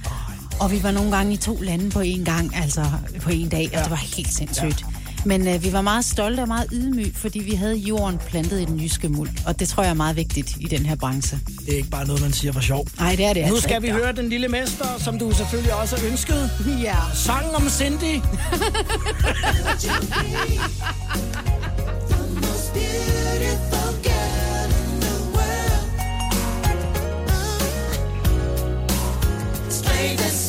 Og 0.60 0.72
vi 0.72 0.84
var 0.84 0.92
nogle 0.92 1.16
gange 1.16 1.34
i 1.34 1.38
to 1.38 1.58
lande 1.62 1.90
på 1.90 2.00
en 2.00 2.26
gang, 2.26 2.56
altså 2.56 2.86
på 3.22 3.30
en 3.30 3.50
dag, 3.50 3.70
og 3.74 3.80
det 3.84 3.90
var 3.90 3.96
helt 4.16 4.34
sindssygt. 4.34 4.82
Ja. 4.82 4.95
Men 5.26 5.48
øh, 5.48 5.64
vi 5.64 5.74
var 5.74 5.82
meget 5.82 6.06
stolte 6.06 6.42
og 6.42 6.48
meget 6.48 6.68
ydmyge, 6.74 7.12
fordi 7.16 7.40
vi 7.40 7.52
havde 7.52 7.76
jorden 7.76 8.20
plantet 8.30 8.62
i 8.62 8.66
den 8.66 8.80
jyske 8.80 9.10
muld. 9.10 9.30
Og 9.48 9.60
det 9.60 9.70
tror 9.70 9.84
jeg 9.84 9.90
er 9.90 9.94
meget 9.94 10.16
vigtigt 10.16 10.58
i 10.60 10.66
den 10.66 10.86
her 10.86 10.96
branche. 10.96 11.40
Det 11.66 11.74
er 11.74 11.78
ikke 11.78 11.90
bare 11.90 12.08
noget, 12.08 12.22
man 12.22 12.34
siger 12.34 12.52
for 12.54 12.62
sjov. 12.62 12.88
Nej, 13.00 13.16
det 13.16 13.26
er 13.26 13.34
det 13.34 13.42
Nu 13.48 13.48
altså 13.56 13.62
skal 13.64 13.76
ikke. 13.84 13.94
vi 13.94 14.02
høre 14.04 14.12
Den 14.14 14.30
Lille 14.30 14.48
Mester, 14.48 14.86
som 15.00 15.20
du 15.20 15.32
selvfølgelig 15.32 15.74
også 15.74 15.96
har 15.98 16.08
ønsket. 16.08 16.50
Ja. 16.84 16.96
Sangen 17.14 17.56
om 17.56 17.70
Cindy. 17.70 18.20
When 30.06 30.45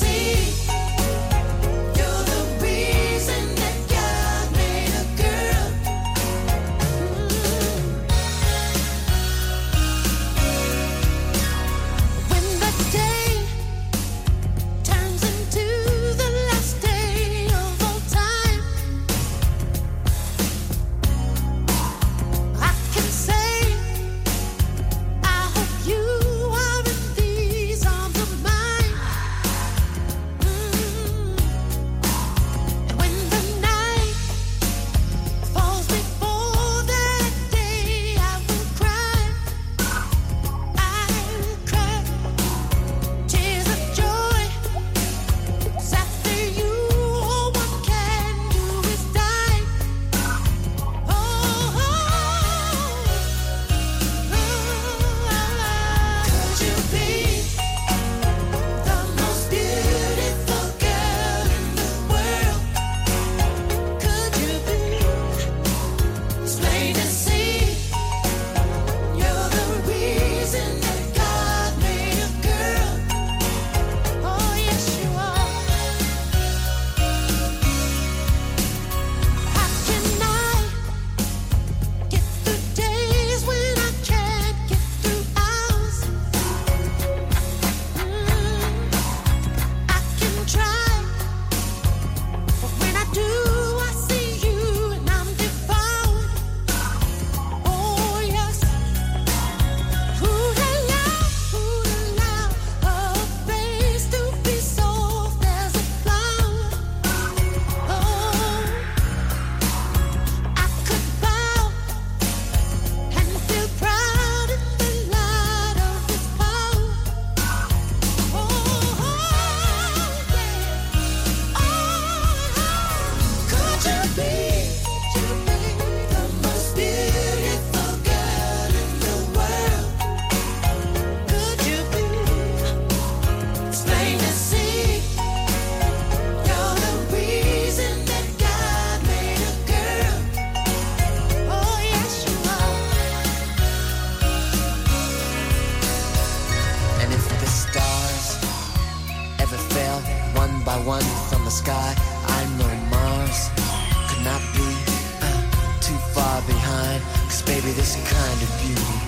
behind. 156.47 157.03
Cause 157.29 157.43
baby, 157.43 157.73
this 157.73 157.97
kind 158.07 158.39
of 158.43 158.51
beauty, 158.63 158.99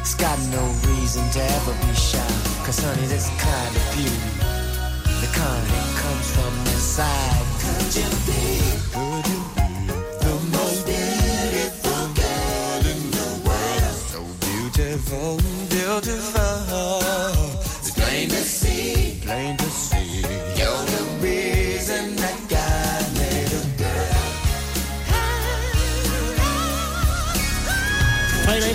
it's 0.00 0.14
got 0.14 0.38
no 0.50 0.64
reason 0.88 1.24
to 1.34 1.40
ever 1.40 1.74
be 1.84 1.92
shy. 1.94 2.20
Cause 2.64 2.78
honey, 2.82 3.06
this 3.06 3.28
kind 3.40 3.72
of 3.76 3.84
beauty, 3.94 4.30
the 5.22 5.28
kind 5.32 5.64
that 5.72 5.88
comes 6.02 6.26
from 6.34 6.52
inside. 6.74 7.44
Could 7.62 7.90
you 7.96 8.08
be? 8.28 8.44
Could 8.94 9.24
you 9.32 9.40
be 9.56 9.68
the 10.24 10.34
most 10.56 10.80
beautiful 10.86 12.02
girl 12.18 12.82
in 12.92 13.00
the 13.16 13.28
world? 13.46 13.96
So 14.12 14.20
beautiful, 14.46 15.30
beautiful. 15.68 17.00
It's 17.80 17.90
plain 17.96 18.28
to 18.28 18.42
see, 18.44 19.20
plain 19.24 19.56
to 19.56 19.69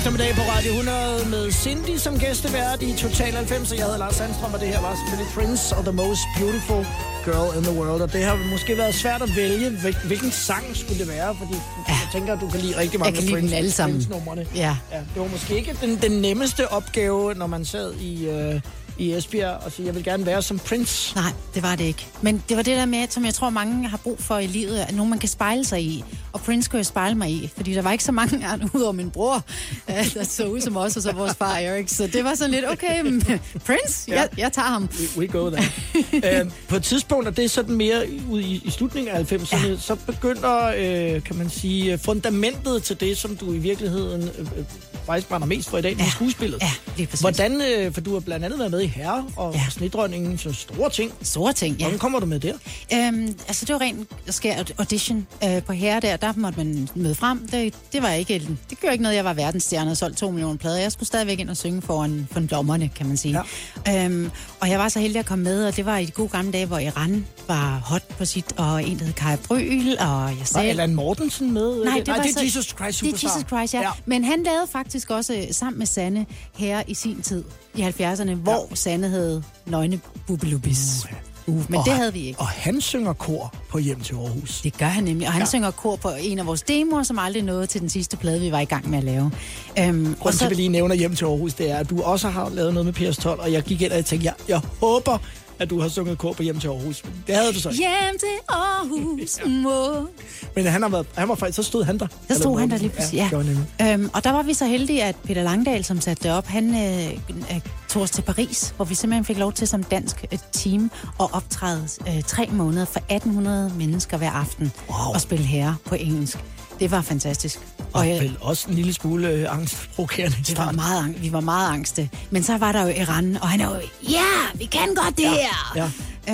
eftermiddag 0.06 0.36
på 0.36 0.42
Radio 0.42 0.72
100 0.72 1.30
med 1.30 1.52
Cindy 1.52 1.98
som 1.98 2.20
gæstevært 2.20 2.82
i 2.82 2.94
Total 2.98 3.34
90. 3.34 3.72
Jeg 3.72 3.84
hedder 3.84 3.98
Lars 3.98 4.16
Sandstrøm, 4.16 4.54
og 4.54 4.60
det 4.60 4.68
her 4.68 4.82
var 4.82 4.96
selvfølgelig 4.96 5.34
Prince 5.34 5.76
og 5.76 5.84
The 5.84 5.92
Most 5.94 6.22
Beautiful 6.38 6.86
Girl 7.26 7.58
in 7.58 7.64
the 7.64 7.74
World. 7.80 8.02
Og 8.02 8.14
det 8.14 8.24
har 8.24 8.36
måske 8.52 8.78
været 8.78 8.96
svært 8.96 9.22
at 9.22 9.30
vælge, 9.36 9.70
hvil- 9.70 9.98
hvilken 10.08 10.32
sang 10.32 10.66
skulle 10.78 11.00
det 11.00 11.08
være, 11.08 11.36
fordi 11.40 11.54
jeg 11.88 12.08
tænker, 12.12 12.34
at 12.34 12.42
du 12.42 12.48
kan 12.50 12.60
lide 12.60 12.78
rigtig 12.78 13.00
mange 13.00 13.06
Jeg 13.12 13.14
kan 13.16 13.24
lide 13.24 13.34
Prince, 13.36 13.50
dem 13.52 13.58
alle 13.58 13.72
sammen. 13.72 13.96
Prince-numrene. 13.98 14.46
Ja. 14.56 14.76
Ja, 14.92 14.98
det 14.98 15.22
var 15.22 15.28
måske 15.28 15.58
ikke 15.58 15.78
den, 15.82 15.96
den 16.02 16.12
nemmeste 16.22 16.72
opgave, 16.72 17.34
når 17.34 17.48
man 17.48 17.66
sad 17.66 17.94
i, 17.94 18.26
øh, 18.28 18.62
i 18.98 19.14
Esbjerg 19.14 19.64
og 19.66 19.72
sige, 19.72 19.86
jeg 19.86 19.96
vil 19.96 20.04
gerne 20.04 20.26
være 20.26 20.42
som 20.42 20.60
Prince. 20.60 21.16
Nej, 21.16 21.32
det 21.56 21.64
var 21.64 21.76
det 21.76 21.84
ikke. 21.84 22.08
Men 22.22 22.44
det 22.50 22.58
var 22.58 22.64
det 22.64 22.78
der 22.78 22.86
med, 22.86 23.08
som 23.10 23.26
jeg 23.26 23.34
tror, 23.34 23.50
mange 23.50 23.88
har 23.88 23.98
brug 23.98 24.20
for 24.20 24.38
i 24.38 24.48
livet, 24.48 24.78
at 24.80 24.96
nogen 24.96 25.10
man 25.10 25.20
kan 25.20 25.30
spejle 25.30 25.66
sig 25.66 25.82
i. 25.82 26.04
Og 26.34 26.42
Prince 26.42 26.70
kunne 26.70 26.78
jeg 26.78 26.86
spejle 26.86 27.16
mig 27.16 27.30
i, 27.30 27.50
fordi 27.56 27.74
der 27.74 27.82
var 27.82 27.92
ikke 27.92 28.04
så 28.04 28.12
mange 28.12 28.46
andre, 28.46 28.70
udover 28.76 28.92
min 28.92 29.12
bror, 29.12 29.44
øh, 29.90 30.14
der 30.14 30.24
så 30.24 30.46
ud 30.46 30.62
som 30.62 30.78
os, 30.78 30.96
og 30.98 31.02
så 31.04 31.12
vores 31.12 31.36
far 31.36 31.56
Erik. 31.58 31.90
Så 31.90 32.08
det 32.08 32.24
var 32.24 32.36
sådan 32.36 32.52
lidt, 32.52 32.66
okay, 32.72 33.02
men 33.02 33.22
Prince, 33.66 34.12
jeg, 34.12 34.30
jeg 34.38 34.52
tager 34.54 34.68
ham. 34.68 34.90
We, 35.18 35.22
we 35.22 35.28
go 35.28 35.50
there. 35.50 36.42
øh, 36.44 36.52
på 36.68 36.76
et 36.76 36.84
tidspunkt, 36.84 37.28
og 37.28 37.38
det 37.38 37.46
er 37.46 37.50
sådan 37.50 37.76
mere 37.76 38.06
ud 38.30 38.42
i, 38.42 38.62
i 38.66 38.70
slutningen 38.70 39.16
af 39.16 39.34
90'erne, 39.34 39.68
ja. 39.68 39.78
så 39.78 39.96
begynder, 39.96 40.74
øh, 40.78 41.24
kan 41.24 41.36
man 41.36 41.50
sige, 41.50 41.98
fundamentet 41.98 42.84
til 42.84 43.00
det, 43.00 43.18
som 43.18 43.38
du 43.38 43.54
i 43.54 43.58
virkeligheden 43.58 44.22
øh, 44.24 44.40
øh, 44.58 44.66
faktisk 45.06 45.28
brænder 45.28 45.48
mest 45.48 45.70
for 45.70 45.78
i 45.78 45.82
dag, 45.82 45.96
ja. 45.98 46.04
Ja. 46.04 46.10
skuespillet. 46.10 46.62
Ja, 46.62 46.72
lige 46.98 47.08
præcis. 47.08 47.22
Hvordan, 47.22 47.62
øh, 47.62 47.94
for 47.94 48.02
du 48.02 48.14
har 48.14 48.20
blandt 48.20 48.46
andet 48.46 48.60
været 48.60 48.72
med 48.72 48.85
i 48.86 48.88
Herre 48.88 49.26
og 49.38 49.54
ja. 49.54 49.62
Snedronningen, 49.70 50.38
så 50.38 50.54
store 50.54 50.90
ting. 50.90 51.12
Store 51.22 51.54
ting, 51.54 51.76
ja. 51.76 51.84
Hvordan 51.84 52.00
kommer 52.00 52.20
du 52.20 52.26
med 52.26 52.40
der? 52.40 52.54
Øhm, 52.94 53.36
altså, 53.48 53.66
det 53.66 53.74
var 53.74 53.82
rent 53.82 54.10
skær 54.30 54.64
audition 54.78 55.28
øh, 55.44 55.64
på 55.64 55.74
herre 55.74 56.00
der. 56.00 56.18
Der 56.18 56.34
måtte 56.36 56.58
man 56.58 56.90
møde 56.96 57.16
frem. 57.16 57.48
Det, 57.48 57.74
det 57.94 58.02
var 58.02 58.10
ikke, 58.12 58.40
det 58.70 58.80
gjorde 58.80 58.94
ikke 58.94 59.04
noget, 59.04 59.16
jeg 59.16 59.26
var 59.26 59.34
verdensstjerne 59.34 59.92
og 59.92 59.98
solgte 59.98 60.20
to 60.20 60.32
millioner 60.32 60.58
plader. 60.58 60.78
Jeg 60.80 60.92
skulle 60.92 61.08
stadigvæk 61.08 61.40
ind 61.40 61.50
og 61.50 61.58
synge 61.58 61.82
foran, 61.82 62.28
foran 62.32 62.48
dommerne, 62.48 62.90
kan 62.90 63.08
man 63.08 63.18
sige. 63.18 63.44
Ja. 63.88 64.06
Øhm, 64.06 64.32
og 64.60 64.70
jeg 64.70 64.80
var 64.80 64.90
så 64.90 65.00
heldig 65.00 65.20
at 65.20 65.26
komme 65.26 65.44
med, 65.44 65.68
og 65.68 65.76
det 65.76 65.86
var 65.86 65.98
i 65.98 66.06
de 66.06 66.12
gode 66.12 66.30
gamle 66.30 66.52
dage, 66.52 66.66
hvor 66.66 66.80
Iran 66.80 67.28
var 67.48 67.82
hot 67.86 68.04
på 68.18 68.26
sit, 68.26 68.46
og 68.58 68.84
en, 68.84 69.00
hed 69.00 69.14
Kaja 69.14 69.36
Bryl, 69.48 69.90
og 70.00 70.30
jeg 70.30 70.38
Var 70.40 70.46
selv. 70.46 70.60
Allan 70.70 70.96
Mortensen 70.96 71.52
med? 71.52 71.84
Nej, 71.86 71.98
det, 71.98 72.08
Nej, 72.08 72.18
var 72.18 72.24
det 72.24 72.30
er 72.32 72.34
så, 72.34 72.44
Jesus 72.44 72.66
Christ 72.66 73.02
Det 73.02 73.08
er 73.08 73.18
Superstar. 73.18 73.30
Jesus 73.30 73.48
Christ, 73.50 73.74
ja. 73.74 73.80
Ja. 73.80 73.86
ja. 73.88 73.92
Men 74.06 74.24
han 74.24 74.44
lavede 74.44 74.68
faktisk 74.72 75.10
også 75.10 75.34
øh, 75.36 75.44
sammen 75.52 75.80
med 75.80 75.86
Sanne 75.88 76.26
her 76.58 76.84
i 76.88 76.94
sin 76.94 77.22
tid, 77.22 77.44
i 77.76 77.82
70'erne, 77.82 78.34
hvor 78.34 78.75
Sanne 78.76 79.10
havde 79.10 79.44
nøgne 79.66 80.00
bubelubis. 80.28 81.06
Uh, 81.48 81.72
men 81.72 81.80
Og 81.80 81.86
det 81.86 81.94
havde 81.94 82.14
vi 82.14 82.20
ikke. 82.20 82.40
Og 82.40 82.48
han 82.48 82.82
synger 82.82 83.14
kor 83.14 83.54
på 83.70 83.78
Hjem 83.78 84.00
til 84.00 84.14
Aarhus. 84.16 84.62
Det 84.62 84.78
gør 84.78 84.86
han 84.86 85.04
nemlig, 85.04 85.28
og 85.28 85.34
han 85.34 85.42
Ja. 85.42 85.46
synger 85.46 85.72
kor 85.72 85.96
på 85.96 86.10
en 86.20 86.40
af 86.40 86.46
vores 86.46 86.62
demoer, 86.62 87.04
som 87.04 87.20
aldrig 87.20 87.44
nåede 87.44 87.68
til 87.68 87.82
den 87.82 87.90
sidste 87.90 88.18
plade, 88.18 88.40
vi 88.40 88.52
var 88.52 88.60
i 88.60 88.66
gang 88.66 88.90
med 88.90 88.98
at 88.98 89.04
lave. 89.04 89.32
Øhm, 89.80 90.12
og 90.12 90.18
Grunden 90.20 90.38
til, 90.38 90.46
at 90.46 90.50
vi 90.52 90.56
lige 90.56 90.70
nævner 90.70 90.96
Hjem 90.96 91.16
til 91.16 91.26
Aarhus, 91.26 91.54
det 91.54 91.72
er, 91.72 91.78
at 91.78 91.90
du 91.90 92.02
også 92.02 92.30
har 92.30 92.50
lavet 92.50 92.74
noget 92.74 92.86
med 92.86 92.94
PS12, 93.10 93.28
og 93.28 93.52
jeg 93.52 93.64
gik 93.64 93.82
ind 93.82 93.92
og 93.92 94.06
tænkte, 94.06 94.26
jeg, 94.26 94.34
jeg 94.48 94.62
håber, 94.80 95.18
at 95.60 95.70
du 95.70 95.80
har 95.82 95.90
sunget 95.90 96.18
kor 96.18 96.34
på 96.34 96.44
Hjem 96.44 96.60
til 96.60 96.68
Aarhus. 96.68 97.04
Det 97.28 97.36
havde 97.36 97.54
du 97.54 97.60
så. 97.60 97.70
Hjem 97.72 98.20
til 98.20 98.28
Aarhus, 98.50 99.40
må. 99.64 100.08
Men 100.56 100.66
han, 100.66 100.82
har 100.82 100.90
været, 100.90 101.06
han 101.16 101.30
var 101.30 101.36
faktisk, 101.36 101.56
så 101.56 101.64
stod 101.64 101.84
han 101.84 102.00
der. 102.00 102.08
Der 102.28 102.34
stod 102.36 102.60
han 102.60 102.70
der 102.72 102.78
lige 102.78 102.90
pludselig, 102.90 103.28
ja. 103.32 103.38
nemlig. 103.38 103.66
Øhm, 103.82 104.10
og 104.14 104.24
der 104.24 104.32
var 104.32 104.44
vi 104.44 104.54
så 104.54 104.66
heldige, 104.66 105.04
at 105.04 105.16
Peter 105.24 105.44
Langdal, 105.44 105.84
som 105.84 106.02
satte 106.02 106.24
det 106.24 106.32
op, 106.32 106.48
han 106.48 106.70
øh, 106.70 107.12
øh, 107.52 107.60
tog 107.90 108.02
os 108.02 108.12
til 108.12 108.22
Paris, 108.22 108.74
hvor 108.76 108.86
vi 108.86 108.96
simpelthen 108.96 109.26
fik 109.26 109.38
lov 109.38 109.54
til 109.54 109.68
som 109.68 109.84
dansk 109.84 110.26
øh, 110.32 110.40
team 110.52 110.92
at 111.20 111.28
optræde 111.34 111.88
øh, 112.08 112.22
tre 112.24 112.48
måneder 112.52 112.86
for 112.86 113.00
1800 113.00 113.72
mennesker 113.78 114.18
hver 114.18 114.32
aften 114.32 114.72
Wow. 114.90 115.14
og 115.14 115.22
spille 115.22 115.46
herre 115.46 115.76
på 115.86 115.96
engelsk. 115.96 116.38
Det 116.80 116.92
var 116.92 117.02
fantastisk. 117.02 117.60
Og 118.00 118.10
jeg- 118.10 118.20
vel 118.22 118.38
også 118.42 118.68
en 118.70 118.74
lille 118.76 118.94
smule 118.94 119.28
øh, 119.30 119.54
angstprovokerende 119.54 120.38
Det 120.48 120.58
var 120.58 120.72
meget, 120.72 121.22
vi 121.24 121.32
var 121.32 121.40
meget 121.40 121.74
angste. 121.74 122.10
Men 122.30 122.44
så 122.44 122.58
var 122.58 122.72
der 122.72 122.82
jo 122.82 122.88
Iran, 123.02 123.38
og 123.42 123.48
han 123.50 123.62
er 123.62 123.66
jo, 123.70 123.76
ja, 124.10 124.24
vi 124.56 124.66
kan 124.66 124.88
godt 124.96 125.18
det 125.18 125.24
Ja, 125.24 125.30
her. 125.32 125.74
ja. 125.76 125.90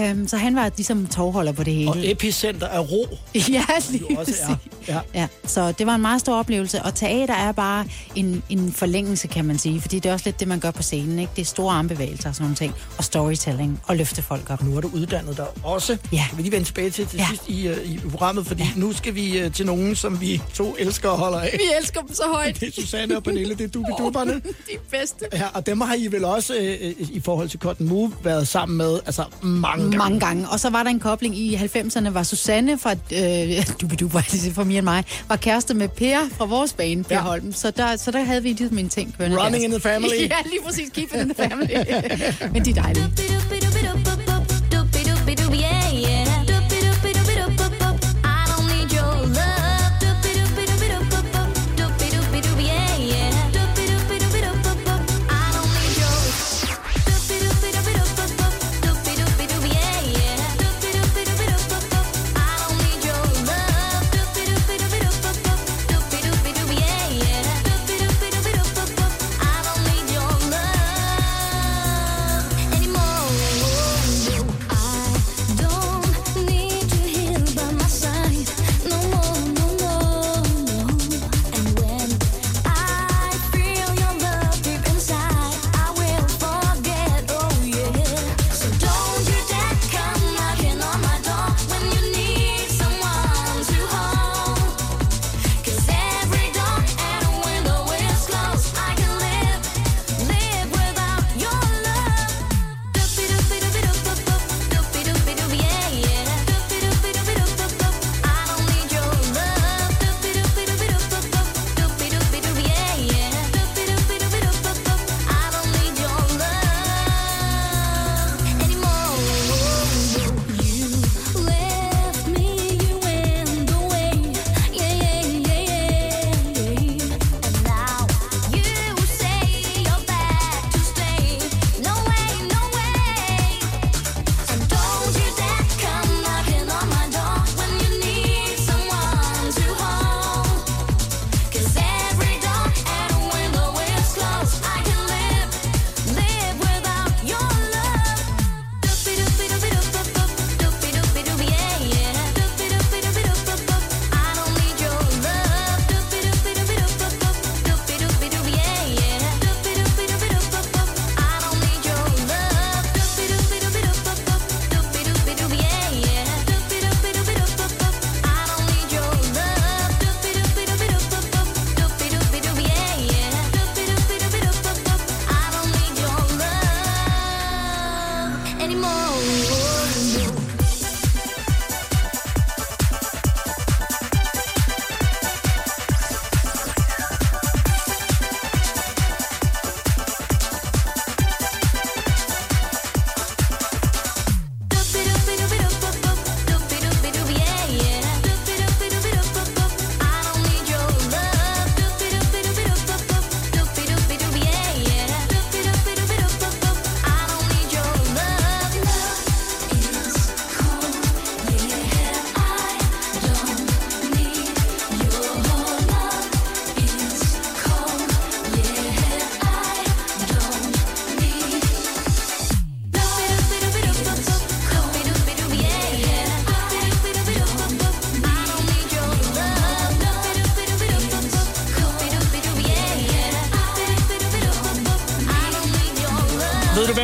Øhm, 0.10 0.28
så 0.28 0.38
han 0.38 0.56
var 0.56 0.72
ligesom 0.78 1.08
tovholder 1.08 1.52
på 1.52 1.64
det 1.64 1.74
hele. 1.74 1.90
Og 1.90 1.98
epicenter 2.12 2.68
af 2.68 2.92
ro. 2.92 3.18
ja, 3.36 3.66
lige 3.92 4.20
også 4.20 4.34
er. 4.42 4.56
Ja. 4.88 5.00
Ja, 5.14 5.28
så 5.46 5.72
det 5.72 5.88
var 5.88 5.96
en 5.96 6.02
meget 6.02 6.20
stor 6.22 6.36
oplevelse, 6.36 6.82
og 6.82 6.96
teater 6.96 7.34
er 7.34 7.52
bare 7.52 7.86
en, 8.16 8.44
en 8.50 8.74
forlængelse, 8.74 9.28
kan 9.28 9.46
man 9.46 9.58
sige, 9.58 9.82
fordi 9.82 10.00
det 10.00 10.10
er 10.10 10.14
også 10.14 10.26
lidt 10.28 10.40
det, 10.40 10.48
man 10.48 10.60
gør 10.60 10.72
på 10.72 10.84
scenen, 10.84 11.20
ikke? 11.20 11.32
Det 11.36 11.42
er 11.42 11.46
store 11.46 11.74
armbevægelser 11.74 12.30
og 12.30 12.36
sådan 12.36 12.44
nogle 12.44 12.56
ting, 12.56 12.74
og 12.98 13.04
storytelling, 13.04 13.80
og 13.88 13.96
løfte 13.98 14.22
folk 14.22 14.50
op. 14.50 14.64
Nu 14.64 14.78
er 14.78 14.82
du 14.82 14.90
uddannet 14.94 15.38
dig 15.38 15.46
også. 15.64 15.98
Ja. 16.14 16.24
Kan 16.30 16.38
vi 16.38 16.42
lige 16.44 16.52
vende 16.52 16.66
tilbage 16.68 16.90
til 16.90 17.08
til 17.08 17.18
Ja. 17.20 17.26
sidst 17.30 17.44
i, 17.48 17.70
uh, 17.70 17.78
i 17.92 18.00
programmet, 18.10 18.48
fordi 18.48 18.64
ja. 18.64 18.70
nu 18.76 18.94
skal 18.94 19.16
vi 19.16 19.46
uh, 19.46 19.52
til 19.52 19.66
nogen, 19.66 19.96
som 19.96 20.22
vi 20.22 20.42
to 20.54 20.76
elsker 20.80 21.10
og 21.10 21.18
holder 21.18 21.40
af. 21.40 21.50
Vi 21.54 21.64
elsker 21.80 22.02
dem 22.02 22.14
så 22.14 22.24
højt. 22.34 22.60
Det 22.60 22.68
er 22.68 22.82
Susanne 22.82 23.18
og 23.18 23.24
Pernille, 23.24 23.56
det 23.56 23.64
er 23.64 23.68
dubidubberne. 23.68 24.34
De 24.72 24.78
bedste. 24.92 25.26
Ja, 25.34 25.48
og 25.54 25.66
dem 25.66 25.82
har 25.82 25.96
I 25.96 26.08
vel 26.08 26.26
også 26.26 26.54
øh, 26.62 26.94
i 27.00 27.22
forhold 27.26 27.50
til 27.50 27.60
Cotton 27.60 27.88
Move 27.88 28.14
været 28.24 28.48
sammen 28.48 28.78
med 28.78 29.00
altså 29.06 29.24
mange 29.42 29.84
gange. 29.84 29.98
Mange 29.98 30.20
gange. 30.20 30.50
Og 30.50 30.60
så 30.60 30.70
var 30.70 30.84
der 30.84 30.90
en 30.90 31.00
kobling 31.00 31.38
i 31.38 31.56
90'erne, 31.56 32.10
var 32.10 32.24
Susanne 32.24 32.78
fra, 32.78 32.92
øh, 32.92 33.66
du 34.00 34.08
var 34.08 34.22
mere 34.72 34.78
end 34.80 34.84
mig, 34.86 35.04
var 35.28 35.36
kæreste 35.36 35.74
med 35.74 35.88
Per 35.88 36.18
fra 36.38 36.46
vores 36.46 36.74
bane, 36.74 37.04
Per 37.04 37.16
Ja. 37.16 37.22
Holm. 37.22 37.54
Så 37.54 37.72
der, 37.72 37.96
så 37.96 38.12
der 38.12 38.24
havde 38.24 38.44
vi 38.44 38.50
ligesom 38.54 38.78
en 38.78 38.90
ting 38.90 39.16
kørende. 39.18 39.38
Running 39.46 39.64
in 39.64 39.72
the 39.72 39.80
family. 39.80 40.16
ja, 40.30 40.36
lige 40.46 40.62
præcis. 40.66 40.90
Keep 40.94 41.10
it 41.14 41.22
in 41.22 41.30
the 41.30 41.50
family. 41.50 41.74
Men 42.54 42.66
de 42.66 42.70
er 42.70 42.76
dejlige. 42.76 44.11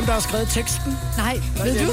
Der 0.07 0.13
har 0.13 0.19
skrevet 0.19 0.47
teksten? 0.49 0.93
Nej, 1.17 1.39
ved 1.63 1.85
du? 1.85 1.91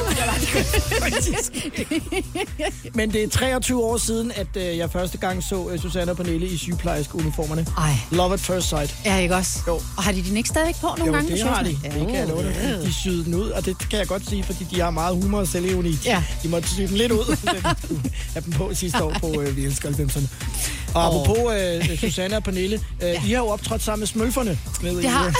Men 2.98 3.12
det 3.12 3.24
er 3.24 3.28
23 3.28 3.82
år 3.84 3.96
siden, 3.96 4.32
at 4.36 4.46
øh, 4.56 4.76
jeg 4.78 4.90
første 4.90 5.18
gang 5.18 5.42
så 5.42 5.68
øh, 5.70 5.78
Susanne 5.78 6.10
og 6.12 6.16
Pernille 6.16 6.46
i 6.46 6.56
sygeplejerske 6.56 7.14
uniformerne. 7.16 7.66
Ej, 7.78 7.92
Love 8.10 8.32
at 8.32 8.40
first 8.40 8.68
sight. 8.68 8.96
ja, 9.04 9.16
ikke 9.18 9.34
også? 9.34 9.58
Jo. 9.66 9.74
Og 9.96 10.02
har 10.02 10.12
de 10.12 10.22
den 10.22 10.36
ikke 10.36 10.48
stadigvæk 10.48 10.74
på 10.80 10.86
nogle 10.98 11.04
Jo, 11.06 11.12
gange? 11.12 11.30
det 11.32 11.42
har 11.42 11.62
de. 11.62 11.70
showsene? 11.76 12.00
Det 12.00 12.08
kan 12.08 12.16
jeg 12.18 12.28
love 12.28 12.42
dig. 12.42 12.78
De 12.82 12.92
syede 12.94 13.24
den 13.24 13.34
ud, 13.34 13.48
og 13.50 13.64
det 13.64 13.78
kan 13.90 13.98
jeg 13.98 14.06
godt 14.08 14.28
sige, 14.28 14.42
fordi 14.44 14.64
de 14.70 14.80
har 14.80 14.90
meget 14.90 15.14
humor 15.22 15.38
og 15.38 15.48
selvironi. 15.48 15.98
Ja. 16.04 16.24
De 16.42 16.48
måtte 16.48 16.68
sy 16.68 16.80
den 16.80 16.88
lidt 16.96 17.12
ud, 17.12 17.36
da 18.34 18.40
de 18.40 18.44
dem 18.44 18.52
på 18.52 18.70
sidste 18.74 19.04
år 19.04 19.14
på 19.20 19.40
øh, 19.40 19.56
Vi 19.56 19.64
elsker 19.64 19.88
90'erne. 19.90 20.26
Og 20.94 21.06
apropos 21.06 21.38
øh, 21.52 21.98
Susanne 21.98 22.36
og 22.36 22.42
Pernille, 22.44 22.80
øh, 23.02 23.28
I 23.28 23.32
har 23.32 23.38
jo 23.38 23.46
optrådt 23.48 23.82
sammen 23.82 24.00
med 24.00 24.06
smølferne. 24.06 24.58
Med 24.82 24.96
Det 24.96 25.10
har- 25.10 25.34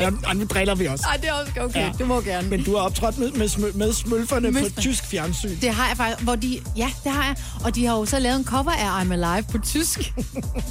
ja, 0.00 0.10
nu 0.34 0.44
driller 0.44 0.74
vi 0.74 0.86
også. 0.86 1.04
Ej, 1.10 1.16
det 1.16 1.28
er 1.28 1.32
også 1.32 1.52
okay. 1.60 1.80
Ja. 1.80 1.86
Ja. 1.86 1.92
Du 1.98 2.04
må 2.04 2.20
gerne. 2.20 2.48
Men 2.48 2.64
du 2.64 2.76
har 2.76 2.82
optrådt 2.82 3.18
med, 3.18 3.30
med, 3.32 3.48
smø, 3.48 3.70
med 3.74 3.92
smølferne 3.92 4.48
på 4.48 4.52
Mølferne. 4.52 4.82
tysk 4.82 5.06
fjernsyn. 5.06 5.56
Det 5.60 5.70
har 5.70 5.88
jeg 5.88 5.96
faktisk, 5.96 6.20
hvor 6.22 6.34
de, 6.34 6.60
ja, 6.76 6.90
det 7.04 7.12
har 7.12 7.24
jeg. 7.24 7.36
Og 7.64 7.74
de 7.74 7.86
har 7.86 7.96
jo 7.96 8.06
så 8.06 8.18
lavet 8.18 8.36
en 8.38 8.44
cover 8.44 8.70
af 8.70 9.02
I'm 9.04 9.12
Alive 9.12 9.46
på 9.52 9.58
tysk. 9.58 10.12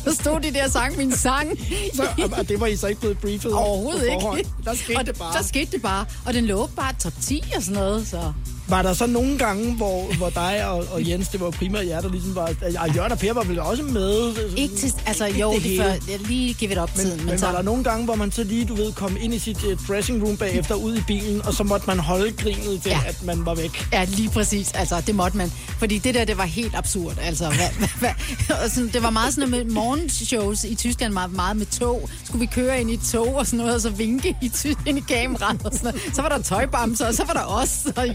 så 0.06 0.14
stod 0.22 0.40
de 0.42 0.54
der 0.54 0.66
og 0.66 0.72
sang 0.72 0.98
min 0.98 1.12
sang. 1.16 1.60
Så, 1.94 2.04
og 2.38 2.50
det 2.50 2.60
var 2.60 2.68
I 2.68 2.76
så 2.76 2.88
ikke 2.88 3.00
blevet 3.02 3.18
briefet 3.18 3.54
Overhovedet 3.54 4.10
på 4.22 4.36
ikke. 4.36 4.50
Der 4.66 4.76
skete 4.76 4.98
og 4.98 5.06
det 5.06 5.18
bare. 5.18 5.34
Der 5.34 5.44
skete 5.44 5.72
det 5.72 5.82
bare. 5.82 6.06
Og 6.26 6.34
den 6.34 6.46
lå 6.46 6.70
bare 6.76 6.94
top 7.00 7.14
10 7.22 7.44
og 7.56 7.62
sådan 7.64 7.76
noget, 7.76 8.08
så... 8.08 8.34
Var 8.74 8.82
der 8.82 8.94
så 8.94 9.08
nogle 9.08 9.38
gange, 9.38 9.76
hvor, 9.76 10.16
hvor 10.18 10.30
dig 10.30 10.68
og, 10.68 10.86
og 10.92 11.10
Jens, 11.10 11.28
det 11.28 11.40
var 11.40 11.50
primært 11.50 11.88
jer, 11.88 12.02
der 12.02 12.10
ligesom 12.10 12.36
var... 12.36 12.54
Og 12.80 12.96
Jørgen 12.96 13.12
og 13.12 13.18
Per 13.18 13.34
var 13.34 13.44
vel 13.44 13.60
også 13.60 13.84
med? 13.84 14.36
Ikke 14.58 14.76
til, 14.76 14.94
altså 15.06 15.26
Ikke 15.26 15.40
jo, 15.40 15.54
det 15.54 15.64
det 15.64 15.72
hele. 15.72 15.84
før, 15.84 15.90
jeg 15.90 16.20
lige 16.20 16.54
give 16.54 16.72
it 16.72 16.78
op 16.78 16.90
Men, 16.96 17.06
tiden. 17.06 17.18
men, 17.18 17.26
men 17.26 17.42
var 17.42 17.52
der 17.52 17.62
nogle 17.62 17.84
gange, 17.84 18.06
hvor 18.06 18.16
man 18.16 18.32
så 18.32 18.44
lige, 18.44 18.66
du 18.66 18.76
ved, 18.76 18.94
kom 18.94 19.18
ind 19.22 19.34
i 19.34 19.40
sit 19.40 19.64
uh, 19.64 19.88
dressing 19.88 20.24
room 20.24 20.38
bagefter, 20.38 20.76
ud 20.76 20.96
i 20.98 21.02
bilen, 21.08 21.46
og 21.46 21.54
så 21.54 21.64
måtte 21.64 21.88
man 21.88 22.00
holde 22.00 22.32
grinet 22.32 22.82
til, 22.82 22.90
ja. 22.92 23.00
Ja. 23.04 23.10
at 23.10 23.24
man 23.24 23.46
var 23.46 23.56
væk? 23.56 23.88
Ja, 23.94 24.04
lige 24.04 24.30
præcis. 24.30 24.72
Altså, 24.72 25.02
det 25.08 25.16
måtte 25.16 25.38
man. 25.38 25.52
Fordi 25.80 25.98
det 25.98 26.16
der, 26.16 26.26
det 26.26 26.38
var 26.38 26.46
helt 26.46 26.76
absurd. 26.76 27.18
Altså, 27.22 27.46
hvad, 27.48 27.70
hvad, 27.80 27.90
hvad? 28.00 28.56
Og 28.64 28.70
sådan, 28.70 28.90
det 28.94 29.04
var 29.04 29.10
meget 29.10 29.34
sådan 29.34 29.50
noget 29.50 29.66
med 29.66 29.74
morgenshows 29.74 30.64
i 30.64 30.76
Tyskland, 30.76 31.14
meget, 31.14 31.32
meget 31.32 31.58
med 31.58 31.66
tog. 31.66 32.10
Skulle 32.26 32.40
vi 32.40 32.46
køre 32.46 32.82
ind 32.82 32.92
i 32.92 32.98
tog 33.12 33.36
og 33.36 33.46
sådan 33.46 33.58
noget, 33.58 33.76
og 33.76 33.82
så 33.82 33.90
vinke 33.90 34.36
i 34.42 34.52
ind 34.88 34.98
i 34.98 35.04
kameraet 35.10 35.66
og 35.66 35.72
sådan 35.74 35.94
noget. 35.94 36.16
Så 36.16 36.22
var 36.22 36.30
der 36.30 36.42
tøjbamser, 36.42 37.08
og 37.08 37.14
så 37.14 37.24
var 37.26 37.34
der 37.34 37.46
os. 37.46 37.88
Og 37.96 38.08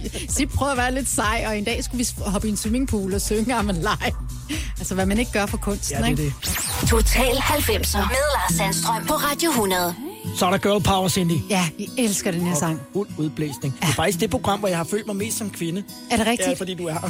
Sip 0.49 0.57
prøvede 0.59 0.73
at 0.73 0.79
være 0.79 0.95
lidt 0.95 1.09
sej, 1.09 1.45
og 1.47 1.59
en 1.59 1.65
dag 1.65 1.85
skulle 1.85 1.99
vi 2.05 2.23
hoppe 2.27 2.49
i 2.49 2.51
en 2.51 2.57
swimmingpool 2.57 3.15
og 3.15 3.21
synge 3.21 3.55
Am 3.55 3.69
Alive. 3.71 3.89
Altså, 4.79 4.95
hvad 4.95 5.07
man 5.07 5.19
ikke 5.19 5.33
gør 5.33 5.47
for 5.47 5.57
kunsten, 5.57 5.97
Ja, 5.99 6.03
det 6.03 6.07
er 6.07 6.11
ikke? 6.11 6.23
det. 6.23 6.89
Total 6.89 7.35
90'er 7.37 7.99
med 7.99 8.17
Lars 8.37 8.55
Sandstrøm 8.57 9.07
på 9.07 9.15
Radio 9.15 9.51
100. 9.51 9.95
Så 10.37 10.47
er 10.47 10.51
der 10.51 10.59
Girl 10.59 10.83
Power, 10.83 11.09
Cindy. 11.09 11.33
Ja, 11.51 11.69
vi 11.79 11.89
elsker 11.99 12.31
den 12.31 12.41
her 12.41 12.55
sang. 12.55 12.81
Fuld 12.93 13.09
udblæsning. 13.19 13.75
Det 13.81 13.89
er 13.89 13.93
faktisk 13.93 14.21
det 14.21 14.31
program, 14.31 14.59
hvor 14.59 14.69
jeg 14.69 14.77
har 14.77 14.85
følt 14.85 15.07
mig 15.07 15.17
mest 15.17 15.39
som 15.39 15.51
kvinde. 15.51 15.85
Er 16.11 16.17
det 16.17 16.27
rigtigt? 16.27 16.49
Ja, 16.49 16.55
fordi 16.55 16.75
du 16.75 16.87
er 16.87 16.93
her. 16.93 17.01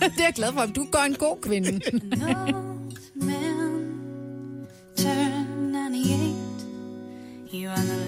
det 0.00 0.20
er 0.20 0.24
jeg 0.24 0.32
glad 0.34 0.52
for. 0.52 0.66
Du 0.66 0.86
gør 0.92 1.02
en 1.02 1.14
god 1.14 1.36
kvinde. 1.42 1.72
man 1.72 1.80
turned 4.96 5.76
98. 5.76 6.34
He 7.50 7.66
won 7.68 7.76
the 7.76 8.07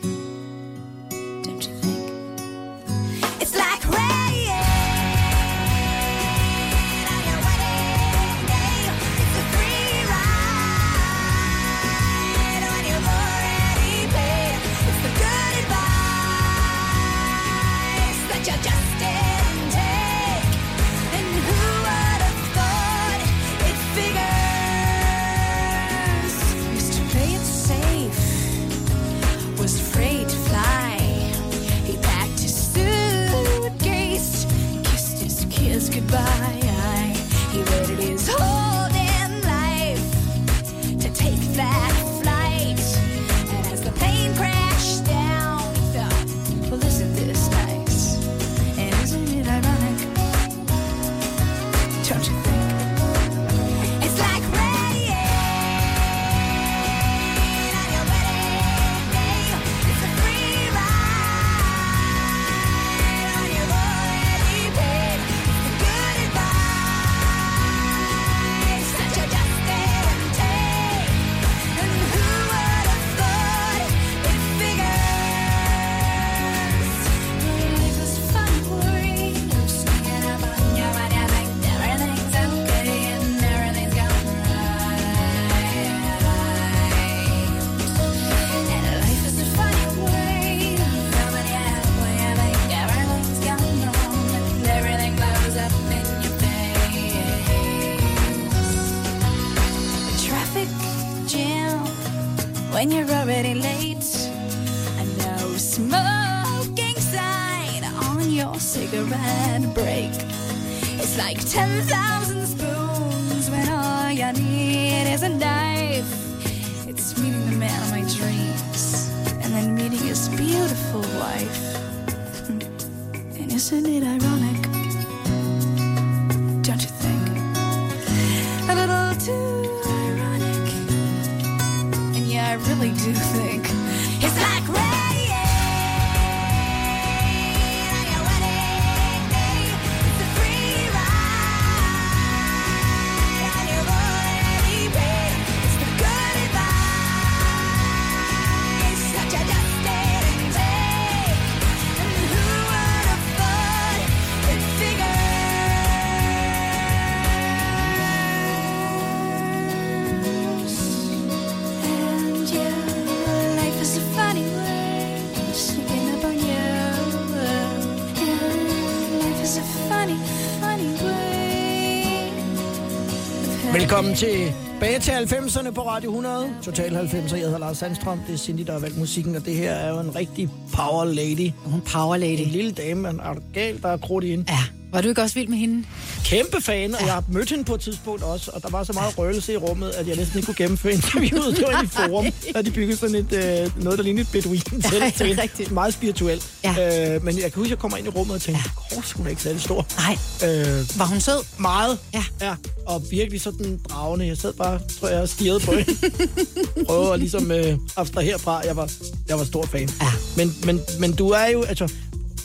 Velkommen 174.11 174.35
til 174.35 174.53
Bage 174.79 174.99
til 174.99 175.11
90'erne 175.11 175.71
på 175.71 175.81
Radio 175.81 176.09
100. 176.09 176.55
Total 176.61 176.97
90'er. 176.97 177.35
Jeg 177.35 177.43
hedder 177.43 177.57
Lars 177.57 177.77
Sandstrøm. 177.77 178.19
Det 178.27 178.33
er 178.33 178.37
Cindy, 178.37 178.61
der 178.61 178.71
har 178.73 178.79
valgt 178.79 178.97
musikken, 178.97 179.35
og 179.35 179.45
det 179.45 179.55
her 179.55 179.71
er 179.71 179.89
jo 179.89 179.99
en 179.99 180.15
rigtig 180.15 180.49
power 180.75 181.05
lady. 181.05 181.51
Hun 181.65 181.81
power 181.81 182.17
lady. 182.17 182.39
En 182.39 182.47
lille 182.47 182.71
dame, 182.71 183.01
man 183.01 183.19
er 183.19 183.35
galt, 183.53 183.83
der 183.83 183.89
er 183.89 183.97
krudt 183.97 184.23
i 184.23 184.29
hende. 184.29 184.45
Ja. 184.49 184.80
Var 184.91 185.01
du 185.01 185.09
ikke 185.09 185.21
også 185.21 185.35
vild 185.35 185.47
med 185.47 185.57
hende? 185.57 185.87
Kæmpe 186.25 186.61
fan, 186.61 186.95
og 186.95 187.01
jeg 187.01 187.13
har 187.13 187.23
mødt 187.27 187.49
hende 187.49 187.63
på 187.63 187.75
et 187.75 187.81
tidspunkt 187.81 188.23
også, 188.23 188.51
og 188.53 188.63
der 188.63 188.69
var 188.69 188.83
så 188.83 188.93
meget 188.93 189.17
røgelse 189.17 189.53
i 189.53 189.57
rummet, 189.57 189.89
at 189.89 190.07
jeg 190.07 190.15
næsten 190.15 190.37
ikke 190.37 190.45
kunne 190.45 190.55
gennemføre 190.55 190.93
interviewet. 190.93 191.57
Det 191.57 191.65
var 191.71 191.83
i 191.83 191.87
forum, 191.87 192.25
da 192.55 192.61
de 192.61 192.71
byggede 192.71 192.97
sådan 192.97 193.15
et, 193.15 193.33
øh, 193.33 193.83
noget, 193.83 193.97
der 193.99 194.03
lignede 194.03 194.21
et 194.21 194.31
beduin 194.31 194.61
til, 194.61 195.47
til. 195.57 195.73
Meget 195.73 195.93
spirituelt. 195.93 196.47
Ja. 196.63 197.15
Øh, 197.15 197.23
men 197.23 197.35
jeg 197.35 197.43
kan 197.43 197.51
huske, 197.55 197.67
at 197.67 197.69
jeg 197.69 197.77
kommer 197.79 197.97
ind 197.97 198.07
i 198.07 198.09
rummet 198.09 198.35
og 198.35 198.41
tænker, 198.41 198.61
ja. 198.91 199.01
hun 199.15 199.25
er 199.25 199.29
ikke 199.29 199.41
særlig 199.41 199.61
stor. 199.61 199.87
Nej. 199.97 200.17
Øh, 200.49 200.99
Var 200.99 201.05
hun 201.05 201.19
sød? 201.19 201.45
meget. 201.57 201.97
Ja. 202.13 202.23
ja. 202.41 202.55
Og 202.85 203.03
virkelig 203.11 203.41
sådan 203.41 203.79
dragende. 203.89 204.27
Jeg 204.27 204.37
sad 204.37 204.53
bare, 204.53 204.79
tror 204.99 205.07
jeg, 205.07 205.21
og 205.21 205.29
stirrede 205.29 205.59
på 205.59 205.71
hende. 205.71 205.95
Prøvede 206.87 207.13
at 207.13 207.19
ligesom 207.19 207.51
øh, 207.51 207.77
abstrahere 207.97 208.39
fra. 208.39 208.61
Jeg 208.65 208.75
var, 208.75 208.91
jeg 209.27 209.37
var 209.37 209.43
stor 209.43 209.65
fan. 209.65 209.89
Ja. 210.01 210.07
Men, 210.37 210.55
men, 210.63 210.81
men 210.99 211.13
du 211.13 211.29
er 211.29 211.47
jo, 211.47 211.63
altså, 211.63 211.91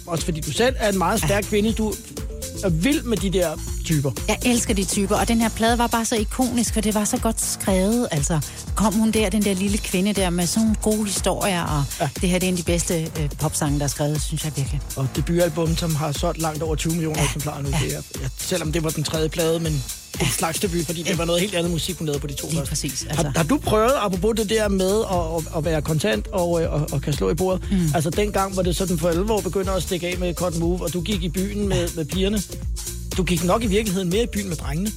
også 0.06 0.24
fordi 0.24 0.40
du 0.40 0.52
selv 0.52 0.74
er 0.78 0.88
en 0.88 0.98
meget 0.98 1.18
stærk 1.18 1.44
ja. 1.44 1.48
kvinde, 1.48 1.72
du 1.72 1.94
er 2.64 2.68
vild 2.68 3.02
med 3.02 3.16
de 3.16 3.30
der 3.30 3.50
typer. 3.84 4.10
Jeg 4.28 4.38
elsker 4.44 4.74
de 4.74 4.84
typer, 4.84 5.16
og 5.16 5.28
den 5.28 5.40
her 5.40 5.48
plade 5.48 5.78
var 5.78 5.86
bare 5.86 6.04
så 6.04 6.16
ikonisk, 6.16 6.74
for 6.74 6.80
det 6.80 6.94
var 6.94 7.04
så 7.04 7.16
godt 7.18 7.40
skrevet. 7.40 8.08
Altså, 8.10 8.40
kom 8.74 8.94
hun 8.94 9.10
der, 9.10 9.30
den 9.30 9.44
der 9.44 9.54
lille 9.54 9.78
kvinde 9.78 10.12
der, 10.12 10.30
med 10.30 10.46
sådan 10.46 10.62
nogle 10.62 10.76
gode 10.82 11.04
historier, 11.04 11.62
og 11.62 11.84
Ja. 12.00 12.08
det 12.20 12.28
her 12.30 12.38
det 12.38 12.46
er 12.46 12.48
en 12.48 12.54
af 12.54 12.58
de 12.58 12.64
bedste 12.64 13.02
øh, 13.20 13.30
popsange, 13.38 13.78
der 13.78 13.84
er 13.84 13.88
skrevet, 13.88 14.22
synes 14.22 14.44
jeg 14.44 14.52
virkelig. 14.56 14.80
Og 14.96 15.08
debutalbum, 15.16 15.76
som 15.76 15.94
har 15.94 16.12
solgt 16.12 16.40
langt 16.42 16.62
over 16.62 16.74
20 16.76 16.92
millioner 16.92 17.18
ja. 17.20 17.24
eksemplarer 17.24 17.62
nu. 17.62 17.68
Ja. 17.68 17.78
Det 17.84 17.94
er, 17.96 18.00
ja, 18.22 18.28
selvom 18.38 18.72
det 18.72 18.84
var 18.84 18.90
den 18.90 19.04
tredje 19.04 19.28
plade, 19.28 19.60
men 19.60 19.84
en 20.20 20.26
slags 20.26 20.60
debut, 20.60 20.86
fordi 20.86 21.02
det 21.02 21.18
var 21.18 21.24
noget 21.24 21.40
helt 21.40 21.54
andet 21.54 21.72
musik, 21.72 21.96
hun 21.98 22.06
lavede 22.06 22.20
på 22.20 22.26
de 22.26 22.32
to 22.34 22.46
Lige 22.48 22.58
første. 22.58 22.70
præcis, 22.70 23.02
Har, 23.02 23.10
altså. 23.10 23.32
har 23.36 23.44
du 23.44 23.58
prøvet, 23.58 23.92
apropos 24.00 24.34
det 24.36 24.50
der 24.50 24.68
med 24.68 25.00
at, 25.10 25.16
at, 25.52 25.58
at 25.58 25.64
være 25.64 25.82
kontant 25.82 26.26
og, 26.26 26.62
øh, 26.62 26.72
og, 26.72 26.88
og 26.92 27.02
kan 27.02 27.12
slå 27.12 27.30
i 27.30 27.34
bordet, 27.34 27.62
mm. 27.70 27.90
altså 27.94 28.10
dengang, 28.10 28.52
hvor 28.52 28.62
det 28.62 28.76
sådan 28.76 28.98
for 28.98 29.08
alvor 29.08 29.40
begynder 29.40 29.72
at 29.72 29.82
stikke 29.82 30.06
af 30.08 30.18
med 30.18 30.34
Cotton 30.34 30.60
Move, 30.60 30.82
og 30.82 30.92
du 30.92 31.00
gik 31.00 31.22
i 31.22 31.28
byen 31.28 31.68
med, 31.68 31.88
med 31.96 32.04
pigerne, 32.04 32.42
du 33.16 33.22
gik 33.22 33.44
nok 33.44 33.62
i 33.64 33.66
virkeligheden 33.66 34.10
mere 34.10 34.22
i 34.22 34.26
byen 34.26 34.48
med 34.48 34.56
drengene, 34.56 34.90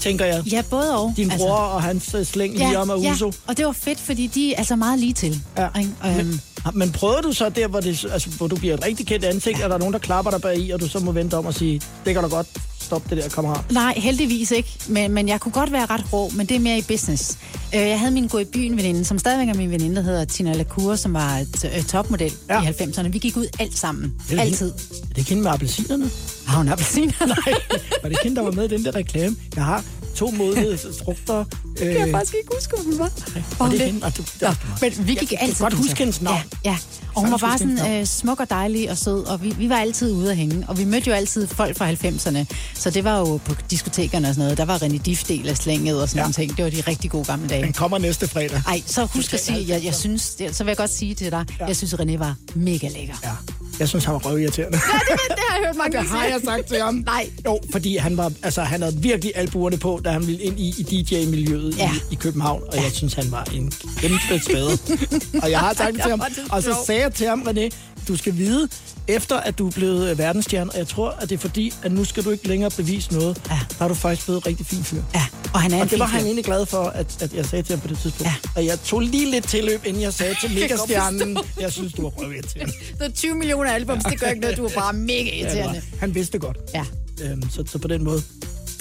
tænker 0.00 0.24
jeg. 0.24 0.42
Ja, 0.52 0.62
både 0.70 0.96
og. 0.98 1.12
Din 1.16 1.30
bror 1.36 1.54
og 1.56 1.82
hans 1.82 2.14
øh, 2.14 2.24
slæng 2.24 2.58
lige 2.58 2.78
om 2.78 2.90
af 2.90 3.02
ja, 3.02 3.12
Uso. 3.12 3.32
og 3.46 3.56
det 3.56 3.66
var 3.66 3.72
fedt, 3.72 4.00
fordi 4.00 4.26
de 4.26 4.52
er 4.54 4.58
altså 4.58 4.76
meget 4.76 4.98
lige 4.98 5.12
til. 5.12 5.40
Ja. 5.58 5.68
Ikke? 5.78 5.90
Øhm, 6.06 6.16
Men, 6.16 6.40
men 6.74 6.92
prøvede 6.92 7.22
du 7.22 7.32
så 7.32 7.48
der, 7.48 7.66
hvor, 7.68 7.80
det, 7.80 8.06
altså, 8.12 8.30
hvor 8.30 8.46
du 8.46 8.56
bliver 8.56 8.74
et 8.74 8.84
rigtig 8.84 9.06
kendt 9.06 9.24
ansigt, 9.24 9.58
ja. 9.58 9.64
er 9.64 9.68
der 9.68 9.78
nogen, 9.78 9.92
der 9.92 9.98
klapper 9.98 10.30
dig 10.30 10.40
bag 10.40 10.58
i, 10.58 10.70
og 10.70 10.80
du 10.80 10.88
så 10.88 10.98
må 10.98 11.12
vente 11.12 11.34
om 11.36 11.46
og 11.46 11.54
sige, 11.54 11.80
det 12.04 12.14
kan 12.14 12.22
da 12.22 12.28
godt, 12.28 12.46
stop 12.92 13.10
det 13.10 13.18
der, 13.18 13.28
kammerat. 13.28 13.72
Nej, 13.72 13.94
heldigvis 13.96 14.50
ikke. 14.50 14.68
Men, 14.88 15.12
men 15.12 15.28
jeg 15.28 15.40
kunne 15.40 15.52
godt 15.52 15.72
være 15.72 15.86
ret 15.86 16.12
rå, 16.12 16.28
men 16.36 16.46
det 16.46 16.54
er 16.56 16.60
mere 16.60 16.78
i 16.78 16.82
business. 16.82 17.38
Øh, 17.74 17.80
jeg 17.80 17.98
havde 17.98 18.12
min 18.12 18.28
gå 18.28 18.38
i 18.38 18.44
byen 18.44 18.76
veninde, 18.76 19.04
som 19.04 19.18
stadigvæk 19.18 19.48
er 19.48 19.54
min 19.54 19.70
veninde, 19.70 19.96
der 19.96 20.02
hedder 20.02 20.24
Tina 20.24 20.52
Lacour, 20.52 20.96
som 20.96 21.14
var 21.14 21.36
et, 21.38 21.64
øh, 21.76 21.82
topmodel 21.84 22.32
Ja. 22.48 22.62
i 22.62 22.66
90'erne. 22.66 23.08
Vi 23.08 23.18
gik 23.18 23.36
ud 23.36 23.46
alt 23.60 23.78
sammen. 23.78 24.14
Det 24.30 24.40
Altid. 24.40 24.72
Hende, 24.72 25.02
er 25.02 25.08
det 25.08 25.18
ikke 25.18 25.28
hende 25.30 25.42
med 25.42 25.50
appelsinerne? 25.50 26.10
Har 26.46 26.56
hun 26.58 26.68
appelsiner? 26.68 27.12
Nej, 27.26 27.54
var 28.02 28.08
det 28.08 28.18
hende, 28.22 28.36
der 28.36 28.42
var 28.42 28.50
med 28.52 28.64
i 28.64 28.68
den 28.76 28.84
der 28.84 28.94
reklame? 28.94 29.36
Jeg 29.56 29.64
har 29.64 29.84
to 30.16 30.30
modne 30.30 30.78
frugter. 31.04 31.38
Øh, 31.38 31.44
Det 31.78 31.78
kan 31.78 31.96
jeg 32.06 32.10
faktisk 32.10 32.34
ikke 32.34 32.48
huske, 32.54 32.76
hun 32.84 32.98
var. 32.98 33.10
var 33.58 33.70
det 33.70 33.78
hun 33.80 33.86
hende? 33.92 34.06
Ah, 34.06 34.16
du- 34.16 34.22
Nå, 34.40 34.46
der- 34.48 34.54
men 34.80 35.06
vi 35.06 35.12
gik 35.14 35.20
Jeg 35.20 35.28
kan 35.28 35.38
altid... 35.48 35.60
godt 35.64 35.72
på 35.72 35.76
huske 35.76 35.88
koncert. 35.90 35.98
hendes 35.98 36.22
navn. 36.22 36.38
Ja, 36.64 36.70
ja. 36.70 36.76
Og 37.14 37.22
hun 37.22 37.30
var 37.30 37.36
bare 37.36 37.58
sådan 37.58 38.00
øh, 38.00 38.06
smuk 38.06 38.40
og 38.40 38.50
dejlig 38.50 38.90
og 38.90 38.98
sød, 38.98 39.24
og 39.26 39.42
vi, 39.42 39.54
vi 39.58 39.68
var 39.68 39.76
altid 39.76 40.12
ude 40.12 40.30
at 40.30 40.36
hænge. 40.36 40.64
Og 40.68 40.78
vi 40.78 40.84
mødte 40.84 41.10
jo 41.10 41.14
altid 41.16 41.46
folk 41.46 41.76
fra 41.78 41.90
90'erne. 41.92 42.44
Så 42.74 42.90
det 42.90 43.04
var 43.04 43.18
jo 43.18 43.36
på 43.44 43.54
diskotekerne 43.70 44.28
og 44.28 44.34
sådan 44.34 44.44
noget. 44.44 44.58
Der 44.58 44.64
var 44.64 44.78
René 44.78 44.98
Diff 45.02 45.24
del 45.24 45.48
af 45.48 45.56
slænget 45.56 46.02
og 46.02 46.08
sådan 46.08 46.16
Ja. 46.18 46.20
ja. 46.20 46.24
nogle 46.24 46.34
ting. 46.34 46.56
Det 46.56 46.64
var 46.64 46.70
de 46.70 46.80
rigtig 46.90 47.10
gode 47.10 47.24
gamle 47.24 47.48
dage. 47.48 47.62
Den 47.64 47.72
kommer 47.72 47.98
næste 47.98 48.28
fredag. 48.28 48.62
Ej, 48.68 48.82
så 48.86 49.04
husk 49.04 49.34
at 49.34 49.40
sige, 49.44 49.64
jeg, 49.68 49.84
jeg 49.84 49.94
synes, 49.94 50.34
det, 50.34 50.56
så 50.56 50.64
vil 50.64 50.70
jeg 50.70 50.76
godt 50.76 50.90
sige 50.90 51.14
til 51.14 51.30
dig, 51.30 51.44
Ja. 51.50 51.54
ja. 51.60 51.66
jeg 51.66 51.76
synes, 51.76 51.94
René 51.94 52.18
var 52.18 52.34
mega 52.54 52.88
lækker. 52.88 53.14
Ja. 53.24 53.30
Jeg 53.78 53.88
synes, 53.88 54.04
han 54.04 54.14
var 54.14 54.20
røvirriterende. 54.20 54.78
det, 54.78 54.82
det 55.28 55.38
har 55.48 55.56
jeg 55.58 55.66
hørt 55.66 55.76
mange 55.76 55.98
Det 56.02 56.06
har 56.08 56.24
jeg 56.24 56.40
sagt 56.44 56.66
til 56.68 56.80
ham. 56.82 56.94
Nej. 56.94 57.26
Jo, 57.46 57.58
fordi 57.72 57.96
han 57.96 58.16
var, 58.16 58.32
altså, 58.42 58.62
han 58.62 58.82
havde 58.82 58.96
virkelig 58.96 59.32
albuerne 59.34 59.76
på, 59.76 60.00
da 60.04 60.10
han 60.10 60.26
ville 60.26 60.42
ind 60.42 60.60
i, 60.60 60.74
i 60.78 60.82
DJ-miljøet 61.02 61.78
ja. 61.78 61.82
Ja. 61.84 61.90
i, 62.10 62.12
i 62.12 62.14
København, 62.14 62.62
og 62.68 62.74
jeg 62.76 62.92
synes, 62.92 63.14
han 63.14 63.30
var 63.32 63.44
en 63.44 63.72
kæmpe 63.96 64.40
spade. 64.48 64.78
og 65.42 65.50
jeg 65.50 65.58
har 65.58 65.74
sagt 65.74 65.92
det 65.94 66.02
til 66.02 66.10
ham, 66.10 66.22
og 66.50 66.62
så 66.62 66.76
sagde 66.86 67.01
jeg 67.02 67.14
til 67.14 67.26
ham, 67.28 67.42
René, 67.42 67.68
du 68.08 68.16
skal 68.16 68.36
vide, 68.36 68.68
efter 69.08 69.36
at 69.36 69.58
du 69.58 69.66
er 69.66 69.70
blevet 69.70 70.10
øh, 70.10 70.18
verdensstjerne, 70.18 70.70
og 70.70 70.78
jeg 70.78 70.88
tror, 70.88 71.10
at 71.10 71.28
det 71.30 71.34
er 71.34 71.38
fordi, 71.40 71.74
at 71.82 71.92
nu 71.92 72.04
skal 72.04 72.24
du 72.24 72.30
ikke 72.30 72.48
længere 72.48 72.70
bevise 72.76 73.12
noget, 73.12 73.40
Ja. 73.50 73.58
der 73.78 73.84
er 73.84 73.88
du 73.88 73.94
faktisk 73.94 74.26
blevet 74.26 74.46
rigtig 74.46 74.66
fin 74.66 74.84
fyr. 74.84 75.02
Ja, 75.14 75.24
og 75.54 75.60
han 75.60 75.72
er 75.72 75.76
en 75.76 75.82
Og 75.82 75.90
det 75.90 75.98
var 75.98 76.06
han 76.06 76.24
egentlig 76.24 76.44
glad 76.44 76.66
for, 76.66 76.82
at, 76.84 77.22
at 77.22 77.34
jeg 77.34 77.46
sagde 77.46 77.62
til 77.62 77.72
ham 77.76 77.80
på 77.80 77.88
det 77.88 77.98
tidspunkt. 77.98 78.26
Ja. 78.26 78.34
Og 78.56 78.66
jeg 78.66 78.80
tog 78.80 79.00
lige 79.00 79.30
lidt 79.30 79.48
tilløb, 79.48 79.80
inden 79.84 80.02
jeg 80.02 80.12
sagde 80.12 80.34
til 80.40 80.50
megastjernen, 80.60 81.38
jeg 81.60 81.72
synes, 81.72 81.92
du 81.92 82.02
var 82.02 82.08
røvirriterende. 82.08 82.72
Der 82.98 83.04
er 83.04 83.10
20 83.10 83.34
millioner 83.34 83.70
albums, 83.72 84.04
det 84.04 84.20
gør 84.20 84.26
ikke 84.26 84.40
noget, 84.40 84.56
du 84.56 84.64
er 84.64 84.70
bare 84.74 84.92
mega 84.92 85.22
Ja, 85.24 85.36
irriterende. 85.44 85.82
var, 85.92 85.98
han 86.00 86.14
vidste 86.14 86.38
godt. 86.38 86.56
Ja. 86.74 86.84
Øhm, 87.22 87.50
så, 87.50 87.64
så 87.66 87.78
på 87.78 87.88
den 87.88 88.04
måde 88.04 88.22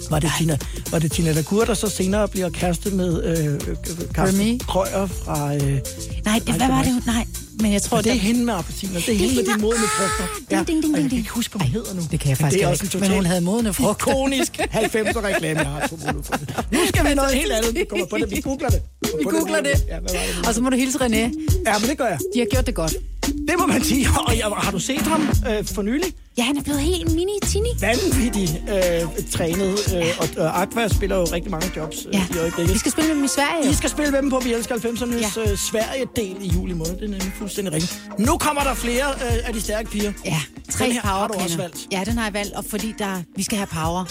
var 0.10 0.20
det, 0.20 0.32
Tina, 0.38 0.58
var 0.92 1.00
det 1.00 1.12
Tina 1.12 1.32
Lacour, 1.32 1.66
der 1.66 1.74
så 1.74 1.90
senere 1.90 2.28
bliver 2.28 2.50
kæreste 2.50 2.90
med 2.90 3.24
øh, 3.24 3.60
Carsten 4.14 4.40
Remy? 4.42 4.60
Krøyer 4.60 5.08
fra... 5.08 5.56
Øh, 5.56 5.62
Nej, 6.26 6.40
det, 6.48 6.56
hvad 6.56 6.68
var 6.68 6.76
var 6.76 6.84
det? 6.84 7.06
Nej, 7.06 7.26
men 7.62 7.74
jeg 7.74 7.82
tror, 7.82 7.98
og 7.98 8.04
det 8.04 8.10
er 8.10 8.14
det, 8.14 8.22
hende 8.22 8.46
med 8.46 8.54
appelsiner. 8.54 9.00
Det 9.00 9.10
er 9.10 9.18
hende 9.18 9.36
med 9.36 9.44
de 9.44 9.62
modne 9.62 9.88
frugter. 9.98 10.26
Ding, 10.50 10.68
ding, 10.68 10.84
ding, 10.84 10.94
og 10.96 11.02
jeg 11.02 11.02
ding, 11.02 11.04
kan 11.04 11.10
ding. 11.10 11.20
ikke 11.20 11.30
huske, 11.32 11.58
hvad 11.58 11.68
hun 11.68 11.74
hedder 11.74 11.94
nu. 11.94 12.02
det 12.12 12.20
kan 12.20 12.30
jeg 12.30 12.38
faktisk 12.38 12.60
det 12.60 12.66
er 12.66 12.72
ikke. 12.72 12.84
også 12.84 12.98
en 12.98 13.02
Men 13.04 13.12
hun 13.12 13.26
havde 13.26 13.42
modne 13.42 13.74
frugter. 13.74 14.08
ikonisk 14.12 14.60
90'er 14.60 15.22
reklame. 15.30 15.60
Jeg 15.60 15.68
har 15.70 15.88
to 15.88 15.96
det. 15.96 16.16
Nu 16.72 16.80
skal 16.88 17.10
vi 17.10 17.14
noget 17.22 17.34
helt 17.34 17.52
andet. 17.52 17.76
Vi 17.76 17.84
kommer 17.90 18.06
på 18.06 18.18
det. 18.18 18.32
Vi 18.32 18.42
googler 18.42 18.70
det. 18.70 18.82
Vi 19.20 19.24
googler 19.24 19.62
det. 19.62 19.76
Ja, 19.88 20.00
hvad 20.00 20.12
var 20.14 20.20
det? 20.40 20.48
Og 20.48 20.54
så 20.54 20.62
må 20.62 20.70
du 20.70 20.76
hilse 20.78 20.98
René. 20.98 21.24
Ja, 21.68 21.74
men 21.80 21.90
det 21.90 21.98
gør 21.98 22.08
jeg. 22.08 22.20
De 22.34 22.40
har 22.40 22.48
gjort 22.54 22.66
det 22.68 22.76
godt. 22.76 22.94
Det 23.48 23.56
må 23.60 23.66
man 23.66 23.84
sige. 23.84 24.08
Og 24.28 24.38
jeg, 24.38 24.46
har 24.58 24.72
du 24.72 24.80
set 24.80 25.02
ham 25.02 25.22
øh, 25.50 25.66
for 25.66 25.82
nylig? 25.82 26.14
Ja, 26.38 26.44
han 26.44 26.58
er 26.58 26.62
blevet 26.62 26.82
helt 26.82 27.12
mini-tini. 27.16 27.70
Vanvittigt 27.82 28.52
øh, 28.70 29.26
trænet. 29.32 29.96
Øh, 29.96 30.04
og, 30.20 30.28
og 30.46 30.62
Aqua 30.62 30.88
spiller 30.88 31.16
jo 31.16 31.24
rigtig 31.24 31.52
mange 31.52 31.72
jobs 31.76 31.98
øh, 32.08 32.14
Ja. 32.14 32.26
i 32.36 32.38
øjeblikket. 32.38 32.74
Vi 32.74 32.80
skal 32.80 32.92
spille 32.92 33.08
med 33.08 33.16
dem 33.16 33.24
i 33.24 33.28
Sverige. 33.28 33.64
I 33.64 33.68
jo. 33.68 33.74
skal 33.74 33.90
spille 33.90 34.12
med 34.12 34.22
dem 34.22 34.30
på 34.30 34.40
Vi 34.40 34.54
Elsker 34.54 34.76
90'ernes 34.76 35.40
ja. 35.46 35.52
øh, 35.52 35.58
Sverige-del 35.58 36.38
i 36.42 36.48
juli 36.48 36.74
måned. 36.74 36.94
Det 36.94 37.04
er 37.04 37.08
nemlig 37.08 37.32
fuldstændig 37.38 37.74
rigtigt. 37.74 38.02
Nu 38.20 38.38
kommer 38.38 38.62
der 38.64 38.74
flere 38.74 39.06
øh, 39.12 39.48
af 39.48 39.54
de 39.54 39.62
stærke 39.62 39.90
piger. 39.90 40.14
Ja, 40.26 40.42
tre 40.72 40.86
Den 40.86 40.94
her 40.94 41.02
har 41.02 41.28
du 41.28 41.34
power 41.34 41.44
også 41.44 41.58
valgt. 41.58 41.88
Ja, 41.92 42.04
den 42.06 42.18
har 42.18 42.26
jeg 42.26 42.34
valgt, 42.34 42.54
og 42.54 42.66
fordi 42.66 42.94
der, 43.00 43.22
vi 43.36 43.44
skal 43.44 43.58
have 43.58 43.68
power. 43.68 44.06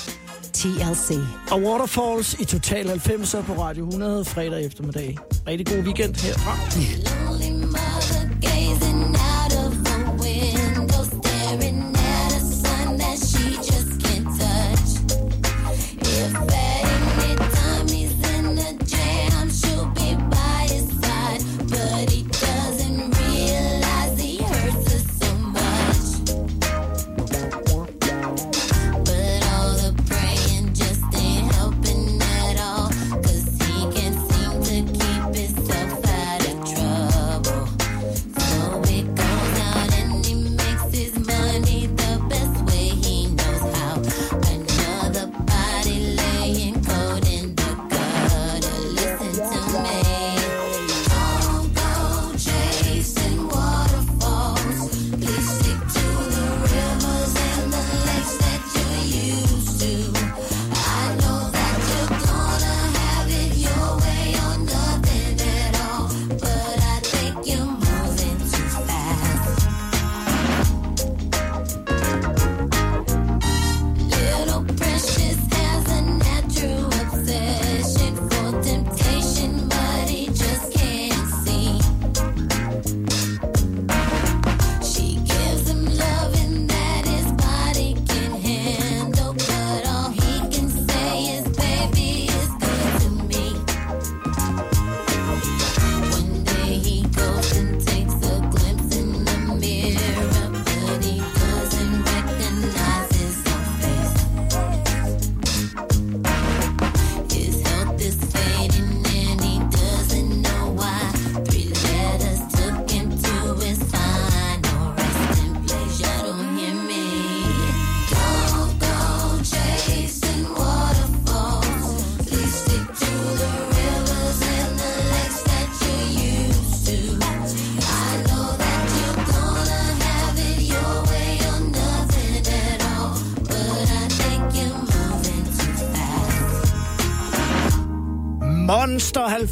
TLC. 0.53 1.11
Og 1.51 1.63
Waterfalls 1.63 2.37
i 2.41 2.45
Total 2.45 2.87
90'er 2.91 3.43
på 3.43 3.53
Radio 3.63 3.87
100 3.89 4.25
fredag 4.25 4.65
eftermiddag. 4.67 5.19
Rigtig 5.47 5.67
god 5.67 5.77
weekend 5.77 6.15
herfra. 6.15 6.57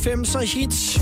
90'er 0.06 0.44
hits 0.44 0.96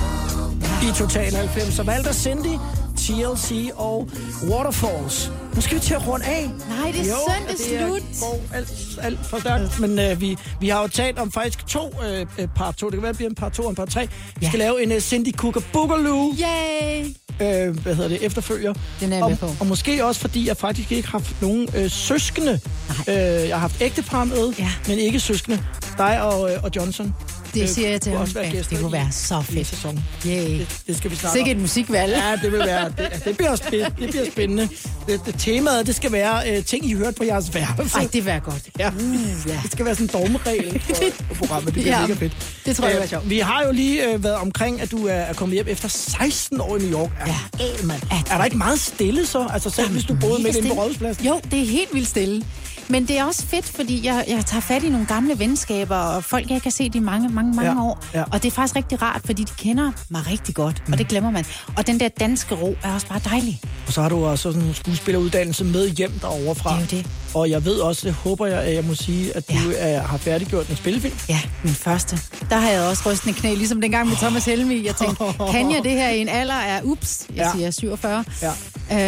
i 0.83 0.93
Total 0.99 1.33
90'er. 1.33 1.83
Valgte 1.83 2.15
Cindy, 2.15 2.59
TLC 2.97 3.71
og 3.75 4.09
Waterfalls. 4.51 5.31
Nu 5.55 5.61
skal 5.61 5.75
vi 5.77 5.81
til 5.81 5.95
at 5.95 6.07
runde 6.07 6.25
af. 6.27 6.51
Nej, 6.69 6.91
det 6.93 7.01
er 7.01 7.05
det 7.49 7.81
er 7.81 7.87
slut. 7.87 8.03
går 8.21 8.43
alt, 8.55 8.99
alt 9.03 9.19
for 9.27 9.41
stærkt. 9.41 9.81
Men 9.81 9.99
øh, 9.99 10.21
vi, 10.21 10.37
vi 10.61 10.69
har 10.69 10.83
jo 10.83 10.89
talt 10.89 11.19
om 11.19 11.33
faktisk 11.33 11.67
to 11.67 11.93
øh, 12.09 12.27
øh, 12.39 12.49
part 12.57 12.75
to. 12.77 12.87
Det 12.87 12.95
kan 12.95 13.03
være, 13.03 13.13
det 13.13 13.17
bliver 13.17 13.29
en 13.31 13.35
part 13.35 13.53
to 13.53 13.63
og 13.63 13.71
en 13.71 13.77
part 13.77 13.89
tre. 13.89 14.01
Vi 14.07 14.09
Ja. 14.43 14.49
skal 14.49 14.59
lave 14.59 14.83
en 14.83 14.93
uh, 14.93 14.99
Cindy 14.99 15.33
Cooker 15.33 15.61
Boogaloo 15.73 16.33
Yay! 16.33 17.05
øh, 17.43 17.79
hvad 17.79 17.95
hedder 17.95 18.09
det, 18.09 18.23
efterfølger. 18.27 18.75
Den 19.01 19.13
er 19.13 19.17
jeg 19.17 19.25
og, 19.25 19.39
på. 19.39 19.51
Og 19.61 19.67
måske 19.67 20.05
også, 20.05 20.21
fordi 20.21 20.49
jeg 20.49 20.57
faktisk 20.57 20.93
ikke 20.93 21.09
har 21.09 21.19
haft 21.19 21.43
nogen 21.43 21.69
øh, 21.77 21.91
søskende. 21.91 22.61
Øh, 23.09 23.15
jeg 23.15 23.49
har 23.55 23.59
haft 23.59 23.77
ægtepar 23.81 24.25
med, 24.25 24.53
Ja. 24.59 24.71
men 24.89 24.99
ikke 24.99 25.21
søskende. 25.21 25.63
Dig 25.99 26.23
og, 26.23 26.53
øh, 26.53 26.63
og 26.63 26.71
Johnson. 26.77 27.15
Det 27.55 27.71
siger 27.71 27.91
jeg 27.91 28.01
til 28.01 28.13
ham. 28.13 28.27
det 28.27 28.79
kunne 28.81 28.93
være 28.93 29.09
så 29.13 29.43
fedt. 29.43 29.67
sæsonen. 29.67 30.05
Yay. 30.27 30.59
Det, 30.59 30.69
det 30.87 30.97
skal 30.97 31.11
vi 31.11 31.17
snakke 31.17 31.39
Sikkert 31.39 31.57
et 31.57 31.61
musikvalg. 31.63 32.13
Ja, 32.13 32.39
det 32.43 32.53
vil 32.53 32.59
være. 32.61 32.85
Det, 32.99 33.25
det, 33.25 33.37
bliver, 33.37 33.57
spændende, 33.57 33.91
det 34.01 34.11
bliver 34.11 34.25
spændende. 34.33 34.69
Det, 35.07 35.21
det, 35.27 35.35
temaet, 35.39 35.87
det 35.87 35.95
skal 35.95 36.13
være 36.13 36.51
øh, 36.57 36.65
ting, 36.65 36.87
I 36.91 36.93
hørte 36.95 37.13
på 37.13 37.25
jeres 37.25 37.55
værelse. 37.55 37.97
Ej, 37.99 38.07
det 38.13 38.27
være 38.27 38.41
godt. 38.41 38.63
Ja. 38.79 38.89
Uh, 38.89 39.15
ja. 39.47 39.61
Det 39.63 39.73
skal 39.73 39.85
være 39.85 39.95
sådan 39.95 40.21
en 40.23 40.23
dogmeregel 40.23 40.81
for, 40.81 40.95
for 41.29 41.35
programmet. 41.35 41.75
Det 41.75 41.83
bliver 41.83 41.97
Ja. 42.01 42.07
mega 42.07 42.13
fedt. 42.15 42.61
Det 42.67 42.77
tror 42.77 42.85
jeg 42.87 42.95
Øh, 42.95 42.99
bliver 43.01 43.09
sjovt. 43.09 43.31
Vi 43.31 43.39
har 43.39 43.63
jo 43.67 43.73
lige 43.73 44.13
øh, 44.13 44.25
været 44.25 44.37
omkring, 44.37 44.81
at 44.81 44.91
du 44.91 45.07
er, 45.07 45.33
kommet 45.33 45.55
hjem 45.55 45.67
efter 45.69 45.89
16 45.89 46.61
år 46.61 46.77
i 46.77 46.81
New 46.81 46.93
York. 47.01 47.11
Ja. 47.27 47.65
Æh, 47.65 47.85
mand. 47.87 48.03
Er 48.31 48.37
der 48.39 48.45
ikke 48.45 48.57
meget 48.57 48.81
stille 48.81 49.27
så? 49.27 49.47
Altså 49.53 49.71
selv 49.71 49.89
hvis 49.91 50.05
du 50.05 50.17
boede 50.21 50.43
midt 50.43 50.57
inde 50.57 50.69
på 50.69 50.75
Rådhuspladsen? 50.75 51.27
Jo, 51.27 51.41
det 51.51 51.61
er 51.63 51.67
helt 51.67 51.95
vildt 51.95 52.09
stille. 52.09 52.45
Men 52.89 53.09
det 53.09 53.19
er 53.19 53.25
også 53.25 53.43
fedt, 53.47 53.65
fordi 53.65 54.07
jeg, 54.07 54.25
jeg 54.29 54.45
tager 54.47 54.61
fat 54.61 54.83
i 54.83 54.89
nogle 54.89 55.07
gamle 55.07 55.39
venskaber, 55.39 55.97
og 55.97 56.25
folk, 56.25 56.51
jeg 56.51 56.63
kan 56.63 56.71
se 56.73 56.91
i 56.95 56.99
mange, 56.99 57.29
mange, 57.29 57.55
mange 57.57 57.71
Ja, 57.73 57.81
år. 57.83 58.05
ja. 58.15 58.23
Og 58.33 58.43
det 58.43 58.49
er 58.49 58.53
faktisk 58.55 58.77
rigtig 58.77 59.03
rart, 59.03 59.21
fordi 59.25 59.45
de 59.45 59.53
kender 59.59 59.93
mig 60.09 60.23
rigtig 60.31 60.55
godt, 60.55 60.83
og 60.93 60.99
det 60.99 61.09
glemmer 61.09 61.31
man. 61.31 61.45
Og 61.77 61.87
den 61.87 62.01
der 62.01 62.09
danske 62.09 62.55
ro 62.55 62.77
er 62.83 62.95
også 62.95 63.07
bare 63.07 63.21
dejlig. 63.25 63.61
Og 63.87 63.93
så 63.93 64.03
har 64.03 64.09
du 64.09 64.25
også 64.25 64.43
sådan 64.53 64.63
en 64.69 64.75
skuespilleruddannelse 64.75 65.65
med 65.65 65.89
hjem 65.89 66.13
derovre 66.21 66.55
fra. 66.55 66.71
Det 66.71 66.77
er 66.93 66.97
jo 66.97 67.03
det. 67.03 67.07
Og 67.35 67.51
jeg 67.51 67.65
ved 67.65 67.75
også, 67.79 68.07
det 68.07 68.15
håber 68.15 68.47
jeg, 68.47 68.59
at 68.63 68.75
jeg 68.75 68.85
må 68.85 68.95
sige, 68.95 69.37
at 69.37 69.49
du 69.49 69.55
ja. 69.71 70.01
har 70.01 70.17
færdiggjort 70.17 70.69
en 70.69 70.77
spillefilm. 70.77 71.15
Ja, 71.29 71.41
min 71.65 71.75
første. 71.75 72.19
Der 72.51 72.57
har 72.57 72.71
jeg 72.71 72.83
også 72.83 73.03
rystende 73.11 73.35
knæ, 73.39 73.55
ligesom 73.55 73.81
dengang 73.81 74.09
med 74.09 74.17
Thomas 74.17 74.45
Helmi. 74.45 74.87
Jeg 74.87 74.97
tænkte, 74.97 75.25
kan 75.51 75.71
jeg 75.71 75.81
det 75.85 75.91
her 75.93 76.09
i 76.09 76.21
en 76.21 76.29
alder 76.29 76.55
af, 76.55 76.81
ups, 76.85 77.27
jeg 77.35 77.37
Ja. 77.55 77.59
siger 77.59 77.71
47. 77.71 78.25
Ja. 78.43 78.53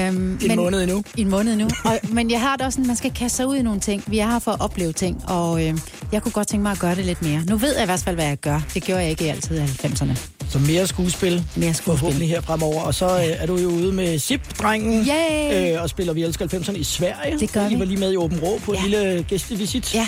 Øhm, 0.08 0.38
En 0.44 0.56
måned 0.56 0.82
endnu. 0.82 1.02
I 1.16 1.20
en 1.20 1.30
måned 1.30 1.56
nu. 1.56 1.68
Og, 1.84 1.98
men 2.12 2.30
jeg 2.30 2.40
har 2.40 2.56
det 2.56 2.66
også 2.66 2.76
sådan, 2.76 2.86
man 2.86 2.96
skal 2.96 3.12
kaste 3.14 3.36
sig 3.36 3.46
ud 3.46 3.56
i 3.56 3.62
nogle 3.68 3.80
ting. 3.80 4.04
Vi 4.06 4.18
er 4.18 4.26
her 4.30 4.38
for 4.38 4.50
at 4.50 4.60
opleve 4.60 4.92
ting, 4.92 5.24
og 5.28 5.66
øh, 5.66 5.78
jeg 6.12 6.22
kunne 6.22 6.32
godt 6.32 6.48
tænke 6.48 6.62
mig 6.62 6.72
at 6.72 6.78
gøre 6.78 6.94
det 6.94 7.04
lidt 7.04 7.22
mere. 7.22 7.42
Nu 7.48 7.56
ved 7.56 7.74
jeg 7.74 7.82
i 7.82 7.86
hvert 7.86 8.00
fald, 8.00 8.14
hvad 8.16 8.26
jeg 8.26 8.38
gør. 8.38 8.60
Det 8.74 8.82
gjorde 8.82 9.00
jeg 9.02 9.10
ikke 9.10 9.30
altid 9.30 9.58
i 9.58 9.62
90'erne. 9.64 10.18
Så 10.50 10.58
mere 10.58 10.86
skuespil. 10.86 11.44
Mere 11.56 11.74
skuespil. 11.74 11.98
Forhåbentlig 11.98 12.28
her 12.28 12.40
fremover. 12.40 12.82
Og 12.82 12.94
så 12.94 13.06
øh, 13.06 13.24
er 13.26 13.46
du 13.46 13.56
jo 13.56 13.68
ude 13.68 13.92
med 13.92 14.18
Zip-drengen. 14.18 15.06
Yay! 15.06 15.74
Øh, 15.74 15.82
og 15.82 15.90
spiller 15.90 16.12
Vi 16.12 16.22
elsker 16.22 16.46
90'erne 16.46 16.76
i 16.76 16.84
Sverige. 16.84 17.38
Det 17.38 17.52
gør 17.52 17.68
vi. 17.68 17.78
var 17.78 17.84
lige 17.84 18.00
med 18.00 18.12
i 18.12 18.16
Åben 18.16 18.40
Rå 18.40 18.58
på 18.64 18.72
Ja. 18.74 18.78
en 18.84 18.90
lille 18.90 19.22
gæstevisit. 19.28 19.94
Ja. 19.94 20.06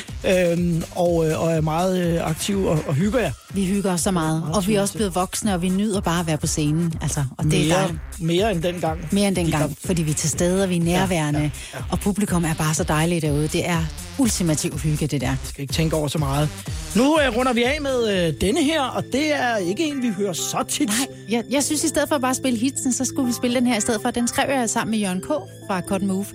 Øhm, 0.52 0.82
og, 0.94 1.28
øh, 1.28 1.40
og 1.42 1.52
er 1.52 1.60
meget 1.60 2.00
øh, 2.06 2.26
aktiv 2.30 2.64
og, 2.66 2.78
og 2.86 2.94
hygger 2.94 3.20
jer. 3.20 3.32
Vi 3.54 3.64
hygger 3.66 3.92
os 3.92 4.00
så 4.00 4.10
meget, 4.10 4.42
og 4.54 4.66
vi 4.66 4.74
er 4.74 4.80
også 4.80 4.94
blevet 4.94 5.14
voksne, 5.14 5.54
og 5.54 5.62
vi 5.62 5.68
nyder 5.68 6.00
bare 6.00 6.20
at 6.20 6.26
være 6.26 6.38
på 6.38 6.46
scenen. 6.46 6.92
Altså, 7.02 7.24
og 7.38 7.44
det 7.44 7.54
er 7.54 7.58
Mere, 7.68 7.76
dejligt. 7.78 8.00
mere 8.20 8.50
end 8.52 8.62
dengang. 8.62 9.08
Mere 9.12 9.28
end 9.28 9.36
dengang, 9.36 9.64
op. 9.64 9.70
fordi 9.84 10.02
vi 10.02 10.10
er 10.10 10.14
til 10.14 10.30
stede, 10.30 10.62
og 10.62 10.70
vi 10.70 10.76
er 10.76 10.80
nærværende. 10.80 11.40
Ja, 11.40 11.44
ja, 11.44 11.50
ja. 11.74 11.84
Og 11.90 12.00
publikum 12.00 12.44
er 12.44 12.54
bare 12.54 12.74
så 12.74 12.84
dejligt 12.84 13.22
derude. 13.22 13.48
Det 13.48 13.68
er 13.68 13.78
ultimativ 14.18 14.78
hygge, 14.78 15.06
det 15.06 15.20
der. 15.20 15.36
skal 15.44 15.62
ikke 15.62 15.74
tænke 15.74 15.96
over 15.96 16.08
så 16.08 16.18
meget. 16.18 16.48
Nu 16.96 17.18
øh, 17.20 17.36
runder 17.36 17.52
vi 17.52 17.62
af 17.62 17.78
med 17.80 18.26
øh, 18.28 18.34
denne 18.40 18.64
her, 18.64 18.82
og 18.82 19.04
det 19.12 19.34
er 19.34 19.56
ikke 19.56 19.84
en, 19.84 20.02
vi 20.02 20.08
hører 20.16 20.32
så 20.32 20.64
tit. 20.68 20.88
Nej, 20.88 21.06
jeg, 21.28 21.44
jeg 21.50 21.64
synes, 21.64 21.84
i 21.84 21.88
stedet 21.88 22.08
for 22.08 22.14
at 22.16 22.22
bare 22.22 22.34
spille 22.34 22.58
hitsen, 22.58 22.92
så 22.92 23.04
skulle 23.04 23.26
vi 23.26 23.32
spille 23.32 23.56
den 23.56 23.66
her 23.66 23.76
i 23.76 23.80
stedet 23.80 24.02
for. 24.02 24.10
Den 24.10 24.28
skrev 24.28 24.50
jeg 24.50 24.70
sammen 24.70 24.90
med 24.90 24.98
Jørgen 24.98 25.20
K. 25.20 25.26
fra 25.68 25.80
Cotton 25.80 26.08
Move, 26.08 26.26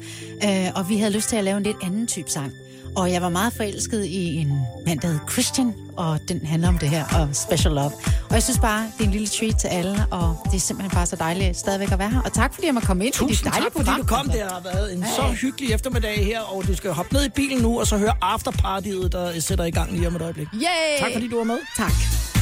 øh, 0.44 0.68
og 0.76 0.90
vi 0.90 0.98
havde 0.98 1.12
lyst 1.14 1.30
til 1.30 1.36
at 1.36 1.44
lave 1.44 1.58
en 1.58 1.64
lidt 1.64 1.78
anden 1.84 2.08
type 2.08 2.30
sang. 2.30 2.52
Og 2.95 3.11
jeg 3.11 3.22
var 3.22 3.30
meget 3.30 3.53
forelsket 3.53 4.05
i 4.05 4.35
en 4.35 4.61
mand, 4.85 4.99
der 4.99 5.07
hed 5.07 5.19
Christian, 5.31 5.73
og 5.97 6.19
den 6.27 6.45
handler 6.45 6.67
om 6.67 6.77
det 6.77 6.89
her, 6.89 7.05
og 7.19 7.30
Special 7.35 7.73
Love. 7.73 7.91
Og 8.30 8.34
jeg 8.34 8.43
synes 8.43 8.59
bare, 8.59 8.84
det 8.97 9.03
er 9.03 9.05
en 9.07 9.11
lille 9.11 9.27
treat 9.27 9.57
til 9.57 9.67
alle, 9.67 10.05
og 10.11 10.38
det 10.45 10.55
er 10.55 10.59
simpelthen 10.59 10.95
bare 10.95 11.05
så 11.05 11.15
dejligt 11.15 11.57
stadigvæk 11.57 11.91
at 11.91 11.99
være 11.99 12.09
her. 12.09 12.22
Og 12.22 12.34
tak, 12.34 12.53
fordi 12.53 12.67
jeg 12.67 12.73
må 12.73 12.80
komme 12.80 13.05
ind 13.05 13.13
Tusind 13.13 13.45
dit 13.45 13.53
dejlige 13.53 13.69
tak, 13.69 13.85
fordi 13.85 14.01
du 14.01 14.07
kom. 14.07 14.30
Det 14.30 14.41
har 14.41 14.61
været 14.63 14.93
en 14.93 15.05
så 15.15 15.22
hyggelig 15.41 15.73
eftermiddag 15.73 16.26
her, 16.26 16.41
og 16.41 16.67
du 16.67 16.76
skal 16.76 16.91
hoppe 16.91 17.13
ned 17.13 17.26
i 17.26 17.30
bilen 17.30 17.61
nu, 17.61 17.80
og 17.80 17.88
så 17.88 17.97
høre 17.97 18.13
afterpartiet, 18.22 19.11
der 19.11 19.39
sætter 19.39 19.65
i 19.65 19.72
gang 19.72 19.91
lige 19.91 20.07
om 20.07 20.15
et 20.15 20.22
øjeblik. 20.22 20.47
Yay! 20.53 20.99
Tak 20.99 21.09
fordi 21.13 21.27
du 21.27 21.38
var 21.38 21.43
med. 21.43 21.57
Tak. 21.77 22.35